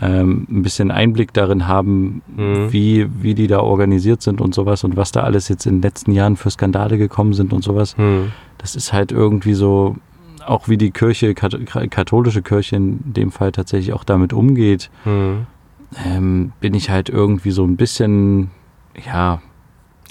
ähm, 0.00 0.46
ein 0.50 0.62
bisschen 0.62 0.90
Einblick 0.90 1.34
darin 1.34 1.68
haben, 1.68 2.22
Mhm. 2.34 2.72
wie, 2.72 3.06
wie 3.22 3.34
die 3.34 3.46
da 3.46 3.60
organisiert 3.60 4.22
sind 4.22 4.40
und 4.40 4.54
sowas 4.54 4.84
und 4.84 4.96
was 4.96 5.12
da 5.12 5.20
alles 5.20 5.48
jetzt 5.48 5.66
in 5.66 5.76
den 5.76 5.82
letzten 5.82 6.12
Jahren 6.12 6.36
für 6.36 6.50
Skandale 6.50 6.96
gekommen 6.96 7.34
sind 7.34 7.52
und 7.52 7.62
sowas. 7.62 7.94
Hm. 7.98 8.32
Das 8.56 8.74
ist 8.74 8.92
halt 8.94 9.12
irgendwie 9.12 9.52
so, 9.52 9.96
auch 10.46 10.68
wie 10.68 10.76
die 10.76 10.90
Kirche, 10.90 11.34
kat- 11.34 11.58
katholische 11.90 12.42
Kirche 12.42 12.76
in 12.76 13.12
dem 13.12 13.30
Fall 13.32 13.52
tatsächlich 13.52 13.92
auch 13.92 14.04
damit 14.04 14.32
umgeht, 14.32 14.90
Hm. 15.04 15.46
ähm, 16.06 16.52
bin 16.60 16.74
ich 16.74 16.90
halt 16.90 17.08
irgendwie 17.08 17.50
so 17.50 17.64
ein 17.64 17.76
bisschen, 17.76 18.50
ja, 19.06 19.40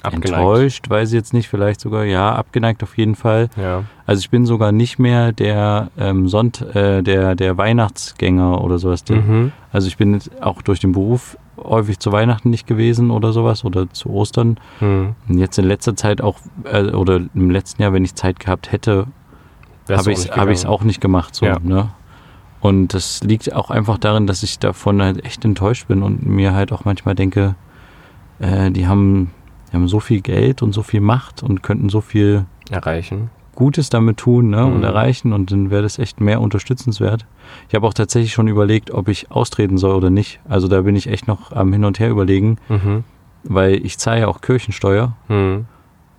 Abgeneigt. 0.03 0.29
enttäuscht, 0.29 0.89
weiß 0.89 1.09
ich 1.09 1.13
jetzt 1.15 1.31
nicht, 1.33 1.47
vielleicht 1.47 1.79
sogar, 1.79 2.05
ja, 2.05 2.33
abgeneigt 2.33 2.81
auf 2.81 2.97
jeden 2.97 3.13
Fall. 3.15 3.49
Ja. 3.55 3.83
Also 4.07 4.19
ich 4.21 4.31
bin 4.31 4.47
sogar 4.47 4.71
nicht 4.71 4.97
mehr 4.97 5.31
der 5.31 5.91
ähm, 5.97 6.27
Sonnt, 6.27 6.61
äh, 6.75 7.03
der, 7.03 7.35
der 7.35 7.57
Weihnachtsgänger 7.57 8.63
oder 8.63 8.79
sowas. 8.79 9.03
Mhm. 9.09 9.51
Also 9.71 9.87
ich 9.87 9.97
bin 9.97 10.13
jetzt 10.15 10.31
auch 10.41 10.63
durch 10.63 10.79
den 10.79 10.91
Beruf 10.93 11.37
häufig 11.57 11.99
zu 11.99 12.11
Weihnachten 12.11 12.49
nicht 12.49 12.65
gewesen 12.65 13.11
oder 13.11 13.31
sowas 13.31 13.63
oder 13.63 13.91
zu 13.91 14.09
Ostern. 14.09 14.59
Hm. 14.79 15.13
Und 15.29 15.37
jetzt 15.37 15.59
in 15.59 15.65
letzter 15.65 15.95
Zeit 15.95 16.19
auch, 16.19 16.39
äh, 16.63 16.85
oder 16.85 17.21
im 17.35 17.51
letzten 17.51 17.83
Jahr, 17.83 17.93
wenn 17.93 18.03
ich 18.03 18.15
Zeit 18.15 18.39
gehabt 18.39 18.71
hätte, 18.71 19.05
habe 19.97 20.11
ich 20.11 20.19
es 20.19 20.31
hab 20.31 20.49
ich's 20.49 20.65
auch 20.65 20.83
nicht 20.83 21.01
gemacht. 21.01 21.35
So, 21.35 21.45
Ja. 21.45 21.57
ne? 21.61 21.89
Und 22.59 22.93
das 22.93 23.23
liegt 23.23 23.51
auch 23.53 23.71
einfach 23.71 23.97
darin, 23.97 24.27
dass 24.27 24.43
ich 24.43 24.59
davon 24.59 25.01
halt 25.01 25.25
echt 25.25 25.43
enttäuscht 25.45 25.87
bin 25.87 26.03
und 26.03 26.25
mir 26.25 26.53
halt 26.53 26.71
auch 26.71 26.85
manchmal 26.85 27.15
denke, 27.15 27.55
äh, 28.39 28.69
die, 28.71 28.85
haben, 28.87 29.31
die 29.71 29.75
haben 29.75 29.87
so 29.87 29.99
viel 29.99 30.21
Geld 30.21 30.61
und 30.61 30.71
so 30.73 30.83
viel 30.83 31.01
Macht 31.01 31.41
und 31.41 31.63
könnten 31.63 31.89
so 31.89 32.01
viel 32.01 32.45
erreichen. 32.69 33.31
Gutes 33.55 33.89
damit 33.89 34.17
tun 34.17 34.49
ne, 34.51 34.65
und 34.65 34.77
Mhm. 34.77 34.83
erreichen 34.83 35.33
und 35.33 35.51
dann 35.51 35.71
wäre 35.71 35.81
das 35.81 35.99
echt 35.99 36.21
mehr 36.21 36.39
unterstützenswert. 36.39 37.25
Ich 37.67 37.75
habe 37.75 37.85
auch 37.87 37.93
tatsächlich 37.93 38.31
schon 38.31 38.47
überlegt, 38.47 38.91
ob 38.91 39.07
ich 39.09 39.29
austreten 39.31 39.77
soll 39.77 39.95
oder 39.95 40.09
nicht. 40.09 40.39
Also 40.47 40.67
da 40.67 40.81
bin 40.81 40.95
ich 40.95 41.07
echt 41.07 41.27
noch 41.27 41.51
am 41.51 41.73
Hin 41.73 41.83
und 41.83 41.99
Her 41.99 42.09
überlegen, 42.11 42.57
Mhm. 42.69 43.03
weil 43.43 43.83
ich 43.85 43.97
zahle 43.97 44.21
ja 44.21 44.27
auch 44.27 44.41
Kirchensteuer 44.41 45.15
Hm. 45.27 45.65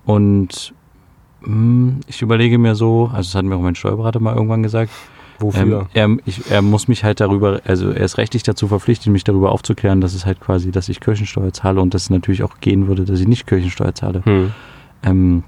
und 0.05 0.73
ich 2.07 2.21
überlege 2.21 2.57
mir 2.57 2.75
so, 2.75 3.05
also 3.13 3.27
das 3.29 3.35
hat 3.35 3.45
mir 3.45 3.55
auch 3.55 3.61
mein 3.61 3.75
Steuerberater 3.75 4.19
mal 4.19 4.35
irgendwann 4.35 4.63
gesagt, 4.63 4.91
Wofür? 5.39 5.87
ähm, 5.93 6.19
er, 6.19 6.27
ich, 6.27 6.49
er 6.49 6.61
muss 6.61 6.87
mich 6.87 7.03
halt 7.03 7.19
darüber, 7.19 7.59
also 7.65 7.89
er 7.89 8.05
ist 8.05 8.17
rechtlich 8.17 8.43
dazu 8.43 8.67
verpflichtet, 8.67 9.11
mich 9.11 9.23
darüber 9.25 9.51
aufzuklären, 9.51 9.99
dass 9.99 10.13
es 10.13 10.25
halt 10.25 10.39
quasi, 10.39 10.71
dass 10.71 10.87
ich 10.89 10.99
Kirchensteuer 10.99 11.51
zahle 11.51 11.81
und 11.81 11.93
dass 11.93 12.03
es 12.03 12.09
natürlich 12.09 12.43
auch 12.43 12.59
gehen 12.61 12.87
würde, 12.87 13.03
dass 13.05 13.19
ich 13.19 13.27
nicht 13.27 13.45
Kirchensteuer 13.47 13.93
zahle. 13.95 14.21
hm. 14.25 14.51
Ähm, 15.03 15.43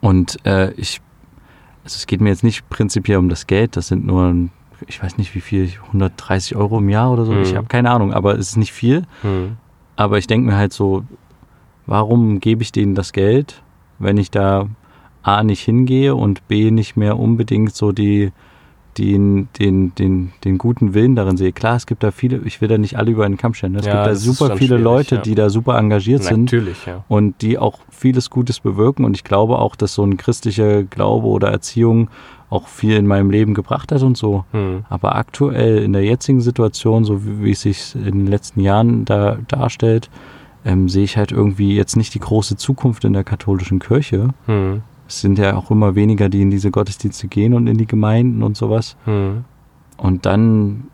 und 0.00 0.44
äh, 0.46 0.70
ich, 0.72 1.00
also 1.84 1.96
es 1.96 2.06
geht 2.06 2.20
mir 2.20 2.28
jetzt 2.28 2.44
nicht 2.44 2.68
prinzipiell 2.70 3.18
um 3.18 3.28
das 3.28 3.46
Geld, 3.46 3.76
das 3.76 3.88
sind 3.88 4.06
nur, 4.06 4.32
ich 4.86 5.02
weiß 5.02 5.16
nicht 5.18 5.34
wie 5.34 5.40
viel, 5.40 5.70
130 5.88 6.54
Euro 6.56 6.78
im 6.78 6.88
Jahr 6.88 7.10
oder 7.12 7.24
so, 7.24 7.32
Mhm. 7.32 7.42
ich 7.42 7.56
habe 7.56 7.66
keine 7.68 7.90
Ahnung, 7.90 8.12
aber 8.12 8.34
es 8.38 8.50
ist 8.50 8.56
nicht 8.56 8.72
viel. 8.72 9.02
Hm. 9.22 9.56
Aber 9.96 10.18
ich 10.18 10.26
denke 10.26 10.48
mir 10.50 10.56
halt 10.56 10.72
so, 10.72 11.04
warum 11.86 12.38
gebe 12.40 12.62
ich 12.62 12.70
denen 12.72 12.94
das 12.94 13.12
Geld, 13.12 13.62
wenn 13.98 14.18
ich 14.18 14.30
da 14.30 14.68
A 15.26 15.42
nicht 15.42 15.60
hingehe 15.62 16.14
und 16.14 16.46
B 16.48 16.70
nicht 16.70 16.96
mehr 16.96 17.18
unbedingt 17.18 17.74
so 17.74 17.92
die, 17.92 18.32
den, 18.98 19.48
den, 19.58 19.94
den, 19.94 20.32
den 20.44 20.58
guten 20.58 20.94
Willen 20.94 21.16
darin 21.16 21.36
sehe. 21.36 21.52
Klar, 21.52 21.76
es 21.76 21.86
gibt 21.86 22.02
da 22.02 22.10
viele, 22.10 22.38
ich 22.44 22.60
will 22.60 22.68
da 22.68 22.78
nicht 22.78 22.96
alle 22.96 23.10
über 23.10 23.24
einen 23.24 23.36
Kamm 23.36 23.52
stellen. 23.54 23.72
ne? 23.72 23.80
Es 23.80 23.86
Ja, 23.86 24.04
gibt 24.04 24.06
da 24.06 24.14
super 24.14 24.56
viele 24.56 24.76
Leute, 24.78 25.16
ja. 25.16 25.20
die 25.20 25.34
da 25.34 25.50
super 25.50 25.76
engagiert 25.78 26.22
sind 26.22 26.44
Natürlich, 26.44 26.86
ja. 26.86 27.04
und 27.08 27.42
die 27.42 27.58
auch 27.58 27.80
vieles 27.90 28.30
Gutes 28.30 28.60
bewirken. 28.60 29.04
Und 29.04 29.16
ich 29.16 29.24
glaube 29.24 29.58
auch, 29.58 29.76
dass 29.76 29.94
so 29.94 30.04
ein 30.04 30.16
christlicher 30.16 30.84
Glaube 30.84 31.26
oder 31.26 31.48
Erziehung 31.48 32.08
auch 32.48 32.68
viel 32.68 32.96
in 32.96 33.06
meinem 33.08 33.30
Leben 33.30 33.54
gebracht 33.54 33.90
hat 33.90 34.02
und 34.02 34.16
so. 34.16 34.44
Hm. 34.52 34.84
Aber 34.88 35.16
aktuell 35.16 35.82
in 35.82 35.92
der 35.92 36.04
jetzigen 36.04 36.40
Situation, 36.40 37.04
so 37.04 37.26
wie, 37.26 37.44
wie 37.44 37.50
es 37.50 37.62
sich 37.62 37.94
in 37.96 38.04
den 38.20 38.26
letzten 38.28 38.60
Jahren 38.60 39.04
da 39.04 39.38
darstellt, 39.48 40.08
ähm, 40.64 40.88
sehe 40.88 41.02
ich 41.04 41.16
halt 41.16 41.32
irgendwie 41.32 41.74
jetzt 41.76 41.96
nicht 41.96 42.14
die 42.14 42.20
große 42.20 42.56
Zukunft 42.56 43.04
in 43.04 43.12
der 43.12 43.24
katholischen 43.24 43.80
Kirche. 43.80 44.28
Hm. 44.46 44.82
Es 45.08 45.20
sind 45.20 45.38
ja 45.38 45.56
auch 45.56 45.70
immer 45.70 45.94
weniger, 45.94 46.28
die 46.28 46.42
in 46.42 46.50
diese 46.50 46.70
Gottesdienste 46.70 47.28
gehen 47.28 47.54
und 47.54 47.66
in 47.66 47.76
die 47.78 47.86
Gemeinden 47.86 48.42
und 48.42 48.56
sowas. 48.56 48.96
Hm. 49.04 49.44
Und 49.96 50.26
dann 50.26 50.88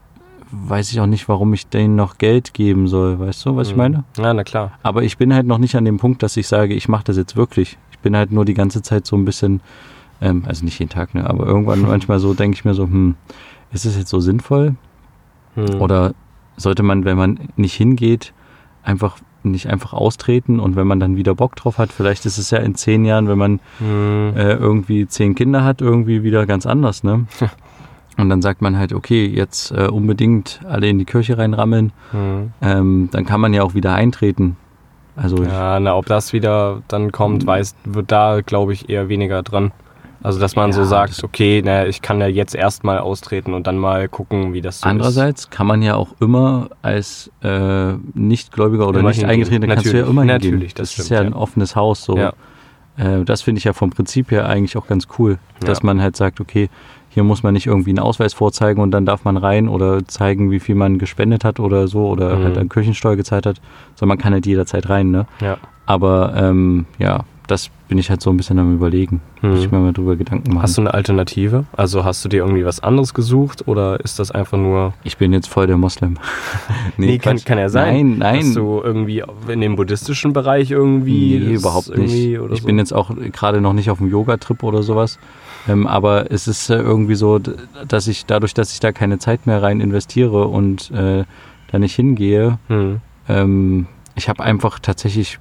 weiß 0.50 0.92
ich 0.92 1.00
auch 1.00 1.06
nicht, 1.06 1.28
warum 1.28 1.54
ich 1.54 1.66
denen 1.68 1.96
noch 1.96 2.18
Geld 2.18 2.52
geben 2.52 2.86
soll. 2.88 3.18
Weißt 3.18 3.46
du, 3.46 3.56
was 3.56 3.68
ich 3.68 3.72
Hm. 3.72 3.78
meine? 3.78 4.04
Ja, 4.18 4.34
na 4.34 4.44
klar. 4.44 4.72
Aber 4.82 5.02
ich 5.02 5.16
bin 5.16 5.32
halt 5.34 5.46
noch 5.46 5.58
nicht 5.58 5.74
an 5.76 5.84
dem 5.86 5.96
Punkt, 5.96 6.22
dass 6.22 6.36
ich 6.36 6.46
sage, 6.46 6.74
ich 6.74 6.88
mache 6.88 7.04
das 7.04 7.16
jetzt 7.16 7.36
wirklich. 7.36 7.78
Ich 7.90 7.98
bin 8.00 8.14
halt 8.16 8.32
nur 8.32 8.44
die 8.44 8.54
ganze 8.54 8.82
Zeit 8.82 9.06
so 9.06 9.16
ein 9.16 9.24
bisschen, 9.24 9.60
ähm, 10.20 10.44
also 10.46 10.64
nicht 10.64 10.78
jeden 10.78 10.90
Tag, 10.90 11.14
ne, 11.14 11.28
aber 11.28 11.46
irgendwann 11.46 11.80
manchmal 11.88 12.18
so 12.18 12.34
denke 12.34 12.54
ich 12.56 12.64
mir 12.66 12.74
so, 12.74 12.84
hm, 12.84 13.14
ist 13.72 13.86
es 13.86 13.96
jetzt 13.96 14.10
so 14.10 14.20
sinnvoll? 14.20 14.74
Hm. 15.54 15.80
Oder 15.80 16.12
sollte 16.58 16.82
man, 16.82 17.06
wenn 17.06 17.16
man 17.16 17.38
nicht 17.56 17.74
hingeht, 17.74 18.34
einfach 18.82 19.16
nicht 19.50 19.66
einfach 19.68 19.92
austreten 19.92 20.60
und 20.60 20.76
wenn 20.76 20.86
man 20.86 21.00
dann 21.00 21.16
wieder 21.16 21.34
Bock 21.34 21.56
drauf 21.56 21.78
hat, 21.78 21.92
vielleicht 21.92 22.26
ist 22.26 22.38
es 22.38 22.50
ja 22.50 22.58
in 22.58 22.74
zehn 22.74 23.04
Jahren, 23.04 23.28
wenn 23.28 23.38
man 23.38 23.60
Hm. 23.78 24.32
äh, 24.36 24.52
irgendwie 24.54 25.06
zehn 25.06 25.34
Kinder 25.34 25.64
hat, 25.64 25.80
irgendwie 25.80 26.22
wieder 26.22 26.46
ganz 26.46 26.66
anders, 26.66 27.02
ne? 27.02 27.26
Und 28.18 28.28
dann 28.28 28.42
sagt 28.42 28.60
man 28.60 28.76
halt, 28.78 28.92
okay, 28.92 29.26
jetzt 29.26 29.70
äh, 29.72 29.86
unbedingt 29.88 30.60
alle 30.68 30.86
in 30.88 30.98
die 30.98 31.06
Kirche 31.06 31.38
reinrammeln, 31.38 31.92
Hm. 32.10 32.52
ähm, 32.60 33.08
dann 33.10 33.24
kann 33.24 33.40
man 33.40 33.54
ja 33.54 33.62
auch 33.62 33.74
wieder 33.74 33.94
eintreten. 33.94 34.56
Also 35.16 35.42
Ja, 35.42 35.78
na, 35.80 35.94
ob 35.96 36.06
das 36.06 36.32
wieder 36.32 36.82
dann 36.88 37.12
kommt, 37.12 37.46
weiß, 37.46 37.74
wird 37.84 38.10
da, 38.12 38.40
glaube 38.40 38.72
ich, 38.72 38.88
eher 38.88 39.08
weniger 39.08 39.42
dran. 39.42 39.72
Also, 40.22 40.38
dass 40.40 40.54
man 40.56 40.72
so 40.72 40.80
Ja, 40.82 40.86
sagt, 40.86 41.10
das- 41.12 41.24
okay, 41.24 41.62
na, 41.64 41.86
ich 41.86 42.00
kann 42.02 42.20
ja 42.20 42.26
jetzt 42.26 42.54
erstmal 42.54 42.98
austreten 42.98 43.54
und 43.54 43.66
dann 43.66 43.76
mal 43.78 44.08
gucken, 44.08 44.52
wie 44.52 44.60
das 44.60 44.80
so 44.80 44.86
ist. 44.86 44.90
Andererseits 44.90 45.50
kann 45.50 45.66
man 45.66 45.82
ja 45.82 45.96
auch 45.96 46.14
immer 46.20 46.68
als 46.82 47.30
äh, 47.42 47.94
Nichtgläubiger 48.14 48.86
oder 48.88 49.00
Immer 49.00 49.08
nicht 49.10 49.24
eingetretener 49.24 49.74
kannst 49.74 49.86
du 49.86 49.90
ja 49.90 49.94
Natürlich. 50.04 50.10
immer 50.10 50.24
Natürlich, 50.24 50.50
hingehen. 50.52 50.68
das 50.76 50.90
Das, 50.90 50.98
ist 50.98 51.06
stimmt, 51.06 51.10
ja 51.10 51.20
ja. 51.22 51.26
ein 51.26 51.34
offenes 51.34 51.74
Haus. 51.76 52.04
So. 52.04 52.16
Ja. 52.16 52.32
Äh, 52.96 53.24
das 53.24 53.42
finde 53.42 53.58
ich 53.58 53.64
ja 53.64 53.72
vom 53.72 53.90
Prinzip 53.90 54.30
her 54.30 54.46
eigentlich 54.48 54.76
auch 54.76 54.86
ganz 54.86 55.08
cool, 55.18 55.38
dass 55.60 55.78
Ja. 55.80 55.86
man 55.86 56.00
halt 56.00 56.16
sagt, 56.16 56.40
okay, 56.40 56.68
hier 57.08 57.24
muss 57.24 57.42
man 57.42 57.52
nicht 57.52 57.66
irgendwie 57.66 57.90
einen 57.90 57.98
Ausweis 57.98 58.32
vorzeigen 58.32 58.80
und 58.80 58.90
dann 58.90 59.04
darf 59.04 59.24
man 59.24 59.36
rein 59.36 59.68
oder 59.68 60.06
zeigen, 60.06 60.50
wie 60.50 60.60
viel 60.60 60.74
man 60.74 60.98
gespendet 60.98 61.44
hat 61.44 61.60
oder 61.60 61.86
so 61.88 62.06
oder 62.08 62.36
Mhm. 62.36 62.44
halt 62.44 62.58
an 62.58 62.68
Kirchensteuer 62.70 63.16
gezahlt 63.16 63.44
hat, 63.44 63.60
sondern 63.96 64.16
man 64.16 64.22
kann 64.22 64.32
halt 64.32 64.46
jederzeit 64.46 64.88
rein. 64.88 65.10
Ne? 65.10 65.26
Ja. 65.40 65.58
Aber 65.84 66.32
ähm, 66.36 66.86
ja, 66.98 67.24
das 67.48 67.70
bin 67.88 67.98
ich 67.98 68.08
halt 68.08 68.20
so 68.22 68.30
ein 68.30 68.36
bisschen 68.36 68.58
am 68.58 68.74
überlegen. 68.74 69.20
Muss 69.42 69.58
ich 69.58 69.64
Hm. 69.64 69.70
mir 69.72 69.78
mal 69.78 69.92
drüber 69.92 70.16
Gedanken 70.16 70.50
machen. 70.54 70.62
Hast 70.62 70.76
du 70.78 70.82
eine 70.82 70.94
Alternative? 70.94 71.64
Also 71.76 72.04
hast 72.04 72.24
du 72.24 72.28
dir 72.28 72.38
irgendwie 72.44 72.64
was 72.64 72.80
anderes 72.80 73.14
gesucht 73.14 73.66
oder 73.68 74.00
ist 74.00 74.18
das 74.18 74.30
einfach 74.30 74.56
nur. 74.58 74.94
ich 75.04 75.16
bin 75.18 75.32
jetzt 75.32 75.48
voll 75.48 75.66
der 75.66 75.76
Moslem. 75.76 76.18
Nee, 76.96 77.18
kann, 77.18 77.36
Quatsch. 77.36 77.46
kann 77.46 77.58
ja 77.58 77.68
sein. 77.68 78.10
Nein, 78.10 78.18
nein. 78.18 78.40
Dass 78.40 78.54
du 78.54 78.80
irgendwie 78.82 79.22
in 79.48 79.60
dem 79.60 79.76
buddhistischen 79.76 80.32
Bereich 80.32 80.70
irgendwie. 80.70 81.38
Nee, 81.38 81.54
überhaupt 81.54 81.88
irgendwie 81.88 82.36
nicht. 82.38 82.52
Ich 82.52 82.60
so? 82.60 82.66
bin 82.66 82.78
jetzt 82.78 82.92
auch 82.92 83.10
gerade 83.32 83.60
noch 83.60 83.72
nicht 83.72 83.90
auf 83.90 83.98
dem 83.98 84.10
Yoga-Trip 84.10 84.62
oder 84.62 84.82
sowas. 84.82 85.18
Ähm, 85.68 85.86
aber 85.86 86.30
es 86.30 86.48
ist 86.48 86.70
äh, 86.70 86.76
irgendwie 86.76 87.14
so, 87.14 87.40
dass 87.88 88.08
ich 88.08 88.26
dadurch, 88.26 88.52
dass 88.54 88.72
ich 88.72 88.80
da 88.80 88.92
keine 88.92 89.18
Zeit 89.18 89.46
mehr 89.46 89.62
rein 89.62 89.80
investiere 89.80 90.48
und 90.48 90.90
äh, 90.90 91.24
da 91.70 91.78
nicht 91.78 91.94
hingehe, 91.94 92.58
Hm. 92.68 93.00
ähm, 93.28 93.86
ich 94.14 94.28
habe 94.28 94.42
einfach 94.42 94.78
tatsächlich, 94.78 95.38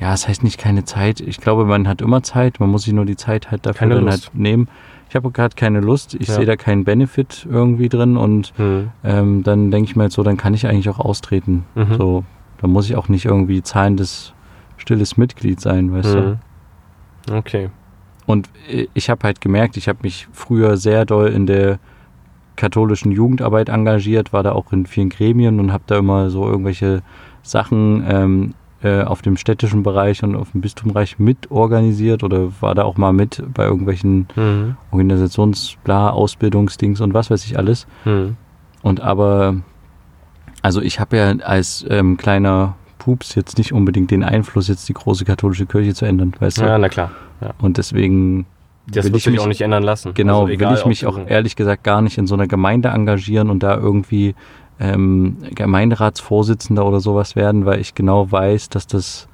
ja, 0.00 0.12
es 0.12 0.28
heißt 0.28 0.42
nicht 0.44 0.58
keine 0.58 0.84
Zeit. 0.84 1.20
Ich 1.20 1.38
glaube, 1.38 1.64
man 1.64 1.88
hat 1.88 2.02
immer 2.02 2.22
Zeit. 2.22 2.60
Man 2.60 2.68
muss 2.70 2.82
sich 2.82 2.92
nur 2.92 3.06
die 3.06 3.16
Zeit 3.16 3.50
halt 3.50 3.64
dafür 3.66 3.78
Keine 3.80 3.94
dann 3.96 4.04
Lust. 4.04 4.26
halt 4.26 4.34
nehmen. 4.34 4.68
ich 5.08 5.14
habe 5.16 5.30
gerade 5.30 5.54
keine 5.54 5.80
Lust, 5.80 6.14
ich 6.14 6.28
Ja. 6.28 6.34
sehe 6.34 6.44
da 6.46 6.56
keinen 6.56 6.84
Benefit 6.84 7.46
irgendwie 7.48 7.88
drin 7.88 8.16
und 8.16 8.52
Hm. 8.56 8.90
ähm, 9.04 9.42
dann 9.44 9.70
denke 9.70 9.88
ich 9.88 9.96
mir 9.96 10.04
jetzt 10.04 10.14
so, 10.14 10.22
dann 10.22 10.36
kann 10.36 10.52
ich 10.52 10.66
eigentlich 10.66 10.88
auch 10.90 10.98
austreten. 10.98 11.64
Mhm. 11.76 11.94
So, 11.96 12.24
da 12.58 12.66
muss 12.66 12.90
ich 12.90 12.96
auch 12.96 13.08
nicht 13.08 13.24
irgendwie 13.24 13.62
zahlendes, 13.62 14.34
stilles 14.76 15.16
Mitglied 15.16 15.60
sein, 15.60 15.92
weißt 15.92 16.14
du. 16.14 16.18
Hm. 17.28 17.36
Okay. 17.36 17.70
Und 18.26 18.48
äh, 18.68 18.88
ich 18.94 19.08
habe 19.08 19.22
halt 19.22 19.40
gemerkt, 19.40 19.76
ich 19.76 19.88
habe 19.88 20.00
mich 20.02 20.26
früher 20.32 20.76
sehr 20.76 21.04
doll 21.04 21.28
in 21.28 21.46
der 21.46 21.78
katholischen 22.56 23.12
Jugendarbeit 23.12 23.68
engagiert, 23.68 24.32
war 24.32 24.42
da 24.42 24.52
auch 24.52 24.72
in 24.72 24.86
vielen 24.86 25.08
Gremien 25.10 25.60
und 25.60 25.72
habe 25.72 25.84
da 25.86 25.98
immer 25.98 26.30
so 26.30 26.46
irgendwelche 26.48 27.02
Sachen 27.42 28.04
ähm, 28.08 28.54
äh, 28.82 29.02
auf 29.02 29.22
dem 29.22 29.36
städtischen 29.36 29.82
Bereich 29.82 30.22
und 30.22 30.36
auf 30.36 30.52
dem 30.52 30.60
Bistumbereich 30.60 31.18
mit 31.18 31.50
organisiert 31.50 32.22
oder 32.22 32.48
war 32.60 32.74
da 32.74 32.84
auch 32.84 32.96
mal 32.96 33.12
mit 33.12 33.42
bei 33.54 33.64
irgendwelchen 33.64 34.28
Hm. 34.34 34.76
Organisationsbla, 34.90 36.10
Ausbildungsdings 36.10 37.00
und 37.00 37.14
was 37.14 37.30
weiß 37.30 37.44
ich 37.46 37.58
alles. 37.58 37.86
Hm. 38.04 38.36
Und 38.82 39.00
aber, 39.00 39.56
also 40.62 40.80
ich 40.80 41.00
habe 41.00 41.16
ja 41.16 41.30
als 41.44 41.84
ähm, 41.88 42.16
kleiner 42.16 42.76
Pups 42.98 43.34
jetzt 43.34 43.58
nicht 43.58 43.72
unbedingt 43.72 44.10
den 44.10 44.22
Einfluss, 44.22 44.68
jetzt 44.68 44.88
die 44.88 44.94
große 44.94 45.24
katholische 45.24 45.66
Kirche 45.66 45.94
zu 45.94 46.04
ändern, 46.04 46.32
weißt 46.38 46.58
du? 46.58 46.62
Ja, 46.62 46.78
na 46.78 46.88
klar. 46.88 47.10
Und 47.60 47.76
deswegen 47.78 48.46
Das 48.90 49.04
will 49.04 49.16
ich 49.16 49.26
mich 49.28 49.40
auch 49.40 49.46
nicht 49.46 49.60
ändern 49.60 49.82
lassen. 49.82 50.12
Genau, 50.14 50.42
Also 50.42 50.52
egal, 50.52 50.72
will 50.72 50.78
ich 50.78 50.86
mich 50.86 51.06
auch 51.06 51.18
ehrlich 51.26 51.56
gesagt 51.56 51.84
gar 51.84 52.02
nicht 52.02 52.18
in 52.18 52.26
so 52.26 52.34
einer 52.34 52.46
Gemeinde 52.46 52.88
engagieren 52.88 53.50
und 53.50 53.62
da 53.62 53.76
irgendwie 53.76 54.34
ähm, 54.78 55.38
Gemeinderatsvorsitzender 55.54 56.84
oder 56.84 57.00
sowas 57.00 57.36
werden, 57.36 57.64
weil 57.66 57.80
ich 57.80 57.94
genau 57.94 58.30
weiß, 58.30 58.68
dass 58.68 58.86
das, 58.86 59.28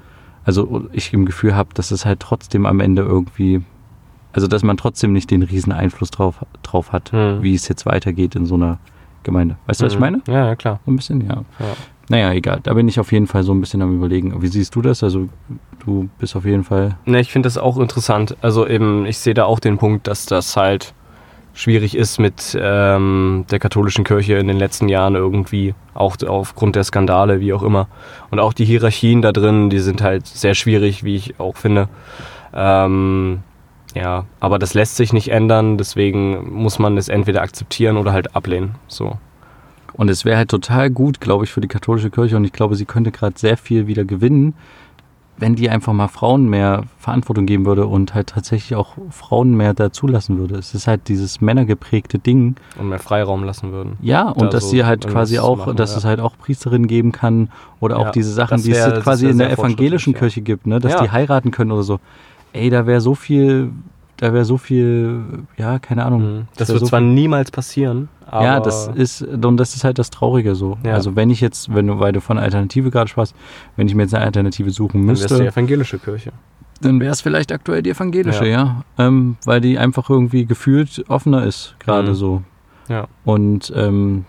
also 0.45 0.85
ich 0.93 1.13
im 1.13 1.27
Gefühl 1.27 1.55
habe, 1.57 1.71
dass 1.75 1.91
es 1.91 2.05
halt 2.05 2.21
trotzdem 2.21 2.67
am 2.67 2.81
Ende 2.81 3.03
irgendwie, 3.03 3.63
also 4.33 4.47
dass 4.47 4.63
man 4.63 4.77
trotzdem 4.77 5.13
nicht 5.13 5.31
den 5.31 5.43
riesen 5.43 5.73
Einfluss 5.73 6.11
drauf, 6.11 6.45
drauf 6.63 6.93
hat, 6.93 7.13
Hm. 7.13 7.43
wie 7.43 7.55
es 7.55 7.69
jetzt 7.69 7.87
weitergeht 7.87 8.35
in 8.35 8.47
so 8.47 8.55
einer 8.55 8.79
Gemeinde. 9.25 9.57
Weißt 9.67 9.81
du, 9.81 9.87
was 9.87 9.93
ich 9.93 9.97
Hm. 9.97 10.01
meine? 10.01 10.23
Ja, 10.27 10.47
ja, 10.47 10.57
klar. 10.57 10.81
So 10.85 10.93
ein 10.93 10.97
bisschen, 10.97 11.21
ja. 11.23 11.45
Ja. 11.59 11.67
Naja, 12.09 12.33
egal. 12.33 12.61
Da 12.63 12.75
bin 12.75 12.89
ich 12.89 12.99
auf 13.01 13.13
jeden 13.13 13.27
Fall 13.29 13.43
so 13.45 13.53
ein 13.55 13.61
bisschen 13.61 13.81
am 13.81 13.95
überlegen. 13.97 14.43
Wie 14.43 14.49
siehst 14.49 14.75
du 14.75 14.83
das? 14.83 15.03
Also 15.03 15.29
du 15.85 16.09
bist 16.19 16.35
auf 16.37 16.45
jeden 16.45 16.65
Fall. 16.65 16.97
Ne, 17.07 17.21
ich 17.21 17.31
finde 17.33 17.47
das 17.47 17.57
auch 17.57 17.79
interessant. 17.79 18.37
Also 18.43 18.67
eben, 18.67 19.07
ich 19.07 19.19
sehe 19.19 19.35
da 19.35 19.45
auch 19.45 19.61
den 19.61 19.79
Punkt, 19.79 20.09
dass 20.09 20.27
das 20.27 20.57
halt 20.57 20.93
schwierig 21.55 21.97
ist 21.97 22.19
mit 22.19 22.57
ähm, 22.61 23.45
der 23.51 23.59
katholischen 23.59 24.05
Kirche 24.05 24.35
in 24.35 24.49
den 24.49 24.59
letzten 24.59 24.89
Jahren 24.89 25.15
irgendwie, 25.15 25.75
auch 25.95 26.17
aufgrund 26.27 26.77
der 26.77 26.85
Skandale, 26.85 27.41
wie 27.41 27.53
auch 27.53 27.63
immer. 27.63 27.89
Und 28.31 28.41
auch 28.41 28.53
die 28.53 28.65
Hierarchien 28.65 29.23
da 29.23 29.33
drin, 29.33 29.71
die 29.71 29.81
sind 29.81 30.03
halt 30.03 30.27
sehr 30.27 30.55
schwierig, 30.55 31.05
wie 31.05 31.17
ich 31.17 31.39
auch 31.39 31.57
finde. 31.57 31.89
Ähm, 32.55 33.41
ja, 33.95 34.25
aber 34.41 34.59
das 34.59 34.75
lässt 34.75 34.97
sich 34.97 35.13
nicht 35.13 35.29
ändern, 35.29 35.77
deswegen 35.77 36.53
muss 36.53 36.79
man 36.79 36.97
es 36.97 37.09
entweder 37.09 37.43
akzeptieren 37.43 37.97
oder 37.97 38.13
halt 38.13 38.35
ablehnen. 38.35 38.77
So. 38.89 39.19
Und 39.93 40.09
es 40.09 40.25
wäre 40.25 40.39
halt 40.39 40.51
total 40.51 40.89
gut, 40.91 41.21
glaube 41.21 41.45
ich, 41.45 41.53
für 41.53 41.61
die 41.61 41.69
katholische 41.69 42.11
Kirche 42.11 42.37
und 42.37 42.45
ich 42.45 42.53
glaube, 42.53 42.77
sie 42.77 42.87
könnte 42.87 43.11
gerade 43.11 43.39
sehr 43.39 43.59
viel 43.59 43.87
wieder 43.87 44.05
gewinnen, 44.05 44.55
wenn 45.43 45.57
die 45.57 45.69
einfach 45.69 45.93
mal 45.93 46.07
Frauen 46.09 46.49
mehr 46.49 46.85
Verantwortung 46.99 47.47
geben 47.47 47.67
würde 47.67 47.87
und 47.87 48.15
halt 48.15 48.29
tatsächlich 48.29 48.77
auch 48.77 48.95
Frauen 49.11 49.55
mehr 49.57 49.75
da 49.75 49.93
zulassen 49.93 50.39
würde. 50.39 50.55
Es 50.55 50.73
ist 50.73 50.87
halt 50.87 51.09
dieses 51.09 51.41
männergeprägte 51.41 52.19
Ding. 52.21 52.55
Und 52.79 52.89
mehr 52.89 53.01
Freiraum 53.01 53.43
lassen 53.43 53.73
würden. 53.73 53.97
Ja, 54.01 54.29
und 54.29 54.43
Da 54.43 54.47
dass 54.49 54.65
so 54.65 54.71
sie 54.71 54.85
halt 54.85 55.07
quasi 55.09 55.41
auch, 55.41 55.59
machen, 55.59 55.77
dass 55.77 55.91
ja. 55.93 55.99
es 55.99 56.05
halt 56.05 56.21
auch 56.21 56.39
Priesterinnen 56.39 56.87
geben 56.87 57.11
kann 57.11 57.51
oder 57.81 57.99
auch 57.99 58.07
Ja, 58.07 58.13
diese 58.13 58.33
Sachen, 58.33 58.55
das 58.59 58.63
die 58.63 58.71
es 58.71 58.79
wär- 58.79 59.01
quasi 59.01 59.25
wär 59.25 59.33
in 59.33 59.39
der 59.39 59.51
evangelischen 59.51 60.15
Kirche 60.15 60.41
gibt, 60.43 60.67
ne? 60.67 60.79
dass 60.79 60.97
die 61.03 61.11
heiraten 61.11 61.51
können 61.51 61.73
oder 61.73 61.83
so. 61.83 61.99
Ey, 62.53 62.71
da 62.71 62.87
wäre 62.87 63.01
so 63.01 63.15
viel, 63.17 63.71
da 64.23 64.33
wäre 64.33 64.45
so 64.45 64.57
viel, 64.57 65.21
ja, 65.57 65.81
keine 65.81 66.05
Ahnung. 66.05 66.23
Mhm. 66.23 66.49
Das 66.57 66.69
wär 66.69 66.75
wird 66.75 66.81
so 66.85 66.87
zwar 66.91 67.01
niemals 67.01 67.51
passieren, 67.51 68.09
aber 68.25 68.45
ja, 68.45 68.61
das 68.61 68.87
ist, 68.95 69.21
und 69.23 69.57
das 69.57 69.75
ist 69.75 69.83
halt 69.83 69.99
das 69.99 70.11
Traurige 70.11 70.55
so. 70.55 70.79
Ja. 70.85 70.95
Also 70.95 71.17
wenn 71.17 71.29
ich 71.29 71.41
jetzt, 71.41 71.75
wenn 71.75 71.89
du, 71.89 71.99
weil 71.99 72.13
du 72.13 72.21
von 72.21 72.39
Alternative 72.39 72.93
gerade 72.93 73.09
sprachst, 73.09 73.35
wenn 73.75 73.89
ich 73.89 73.97
mir 73.97 74.03
jetzt 74.03 74.15
eine 74.15 74.25
Alternative 74.25 74.71
suchen 74.71 75.09
dann 75.09 75.17
wär's 75.19 75.27
die 75.27 75.35
müsste, 75.35 75.47
evangelische 75.49 75.99
Kirche. 75.99 76.31
dann 76.81 77.01
wäre 77.01 77.11
es 77.11 77.21
vielleicht 77.21 77.51
aktuell 77.51 77.83
die 77.83 77.91
evangelische, 77.91 78.47
Ja. 78.47 78.85
ja. 78.99 79.07
Ähm, 79.07 79.39
weil 79.45 79.61
die 79.61 79.77
einfach 79.77 80.09
irgendwie 80.09 80.47
gefühlt 80.47 81.05
offener 81.09 81.45
ist, 81.45 81.75
gerade 81.81 82.11
Mhm. 82.11 82.15
so. 82.15 82.43
Ja. 82.89 83.09
Und 83.25 83.73
ähm, 83.75 84.25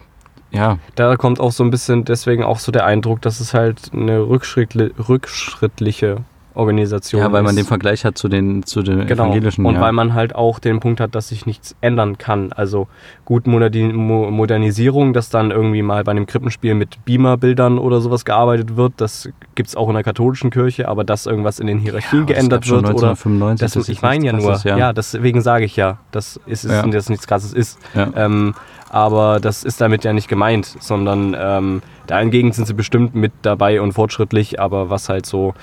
ja, 0.51 0.79
Da 0.95 1.17
kommt 1.17 1.39
auch 1.39 1.51
so 1.51 1.63
ein 1.63 1.69
bisschen 1.69 2.03
deswegen 2.03 2.43
auch 2.43 2.57
so 2.57 2.71
der 2.71 2.85
Eindruck, 2.87 3.21
dass 3.21 3.39
es 3.39 3.53
halt 3.53 3.91
eine 3.93 4.27
rückschrittli 4.27 4.91
rückschrittliche 5.07 6.17
Organisation 6.55 7.21
ja, 7.21 7.31
weil 7.31 7.43
man 7.43 7.51
ist. 7.51 7.63
den 7.63 7.65
Vergleich 7.65 8.05
hat 8.05 8.17
zu 8.17 8.27
den, 8.27 8.63
zu 8.63 8.81
den 8.81 9.07
Genau. 9.07 9.23
evangelischen. 9.23 9.65
Und 9.65 9.75
ja. 9.75 9.81
weil 9.81 9.91
man 9.93 10.13
halt 10.13 10.35
auch 10.35 10.59
den 10.59 10.79
Punkt 10.79 10.99
hat, 10.99 11.15
dass 11.15 11.29
sich 11.29 11.45
nichts 11.45 11.75
ändern 11.81 12.17
kann. 12.17 12.51
Also 12.53 12.87
gut 13.25 13.47
Moderni 13.47 13.91
Mo 13.93 14.29
Modernisierung, 14.31 15.13
dass 15.13 15.29
dann 15.29 15.51
irgendwie 15.51 15.81
mal 15.81 16.03
bei 16.03 16.11
einem 16.11 16.25
Krippenspiel 16.25 16.73
mit 16.75 17.03
Beamer-Bildern 17.05 17.77
oder 17.79 18.01
sowas 18.01 18.25
gearbeitet 18.25 18.75
wird, 18.75 18.93
das 18.97 19.29
gibt 19.55 19.69
es 19.69 19.75
auch 19.75 19.87
in 19.89 19.95
der 19.95 20.03
katholischen 20.03 20.49
Kirche, 20.51 20.87
aber 20.87 21.03
dass 21.03 21.25
irgendwas 21.25 21.59
in 21.59 21.67
den 21.67 21.79
Hierarchien 21.79 22.25
das 22.25 22.35
geändert 22.35 22.67
wird 22.69 22.79
oder 22.79 22.89
1995, 22.89 23.59
das, 23.65 23.75
ist 23.75 23.89
ich 23.89 24.01
meine 24.01 24.25
ja 24.25 24.33
nur, 24.33 24.41
Krasses, 24.47 24.63
ja. 24.63 24.93
deswegen 24.93 25.41
sage 25.41 25.65
ich 25.65 25.75
ja, 25.75 25.97
das 26.11 26.39
ist, 26.45 26.65
ist 26.65 26.71
Ja. 26.71 26.85
das 26.87 27.09
nichts 27.09 27.27
krasses 27.27 27.53
ist. 27.53 27.79
Ja. 27.93 28.09
Ähm, 28.15 28.53
aber 28.89 29.39
das 29.39 29.63
ist 29.63 29.81
damit 29.81 30.03
ja 30.03 30.13
nicht 30.13 30.27
gemeint, 30.27 30.65
sondern 30.79 31.35
ähm, 31.39 31.81
dahingegen 32.05 32.51
sind 32.51 32.65
sie 32.67 32.75
bestimmt 32.75 33.15
mit 33.15 33.31
dabei 33.41 33.81
und 33.81 33.93
fortschrittlich, 33.93 34.59
aber 34.59 34.91
was 34.91 35.09
halt 35.09 35.25
so 35.25 35.55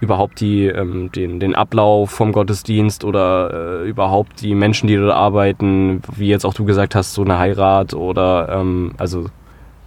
überhaupt 0.00 0.40
die, 0.40 0.66
ähm, 0.66 1.12
den, 1.12 1.40
den 1.40 1.54
Ablauf 1.54 2.10
vom 2.10 2.32
Gottesdienst 2.32 3.04
oder 3.04 3.82
äh, 3.82 3.88
überhaupt 3.88 4.40
die 4.40 4.54
Menschen, 4.54 4.86
die 4.86 4.96
dort 4.96 5.12
arbeiten, 5.12 6.02
wie 6.16 6.28
jetzt 6.28 6.44
auch 6.44 6.54
du 6.54 6.64
gesagt 6.64 6.94
hast, 6.94 7.12
so 7.12 7.22
eine 7.22 7.38
Heirat 7.38 7.94
oder 7.94 8.48
ähm, 8.48 8.92
also 8.98 9.26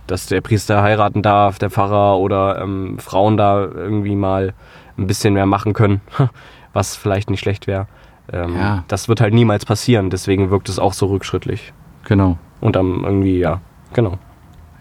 dass 0.05 0.27
der 0.27 0.41
Priester 0.41 0.83
heiraten 0.83 1.21
darf, 1.21 1.59
der 1.59 1.69
Pfarrer 1.69 2.19
oder 2.19 2.61
ähm, 2.61 2.99
Frauen 2.99 3.37
da 3.37 3.61
irgendwie 3.61 4.15
mal 4.15 4.53
ein 4.97 5.07
bisschen 5.07 5.33
mehr 5.33 5.45
machen 5.45 5.73
können, 5.73 6.01
was 6.73 6.95
vielleicht 6.95 7.29
nicht 7.29 7.39
schlecht 7.39 7.67
wäre. 7.67 7.87
Ähm, 8.31 8.55
Ja. 8.55 8.83
Das 8.87 9.09
wird 9.09 9.21
halt 9.21 9.33
niemals 9.33 9.65
passieren, 9.65 10.09
deswegen 10.09 10.51
wirkt 10.51 10.69
es 10.69 10.77
auch 10.77 10.93
so 10.93 11.07
rückschrittlich. 11.07 11.73
Genau. 12.05 12.37
Und 12.61 12.75
dann 12.75 13.03
irgendwie, 13.03 13.39
ja, 13.39 13.61
genau. 13.93 14.17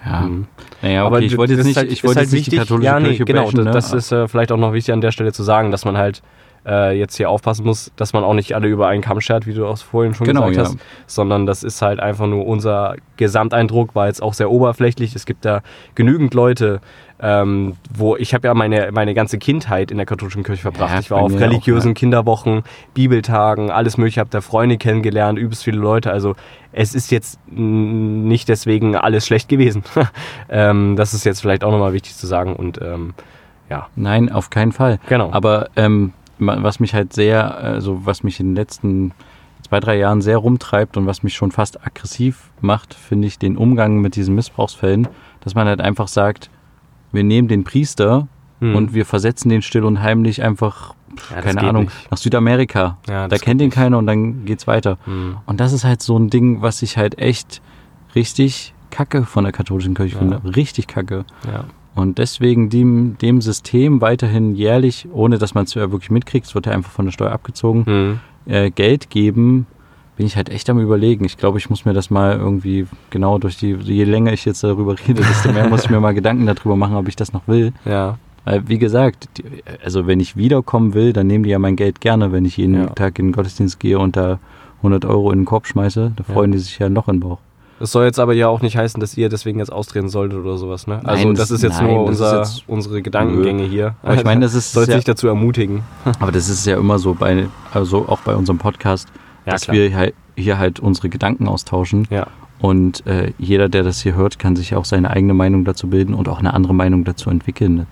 Ja. 0.05 0.21
Mhm. 0.23 0.47
Naja, 0.83 1.03
okay, 1.03 1.07
Aber 1.07 1.21
ich 1.21 1.37
wollte 1.37 1.55
jetzt 1.55 1.65
nicht, 1.65 1.77
halt- 1.77 1.93
ich 1.93 2.03
wollte 2.03 2.21
halt 2.21 2.33
nicht 2.33 2.47
die 2.47 2.53
wichtig- 2.53 2.59
katholische 2.59 2.87
ja, 2.87 2.99
nee, 3.01 3.09
Kirche 3.11 3.25
genau, 3.25 3.45
bashen, 3.45 3.65
ne? 3.65 3.71
das 3.71 3.93
ist 3.93 4.11
äh, 4.13 4.27
vielleicht 4.27 4.51
auch 4.53 4.57
noch 4.57 4.73
wichtig 4.73 4.93
an 4.93 5.01
der 5.01 5.13
Stelle 5.13 5.33
zu 5.33 5.43
sagen, 5.43 5.71
dass 5.71 5.85
man 5.85 5.97
halt 5.97 6.23
äh, 6.67 6.97
jetzt 6.97 7.17
hier 7.17 7.31
aufpassen 7.31 7.65
muss, 7.65 7.93
dass 7.97 8.13
man 8.13 8.25
auch 8.25 8.35
nicht 8.35 8.55
alle 8.55 8.69
über 8.69 8.89
einen 8.89 9.03
Kamm 9.03 9.21
schert, 9.21 9.47
wie 9.47 9.55
du 9.55 9.67
auch 9.67 9.79
vorhin 9.79 10.15
schon 10.15 10.27
Genau, 10.27 10.49
gesagt 10.49 10.69
ja. 10.69 10.75
hast, 10.75 10.79
sondern 11.07 11.47
das 11.47 11.63
ist 11.63 11.83
halt 11.83 12.01
einfach 12.01 12.27
nur 12.27 12.47
unser 12.47 12.97
Gesamteindruck, 13.17 13.95
war 13.95 14.07
jetzt 14.07 14.23
auch 14.23 14.35
sehr 14.35 14.51
oberflächlich. 14.51 15.15
Es 15.15 15.27
gibt 15.27 15.45
da 15.45 15.63
genügend 15.95 16.35
Leute, 16.35 16.81
ähm, 17.21 17.75
wo 17.95 18.17
ich 18.17 18.35
habe 18.35 18.49
ja 18.49 18.55
meine, 18.55 18.91
meine 18.93 19.15
ganze 19.15 19.39
Kindheit 19.39 19.91
in 19.91 19.97
der 19.97 20.07
katholischen 20.07 20.43
Kirche 20.43 20.63
verbracht. 20.63 20.93
Ja, 20.93 21.01
ich 21.01 21.11
war 21.11 21.21
auf 21.21 21.31
mir 21.31 21.37
auch, 21.37 21.41
religiösen 21.41 21.91
ja. 21.91 21.95
Kinderwochen, 21.95 22.65
Bibeltagen, 22.95 23.71
alles 23.71 23.97
mögliche, 23.97 24.21
habe 24.21 24.31
da 24.31 24.41
Freunde 24.41 24.77
kennengelernt, 24.77 25.39
übelst 25.39 25.63
viele 25.63 25.79
Leute. 25.79 26.11
Also 26.11 26.35
es 26.73 26.95
ist 26.95 27.11
jetzt 27.13 27.39
nicht 27.49 28.49
deswegen 28.49 28.97
alles 28.97 29.27
schlecht 29.27 29.49
gewesen. 29.49 29.85
ähm, 30.49 30.97
das 30.97 31.15
ist 31.15 31.25
jetzt 31.25 31.41
vielleicht 31.41 31.63
auch 31.63 31.71
nochmal 31.71 31.93
wichtig 31.93 32.17
zu 32.17 32.27
sagen 32.27 32.57
und 32.57 32.81
ähm, 32.83 33.15
ja, 33.71 33.87
Nein, 33.95 34.31
auf 34.31 34.51
keinen 34.51 34.73
Fall. 34.73 34.99
genau. 35.09 35.31
Aber 35.33 35.71
ähm, 35.77 36.13
was 36.39 36.81
mich 36.81 36.95
halt 36.95 37.13
sehr, 37.13 37.57
also 37.57 38.05
was 38.07 38.23
mich 38.23 38.41
in 38.41 38.49
den 38.51 38.57
letzten 38.57 39.13
zwei, 39.67 39.81
drei 39.81 39.97
Jahren 39.99 40.21
sehr 40.23 40.39
rumtreibt 40.39 40.97
und 40.97 41.07
was 41.07 41.23
mich 41.23 41.35
schon 41.35 41.53
fast 41.53 41.87
aggressiv 41.87 42.51
macht, 42.61 42.95
finde 42.95 43.29
ich 43.29 43.39
den 43.39 43.57
Umgang 43.57 44.01
mit 44.01 44.17
diesen 44.17 44.35
Missbrauchsfällen, 44.35 45.09
dass 45.41 45.55
man 45.55 45.67
halt 45.67 45.81
einfach 45.81 46.09
sagt, 46.09 46.51
wir 47.13 47.25
nehmen 47.25 47.49
den 47.49 47.65
Priester 47.65 48.29
Hm. 48.61 48.77
und 48.77 48.95
wir 48.95 49.05
versetzen 49.05 49.49
den 49.49 49.61
still 49.63 49.83
und 49.85 50.01
heimlich 50.03 50.41
einfach, 50.43 50.95
Ja, 51.35 51.41
keine 51.41 51.63
Ahnung, 51.63 51.85
nicht. 51.85 52.11
nach 52.13 52.19
Südamerika. 52.19 52.97
Ja, 53.09 53.27
da 53.27 53.37
kennt 53.39 53.61
ihn 53.61 53.67
nicht. 53.67 53.75
keiner 53.75 53.99
und 53.99 54.07
dann 54.07 54.45
geht's 54.45 54.67
weiter. 54.69 54.99
Hm. 55.05 55.37
Und 55.47 55.59
das 55.59 55.73
ist 55.73 55.83
halt 55.85 56.01
so 56.01 56.17
ein 56.17 56.31
Ding, 56.31 56.63
was 56.63 56.81
ich 56.83 56.97
halt 56.97 57.19
echt 57.19 57.61
richtig 58.15 58.73
kacke 58.91 59.25
von 59.25 59.43
der 59.45 59.53
katholischen 59.53 59.95
Kirche 59.95 60.15
Ja. 60.15 60.19
finde. 60.21 60.43
Richtig 60.57 60.87
kacke. 60.87 61.25
Ja. 61.47 61.65
Und 61.95 62.19
deswegen 62.19 62.71
dem, 62.71 63.17
dem 63.21 63.41
System 63.43 64.01
weiterhin 64.01 64.55
jährlich, 64.55 65.07
ohne 65.13 65.39
dass 65.39 65.55
man 65.55 65.65
es 65.65 65.75
ja 65.75 65.91
wirklich 65.93 66.11
mitkriegt, 66.11 66.47
es 66.47 66.55
wird 66.55 66.67
ja 66.67 66.73
einfach 66.73 66.91
von 66.91 67.05
der 67.05 67.13
Steuer 67.13 67.33
abgezogen, 67.33 67.85
Hm. 67.87 68.21
äh, 68.47 68.71
Geld 68.71 69.11
geben, 69.11 69.67
bin 70.17 70.27
ich 70.27 70.37
halt 70.37 70.49
echt 70.49 70.69
am 70.71 70.79
überlegen. 70.81 71.25
Ich 71.25 71.37
glaube, 71.37 71.59
ich 71.59 71.69
muss 71.71 71.85
mir 71.85 71.93
das 71.95 72.11
mal 72.11 72.37
irgendwie 72.39 72.87
genau 73.11 73.39
durch 73.39 73.57
die, 73.59 73.73
je 73.75 74.05
länger 74.05 74.33
ich 74.33 74.45
jetzt 74.45 74.63
darüber 74.65 74.95
rede, 75.09 75.23
desto 75.23 75.53
mehr 75.53 75.69
muss 75.69 75.85
ich 75.85 75.91
mir 75.91 76.01
mal 76.01 76.15
Gedanken 76.15 76.47
darüber 76.47 76.77
machen, 76.77 76.97
ob 76.97 77.09
ich 77.09 77.17
das 77.17 77.33
noch 77.33 77.47
will. 77.47 77.73
ja. 77.85 78.19
Weil, 78.45 78.67
wie 78.69 78.79
gesagt, 78.79 79.29
die, 79.39 79.45
also 79.85 80.09
wenn 80.09 80.19
ich 80.19 80.37
wiederkommen 80.37 80.95
will, 80.95 81.13
dann 81.13 81.29
nehmen 81.29 81.45
die 81.45 81.51
ja 81.51 81.61
mein 81.61 81.77
Geld 81.77 82.01
gerne, 82.01 82.33
wenn 82.33 82.45
ich 82.45 82.57
jeden 82.57 82.75
Ja. 82.75 82.87
Tag 82.87 83.21
in 83.21 83.27
den 83.29 83.33
Gottesdienst 83.33 83.79
gehe 83.79 84.01
und 84.01 84.17
da 84.17 84.41
100 84.79 85.05
Euro 85.05 85.31
in 85.31 85.41
den 85.41 85.45
Korb 85.45 85.65
schmeiße. 85.69 86.11
Da 86.17 86.25
Ja. 86.27 86.35
freuen 86.35 86.51
die 86.51 86.59
sich 86.59 86.77
ja 86.81 86.87
ein 86.87 86.95
Loch 86.95 87.07
in 87.07 87.17
den 87.17 87.21
Bauch. 87.21 87.39
Das 87.83 87.91
soll 87.91 88.05
jetzt 88.05 88.21
aber 88.21 88.33
ja 88.33 88.47
auch 88.47 88.63
nicht 88.63 88.77
heißen, 88.77 89.01
dass 89.01 89.17
ihr 89.17 89.29
deswegen 89.29 89.59
jetzt 89.59 89.73
austreten 89.73 90.09
solltet 90.09 90.39
oder 90.39 90.57
sowas, 90.57 90.87
ne? 90.87 91.01
Also 91.03 91.27
Nein, 91.27 91.35
das 91.35 91.51
ist 91.51 91.63
jetzt 91.65 91.81
nein, 91.81 91.89
nur 91.93 92.05
unser, 92.05 92.39
jetzt- 92.39 92.63
unsere 92.69 93.03
Gedankengänge 93.03 93.65
hier. 93.65 93.97
Aber 94.05 94.15
ich 94.15 94.23
meine, 94.23 94.43
das 94.43 94.55
ist 94.55 94.73
Sollte 94.73 94.93
ja- 94.93 94.99
sich 94.99 95.05
dazu 95.05 95.27
ermutigen. 95.27 95.83
Aber 96.21 96.31
das 96.31 96.49
ist 96.49 96.65
ja 96.65 96.77
immer 96.77 97.01
so 97.01 97.15
bei, 97.15 97.49
also 97.75 98.09
auch 98.09 98.21
bei 98.21 98.37
unserem 98.37 98.59
Podcast, 98.59 99.09
Ja, 99.47 99.55
dass 99.55 99.63
klar. 99.63 99.77
wir 99.77 99.97
halt 99.97 100.15
hier 100.37 100.59
halt 100.59 100.79
unsere 100.79 101.09
Gedanken 101.09 101.49
austauschen. 101.49 102.07
Ja. 102.09 102.29
Und 102.61 103.05
äh, 103.09 103.33
jeder, 103.39 103.69
der 103.69 103.83
das 103.83 104.01
hier 104.01 104.15
hört, 104.15 104.39
kann 104.39 104.55
sich 104.55 104.77
auch 104.77 104.85
seine 104.85 105.11
eigene 105.11 105.35
Meinung 105.35 105.65
dazu 105.65 105.89
bilden 105.89 106.15
und 106.15 106.29
auch 106.29 106.39
eine 106.39 106.55
andere 106.55 106.75
Meinung 106.75 107.03
dazu 107.03 107.31
entwickeln. 107.31 107.89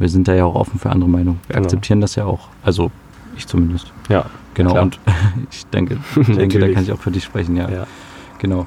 Wir 0.00 0.08
sind 0.08 0.26
da 0.26 0.34
ja 0.34 0.46
auch 0.46 0.56
offen 0.56 0.80
für 0.80 0.90
andere 0.90 1.08
Meinungen. 1.08 1.38
Wir 1.46 1.54
Genau. 1.54 1.64
akzeptieren 1.64 2.00
das 2.00 2.16
ja 2.16 2.24
auch. 2.24 2.48
Also 2.64 2.90
ich 3.36 3.46
zumindest. 3.46 3.92
Ja. 4.08 4.24
Genau. 4.54 4.70
klar. 4.72 4.82
und 4.82 4.98
ich 5.52 5.64
denke, 5.66 5.98
ich 6.16 6.26
denke 6.36 6.58
da 6.58 6.68
kann 6.72 6.82
ich 6.82 6.90
auch 6.92 6.98
für 6.98 7.12
dich 7.12 7.22
sprechen, 7.22 7.56
ja. 7.56 7.70
Ja. 7.70 7.86
Genau. 8.40 8.66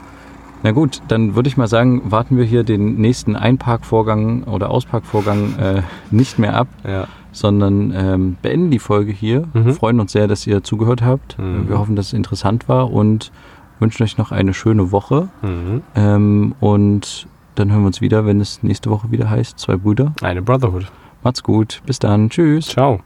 Na 0.63 0.71
gut, 0.71 1.01
dann 1.07 1.35
würde 1.35 1.49
ich 1.49 1.57
mal 1.57 1.67
sagen, 1.67 2.01
warten 2.11 2.37
wir 2.37 2.43
hier 2.43 2.63
den 2.63 2.97
nächsten 2.97 3.35
Einparkvorgang 3.35 4.43
oder 4.43 4.69
Ausparkvorgang 4.69 5.55
äh, 5.57 5.81
nicht 6.11 6.37
mehr 6.37 6.55
ab, 6.55 6.67
Ja. 6.87 7.07
sondern 7.31 7.91
ähm, 7.95 8.37
beenden 8.41 8.69
die 8.69 8.79
Folge 8.79 9.11
hier. 9.11 9.47
Mhm. 9.53 9.73
Freuen 9.73 9.99
uns 9.99 10.11
sehr, 10.11 10.27
dass 10.27 10.45
ihr 10.45 10.63
zugehört 10.63 11.01
habt. 11.01 11.37
Mhm. 11.39 11.67
Wir 11.67 11.79
hoffen, 11.79 11.95
dass 11.95 12.07
es 12.07 12.13
interessant 12.13 12.69
war 12.69 12.91
und 12.91 13.31
wünschen 13.79 14.03
euch 14.03 14.17
noch 14.19 14.31
eine 14.31 14.53
schöne 14.53 14.91
Woche. 14.91 15.29
Mhm. 15.41 15.81
Ähm, 15.95 16.55
und 16.59 17.27
dann 17.55 17.71
hören 17.71 17.81
wir 17.81 17.87
uns 17.87 18.01
wieder, 18.01 18.25
wenn 18.27 18.39
es 18.39 18.61
nächste 18.61 18.89
Woche 18.91 19.09
wieder 19.11 19.29
heißt, 19.29 19.57
zwei 19.57 19.77
Brüder. 19.77 20.13
Eine 20.21 20.41
Brotherhood. 20.43 20.85
Macht's 21.23 21.41
gut. 21.43 21.81
Bis 21.85 21.97
dann. 21.99 22.29
Tschüss. 22.29 22.67
Ciao. 22.67 23.01